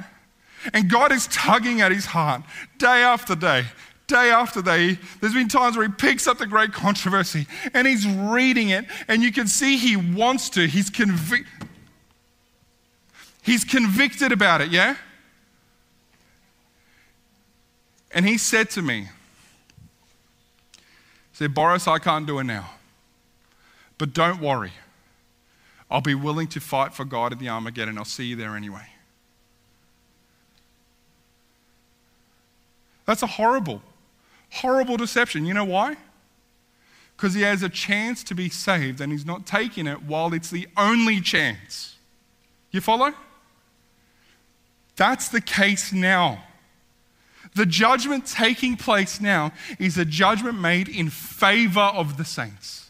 And 0.73 0.87
God 0.87 1.11
is 1.11 1.25
tugging 1.27 1.81
at 1.81 1.91
his 1.91 2.05
heart 2.05 2.43
day 2.77 3.01
after 3.01 3.35
day, 3.35 3.65
day 4.05 4.29
after 4.29 4.61
day. 4.61 4.99
There's 5.21 5.33
been 5.33 5.47
times 5.47 5.75
where 5.75 5.87
he 5.87 5.91
picks 5.91 6.27
up 6.27 6.37
the 6.37 6.45
great 6.45 6.71
controversy 6.71 7.47
and 7.73 7.87
he's 7.87 8.07
reading 8.07 8.69
it, 8.69 8.85
and 9.07 9.23
you 9.23 9.31
can 9.31 9.47
see 9.47 9.77
he 9.77 9.95
wants 9.95 10.51
to. 10.51 10.67
He's, 10.67 10.91
convi- 10.91 11.47
he's 13.41 13.63
convicted 13.63 14.31
about 14.31 14.61
it, 14.61 14.69
yeah? 14.69 14.97
And 18.11 18.25
he 18.25 18.37
said 18.37 18.69
to 18.71 18.81
me, 18.81 19.09
he 20.73 20.79
said, 21.33 21.53
Boris, 21.53 21.87
I 21.87 21.99
can't 21.99 22.25
do 22.25 22.39
it 22.39 22.45
now. 22.45 22.69
But 23.97 24.13
don't 24.13 24.41
worry. 24.41 24.71
I'll 25.91 26.01
be 26.01 26.15
willing 26.15 26.47
to 26.47 26.59
fight 26.59 26.93
for 26.93 27.05
God 27.05 27.31
at 27.31 27.39
the 27.39 27.49
Armageddon. 27.49 27.97
I'll 27.97 28.05
see 28.05 28.25
you 28.25 28.35
there 28.35 28.55
anyway. 28.55 28.87
That's 33.05 33.23
a 33.23 33.27
horrible, 33.27 33.81
horrible 34.51 34.95
deception. 34.95 35.45
You 35.45 35.55
know 35.55 35.65
why? 35.65 35.97
Because 37.17 37.33
he 37.33 37.41
has 37.41 37.63
a 37.63 37.69
chance 37.69 38.23
to 38.25 38.35
be 38.35 38.49
saved 38.49 39.01
and 39.01 39.11
he's 39.11 39.25
not 39.25 39.45
taking 39.45 39.87
it 39.87 40.03
while 40.03 40.33
it's 40.33 40.51
the 40.51 40.67
only 40.77 41.19
chance. 41.19 41.95
You 42.71 42.81
follow? 42.81 43.13
That's 44.95 45.29
the 45.29 45.41
case 45.41 45.91
now. 45.91 46.43
The 47.55 47.65
judgment 47.65 48.25
taking 48.25 48.77
place 48.77 49.19
now 49.19 49.51
is 49.79 49.97
a 49.97 50.05
judgment 50.05 50.59
made 50.59 50.87
in 50.87 51.09
favor 51.09 51.79
of 51.79 52.17
the 52.17 52.25
saints. 52.25 52.89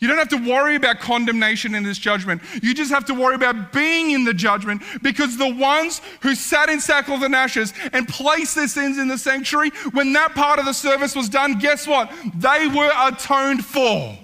You 0.00 0.06
don't 0.06 0.18
have 0.18 0.28
to 0.28 0.48
worry 0.48 0.76
about 0.76 1.00
condemnation 1.00 1.74
in 1.74 1.82
this 1.82 1.98
judgment. 1.98 2.42
You 2.62 2.72
just 2.72 2.92
have 2.92 3.04
to 3.06 3.14
worry 3.14 3.34
about 3.34 3.72
being 3.72 4.12
in 4.12 4.24
the 4.24 4.34
judgment 4.34 4.82
because 5.02 5.36
the 5.36 5.52
ones 5.52 6.00
who 6.20 6.36
sat 6.36 6.68
in 6.68 6.80
sackcloth 6.80 7.22
and 7.24 7.34
ashes 7.34 7.72
and 7.92 8.06
placed 8.06 8.54
their 8.54 8.68
sins 8.68 8.98
in 8.98 9.08
the 9.08 9.18
sanctuary, 9.18 9.70
when 9.92 10.12
that 10.12 10.34
part 10.36 10.60
of 10.60 10.66
the 10.66 10.72
service 10.72 11.16
was 11.16 11.28
done, 11.28 11.58
guess 11.58 11.86
what? 11.86 12.12
They 12.36 12.68
were 12.68 12.92
atoned 12.94 13.64
for. 13.64 14.16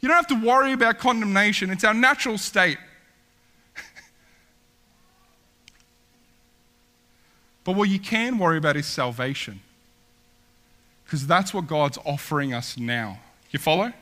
You 0.00 0.08
don't 0.08 0.16
have 0.16 0.40
to 0.40 0.46
worry 0.46 0.72
about 0.72 0.98
condemnation, 0.98 1.70
it's 1.70 1.84
our 1.84 1.94
natural 1.94 2.38
state. 2.38 2.78
But 7.66 7.74
what 7.74 7.88
you 7.88 7.98
can 7.98 8.38
worry 8.38 8.58
about 8.58 8.76
is 8.76 8.86
salvation. 8.86 9.60
Because 11.04 11.26
that's 11.26 11.52
what 11.52 11.66
God's 11.66 11.98
offering 12.06 12.54
us 12.54 12.78
now. 12.78 13.18
You 13.50 13.58
follow? 13.58 13.92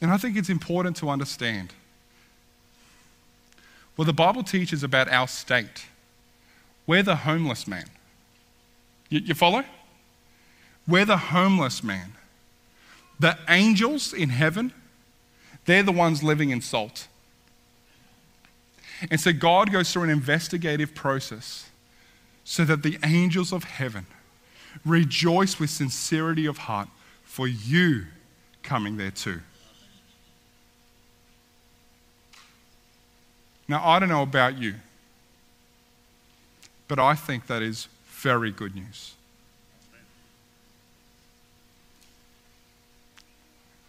And 0.00 0.10
I 0.10 0.16
think 0.16 0.36
it's 0.36 0.48
important 0.48 0.96
to 0.96 1.08
understand 1.08 1.72
what 3.94 4.06
the 4.06 4.12
Bible 4.12 4.42
teaches 4.42 4.82
about 4.82 5.08
our 5.08 5.28
state. 5.28 5.86
We're 6.84 7.04
the 7.04 7.14
homeless 7.14 7.68
man. 7.68 7.86
You, 9.08 9.20
you 9.20 9.34
follow? 9.34 9.62
We're 10.88 11.04
the 11.04 11.16
homeless 11.16 11.84
man. 11.84 12.14
The 13.20 13.38
angels 13.48 14.12
in 14.12 14.30
heaven, 14.30 14.72
they're 15.64 15.84
the 15.84 15.92
ones 15.92 16.24
living 16.24 16.50
in 16.50 16.60
salt. 16.60 17.06
And 19.10 19.20
so 19.20 19.32
God 19.32 19.72
goes 19.72 19.92
through 19.92 20.04
an 20.04 20.10
investigative 20.10 20.94
process 20.94 21.68
so 22.44 22.64
that 22.64 22.82
the 22.82 22.98
angels 23.04 23.52
of 23.52 23.64
heaven 23.64 24.06
rejoice 24.84 25.58
with 25.58 25.70
sincerity 25.70 26.46
of 26.46 26.58
heart 26.58 26.88
for 27.24 27.46
you 27.46 28.06
coming 28.62 28.96
there 28.96 29.10
too. 29.10 29.40
Now, 33.68 33.86
I 33.86 33.98
don't 33.98 34.08
know 34.08 34.22
about 34.22 34.58
you, 34.58 34.74
but 36.88 36.98
I 36.98 37.14
think 37.14 37.46
that 37.46 37.62
is 37.62 37.88
very 38.06 38.50
good 38.50 38.74
news. 38.74 39.14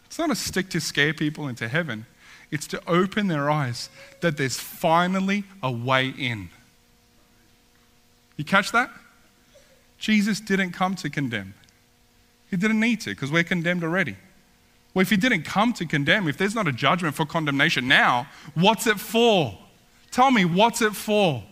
It's 0.06 0.20
not 0.20 0.30
a 0.30 0.36
stick 0.36 0.70
to 0.70 0.80
scare 0.80 1.14
people 1.14 1.48
into 1.48 1.68
heaven. 1.68 2.06
It's 2.54 2.68
to 2.68 2.82
open 2.88 3.30
their 3.30 3.50
eyes 3.50 3.90
that 4.22 4.38
there's 4.38 4.60
finally 4.60 5.44
a 5.64 5.72
way 5.72 6.10
in. 6.10 6.50
You 8.38 8.46
catch 8.46 8.72
that? 8.74 8.92
Jesus 9.98 10.40
didn't 10.40 10.74
come 10.74 10.94
to 10.98 11.10
condemn. 11.10 11.56
He 12.52 12.58
didn't 12.58 12.80
need 12.80 13.02
to 13.02 13.10
because 13.10 13.32
we're 13.32 13.44
condemned 13.44 13.84
already. 13.84 14.18
Well, 14.94 15.02
if 15.02 15.10
he 15.10 15.18
didn't 15.18 15.42
come 15.42 15.74
to 15.74 15.88
condemn, 15.88 16.28
if 16.28 16.38
there's 16.38 16.54
not 16.54 16.68
a 16.68 16.72
judgment 16.72 17.16
for 17.16 17.26
condemnation 17.26 17.88
now, 17.88 18.28
what's 18.54 18.86
it 18.86 19.00
for? 19.00 19.58
Tell 20.12 20.30
me, 20.30 20.46
what's 20.46 20.84
it 20.84 20.96
for? 20.96 21.44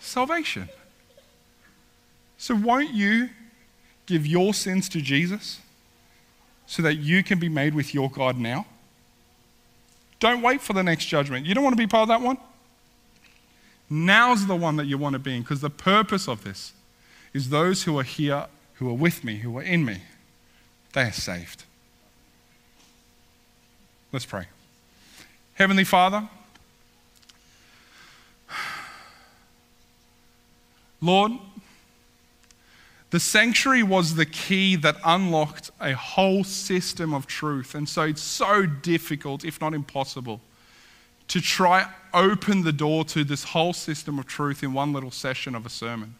Salvation. 0.00 0.68
So, 2.38 2.56
won't 2.56 2.92
you 2.92 3.28
give 4.06 4.26
your 4.26 4.52
sins 4.52 4.88
to 4.88 5.00
Jesus 5.00 5.60
so 6.66 6.82
that 6.82 6.94
you 6.94 7.22
can 7.22 7.38
be 7.38 7.48
made 7.48 7.72
with 7.72 7.94
your 7.94 8.10
God 8.10 8.36
now? 8.36 8.66
Don't 10.20 10.42
wait 10.42 10.60
for 10.60 10.74
the 10.74 10.82
next 10.82 11.06
judgment. 11.06 11.46
You 11.46 11.54
don't 11.54 11.64
want 11.64 11.72
to 11.72 11.82
be 11.82 11.86
part 11.86 12.02
of 12.02 12.08
that 12.08 12.20
one? 12.20 12.36
Now's 13.88 14.46
the 14.46 14.54
one 14.54 14.76
that 14.76 14.86
you 14.86 14.96
want 14.98 15.14
to 15.14 15.18
be 15.18 15.34
in 15.34 15.42
because 15.42 15.60
the 15.60 15.70
purpose 15.70 16.28
of 16.28 16.44
this 16.44 16.72
is 17.32 17.48
those 17.48 17.82
who 17.84 17.98
are 17.98 18.04
here, 18.04 18.46
who 18.74 18.88
are 18.88 18.94
with 18.94 19.24
me, 19.24 19.38
who 19.38 19.56
are 19.58 19.62
in 19.62 19.84
me, 19.84 20.02
they 20.92 21.02
are 21.02 21.12
saved. 21.12 21.64
Let's 24.12 24.26
pray. 24.26 24.46
Heavenly 25.54 25.84
Father, 25.84 26.28
Lord, 31.00 31.32
the 33.10 33.20
sanctuary 33.20 33.82
was 33.82 34.14
the 34.14 34.26
key 34.26 34.76
that 34.76 34.96
unlocked 35.04 35.70
a 35.80 35.94
whole 35.94 36.44
system 36.44 37.12
of 37.12 37.26
truth. 37.26 37.74
And 37.74 37.88
so 37.88 38.02
it's 38.02 38.22
so 38.22 38.66
difficult, 38.66 39.44
if 39.44 39.60
not 39.60 39.74
impossible, 39.74 40.40
to 41.28 41.40
try 41.40 41.88
open 42.14 42.62
the 42.62 42.72
door 42.72 43.04
to 43.04 43.24
this 43.24 43.44
whole 43.44 43.72
system 43.72 44.18
of 44.18 44.26
truth 44.26 44.62
in 44.62 44.72
one 44.72 44.92
little 44.92 45.10
session 45.10 45.54
of 45.54 45.66
a 45.66 45.68
sermon. 45.68 46.14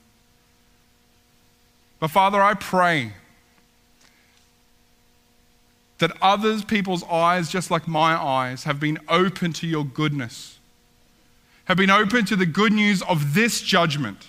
But 2.00 2.08
Father, 2.08 2.42
I 2.42 2.54
pray 2.54 3.12
that 5.98 6.12
others 6.20 6.64
people's 6.64 7.04
eyes 7.04 7.50
just 7.50 7.70
like 7.70 7.86
my 7.86 8.14
eyes 8.14 8.64
have 8.64 8.80
been 8.80 8.98
open 9.08 9.52
to 9.52 9.66
your 9.66 9.84
goodness. 9.84 10.58
Have 11.66 11.76
been 11.76 11.90
open 11.90 12.24
to 12.24 12.36
the 12.36 12.46
good 12.46 12.72
news 12.72 13.02
of 13.02 13.34
this 13.34 13.60
judgment 13.60 14.26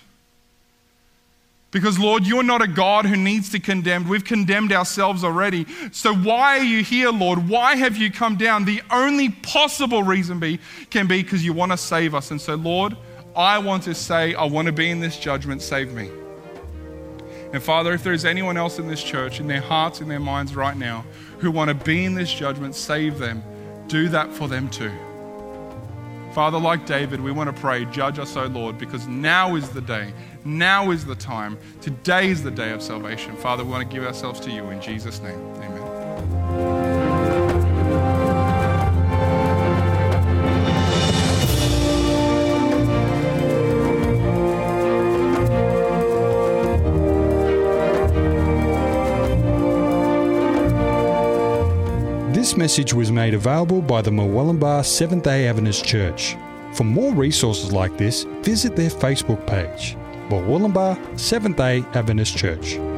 because, 1.71 1.97
Lord, 1.97 2.27
you're 2.27 2.43
not 2.43 2.61
a 2.61 2.67
God 2.67 3.05
who 3.05 3.15
needs 3.15 3.49
to 3.51 3.59
condemn. 3.59 4.07
We've 4.07 4.25
condemned 4.25 4.73
ourselves 4.73 5.23
already. 5.23 5.65
So, 5.91 6.13
why 6.13 6.59
are 6.59 6.63
you 6.63 6.83
here, 6.83 7.11
Lord? 7.11 7.47
Why 7.47 7.75
have 7.75 7.95
you 7.95 8.11
come 8.11 8.35
down? 8.35 8.65
The 8.65 8.81
only 8.91 9.29
possible 9.29 10.03
reason 10.03 10.39
be, 10.39 10.59
can 10.89 11.07
be 11.07 11.23
because 11.23 11.45
you 11.45 11.53
want 11.53 11.71
to 11.71 11.77
save 11.77 12.13
us. 12.13 12.31
And 12.31 12.41
so, 12.41 12.55
Lord, 12.55 12.97
I 13.35 13.57
want 13.59 13.83
to 13.83 13.95
say, 13.95 14.35
I 14.35 14.43
want 14.43 14.65
to 14.65 14.73
be 14.73 14.89
in 14.89 14.99
this 14.99 15.17
judgment. 15.17 15.61
Save 15.61 15.93
me. 15.93 16.09
And 17.53 17.63
Father, 17.63 17.93
if 17.93 18.03
there's 18.03 18.25
anyone 18.25 18.57
else 18.57 18.79
in 18.79 18.87
this 18.87 19.03
church, 19.03 19.39
in 19.39 19.47
their 19.47 19.61
hearts, 19.61 20.01
in 20.01 20.07
their 20.07 20.19
minds 20.19 20.55
right 20.55 20.75
now, 20.75 21.05
who 21.39 21.51
want 21.51 21.69
to 21.69 21.73
be 21.73 22.05
in 22.05 22.15
this 22.15 22.33
judgment, 22.33 22.75
save 22.75 23.17
them. 23.17 23.43
Do 23.87 24.09
that 24.09 24.31
for 24.31 24.47
them 24.47 24.69
too. 24.69 24.91
Father, 26.33 26.57
like 26.57 26.85
David, 26.85 27.19
we 27.19 27.31
want 27.31 27.53
to 27.53 27.61
pray, 27.61 27.83
judge 27.85 28.17
us, 28.17 28.37
O 28.37 28.45
Lord, 28.45 28.77
because 28.77 29.05
now 29.05 29.55
is 29.55 29.67
the 29.69 29.81
day. 29.81 30.13
Now 30.43 30.89
is 30.91 31.05
the 31.05 31.15
time. 31.15 31.57
Today 31.81 32.29
is 32.29 32.41
the 32.41 32.49
day 32.51 32.71
of 32.71 32.81
salvation. 32.81 33.35
Father, 33.35 33.63
we 33.63 33.71
want 33.71 33.87
to 33.87 33.95
give 33.95 34.03
ourselves 34.03 34.39
to 34.41 34.51
you 34.51 34.69
in 34.69 34.81
Jesus' 34.81 35.21
name. 35.21 35.39
Amen. 35.57 35.81
This 52.33 52.57
message 52.57 52.93
was 52.93 53.11
made 53.11 53.35
available 53.35 53.81
by 53.81 54.01
the 54.01 54.09
Murwillumbah 54.09 54.83
Seventh 54.83 55.23
day 55.23 55.47
Adventist 55.47 55.85
Church. 55.85 56.35
For 56.73 56.83
more 56.83 57.13
resources 57.13 57.71
like 57.71 57.95
this, 57.97 58.23
visit 58.41 58.75
their 58.75 58.89
Facebook 58.89 59.45
page, 59.45 59.95
Murwillumbah 60.31 61.19
Seventh 61.19 61.57
day 61.57 61.83
Adventist 61.93 62.37
Church. 62.37 62.90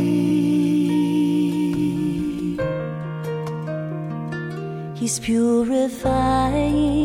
He's 4.95 5.20
purifying 5.20 7.05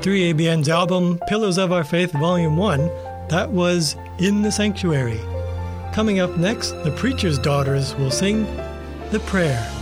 3ABN's 0.00 0.70
album 0.70 1.20
Pillars 1.28 1.58
of 1.58 1.72
Our 1.72 1.84
Faith 1.84 2.12
Volume 2.12 2.56
1, 2.56 2.86
that 3.28 3.50
was 3.50 3.96
In 4.18 4.40
the 4.40 4.50
Sanctuary. 4.50 5.20
Coming 5.92 6.20
up 6.20 6.38
next, 6.38 6.70
the 6.84 6.92
preacher's 6.92 7.38
daughters 7.38 7.94
will 7.96 8.10
sing 8.10 8.44
The 9.10 9.20
Prayer. 9.26 9.79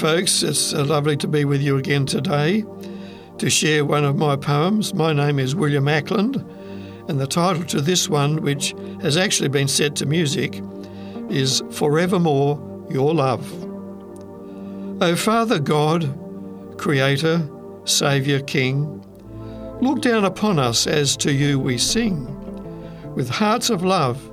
Folks. 0.00 0.42
It's 0.42 0.72
uh, 0.72 0.82
lovely 0.82 1.14
to 1.18 1.28
be 1.28 1.44
with 1.44 1.60
you 1.60 1.76
again 1.76 2.06
today 2.06 2.64
to 3.36 3.50
share 3.50 3.84
one 3.84 4.02
of 4.02 4.16
my 4.16 4.34
poems. 4.34 4.94
My 4.94 5.12
name 5.12 5.38
is 5.38 5.54
William 5.54 5.88
Ackland, 5.88 6.36
and 7.10 7.20
the 7.20 7.26
title 7.26 7.64
to 7.64 7.82
this 7.82 8.08
one, 8.08 8.40
which 8.40 8.74
has 9.02 9.18
actually 9.18 9.50
been 9.50 9.68
set 9.68 9.96
to 9.96 10.06
music, 10.06 10.62
is 11.28 11.62
Forevermore 11.72 12.86
Your 12.88 13.12
Love. 13.12 13.46
O 15.02 15.14
Father 15.16 15.58
God, 15.58 16.08
Creator, 16.78 17.46
Saviour, 17.84 18.40
King, 18.40 19.04
look 19.82 20.00
down 20.00 20.24
upon 20.24 20.58
us 20.58 20.86
as 20.86 21.14
to 21.18 21.30
you 21.30 21.60
we 21.60 21.76
sing. 21.76 22.24
With 23.14 23.28
hearts 23.28 23.68
of 23.68 23.84
love, 23.84 24.32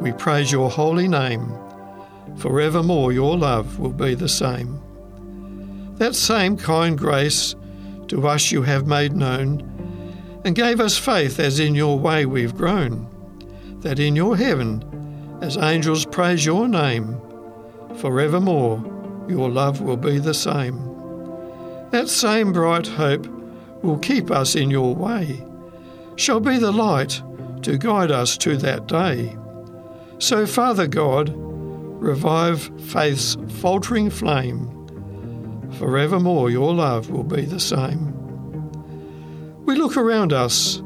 we 0.00 0.10
praise 0.10 0.50
your 0.50 0.68
holy 0.68 1.06
name. 1.06 1.56
Forevermore 2.38 3.12
your 3.12 3.38
love 3.38 3.78
will 3.78 3.92
be 3.92 4.16
the 4.16 4.28
same. 4.28 4.82
That 5.98 6.14
same 6.14 6.56
kind 6.56 6.98
grace 6.98 7.54
to 8.08 8.28
us 8.28 8.52
you 8.52 8.62
have 8.62 8.86
made 8.86 9.14
known, 9.14 9.62
and 10.44 10.54
gave 10.54 10.78
us 10.78 10.96
faith 10.96 11.40
as 11.40 11.58
in 11.58 11.74
your 11.74 11.98
way 11.98 12.26
we've 12.26 12.54
grown, 12.54 13.08
that 13.80 13.98
in 13.98 14.14
your 14.14 14.36
heaven, 14.36 15.38
as 15.42 15.56
angels 15.56 16.06
praise 16.06 16.44
your 16.44 16.68
name, 16.68 17.20
forevermore 17.96 18.84
your 19.28 19.50
love 19.50 19.80
will 19.80 19.96
be 19.96 20.18
the 20.18 20.34
same. 20.34 20.76
That 21.90 22.08
same 22.08 22.52
bright 22.52 22.86
hope 22.86 23.26
will 23.82 23.98
keep 23.98 24.30
us 24.30 24.54
in 24.54 24.70
your 24.70 24.94
way, 24.94 25.42
shall 26.16 26.40
be 26.40 26.58
the 26.58 26.72
light 26.72 27.22
to 27.62 27.78
guide 27.78 28.10
us 28.10 28.36
to 28.38 28.56
that 28.58 28.86
day. 28.86 29.36
So, 30.18 30.46
Father 30.46 30.86
God, 30.86 31.32
revive 31.34 32.70
faith's 32.82 33.36
faltering 33.60 34.10
flame. 34.10 34.75
Forevermore 35.78 36.50
your 36.50 36.72
love 36.72 37.10
will 37.10 37.24
be 37.24 37.42
the 37.42 37.60
same. 37.60 38.14
We 39.66 39.76
look 39.76 39.96
around 39.96 40.32
us 40.32 40.78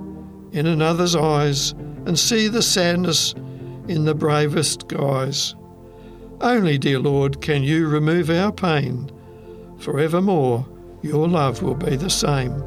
in 0.53 0.67
another's 0.67 1.15
eyes 1.15 1.73
and 2.07 2.19
see 2.19 2.49
the 2.49 2.63
sadness 2.63 3.35
in 3.87 4.05
the 4.05 4.15
bravest 4.15 4.89
guise. 4.89 5.55
Only, 6.41 6.77
dear 6.79 6.99
Lord, 6.99 7.41
can 7.41 7.63
you 7.63 7.87
remove 7.87 8.31
our 8.31 8.51
pain. 8.51 9.11
Forevermore 9.79 10.67
your 11.03 11.29
love 11.29 11.63
will 11.63 11.75
be 11.75 11.97
the 11.97 12.11
same. 12.11 12.63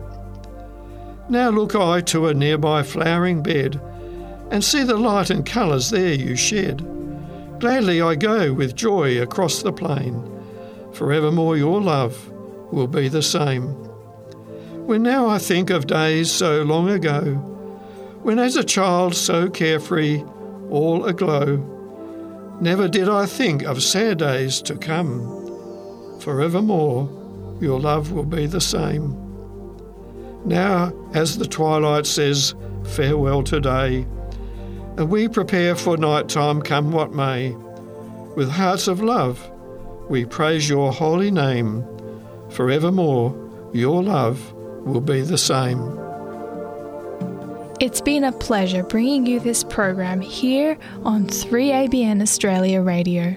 Now 1.30 1.50
look 1.50 1.76
I 1.76 2.02
to 2.02 2.28
a 2.28 2.34
nearby 2.34 2.84
flowering 2.84 3.44
bed 3.44 3.82
and 4.50 4.64
see 4.64 4.84
the 4.84 4.98
light 4.98 5.30
and 5.30 5.46
colours 5.46 5.90
there 5.90 6.14
you 6.14 6.36
shed. 6.36 6.88
Gladly 7.60 8.02
I 8.02 8.16
go 8.16 8.54
with 8.54 8.76
joy 8.76 9.22
across 9.22 9.62
the 9.62 9.74
plain. 9.74 10.33
Forevermore 10.94 11.58
your 11.58 11.82
love 11.82 12.30
will 12.72 12.88
be 12.88 13.08
the 13.08 13.22
same. 13.22 13.68
When 14.86 15.04
now 15.04 15.28
I 15.28 15.38
think 15.38 15.70
of 15.70 15.88
days 15.88 16.32
so 16.32 16.64
long 16.64 16.90
ago, 16.90 17.36
when 18.22 18.40
as 18.40 18.56
a 18.56 18.64
child 18.64 19.16
so 19.16 19.50
carefree, 19.50 20.24
all 20.70 21.06
aglow, 21.06 21.58
never 22.62 22.88
did 22.88 23.10
I 23.10 23.26
think 23.26 23.64
of 23.64 23.84
sad 23.84 24.20
days 24.20 24.62
to 24.64 24.76
come. 24.76 26.20
Forevermore 26.22 27.10
your 27.62 27.80
love 27.80 28.12
will 28.12 28.26
be 28.26 28.46
the 28.46 28.62
same. 28.62 29.20
Now, 30.46 30.94
as 31.14 31.38
the 31.38 31.48
twilight 31.48 32.06
says, 32.06 32.56
farewell 32.84 33.44
today, 33.44 34.06
and 34.98 35.10
we 35.10 35.28
prepare 35.28 35.76
for 35.76 35.98
night 35.98 36.30
time 36.30 36.62
come 36.62 36.92
what 36.92 37.14
may. 37.14 37.52
With 38.36 38.52
hearts 38.52 38.88
of 38.88 39.02
love, 39.02 39.50
we 40.10 40.26
praise 40.26 40.70
your 40.70 40.92
holy 40.92 41.32
name. 41.32 41.86
Forevermore, 42.50 43.72
your 43.74 44.04
love 44.04 44.54
will 44.86 45.02
be 45.02 45.22
the 45.22 45.38
same. 45.38 46.00
It's 47.80 48.02
been 48.02 48.24
a 48.24 48.32
pleasure 48.32 48.84
bringing 48.84 49.26
you 49.26 49.40
this 49.40 49.64
program 49.64 50.22
here 50.22 50.78
on 51.04 51.26
3ABN 51.26 52.22
Australia 52.22 52.82
Radio. 52.82 53.36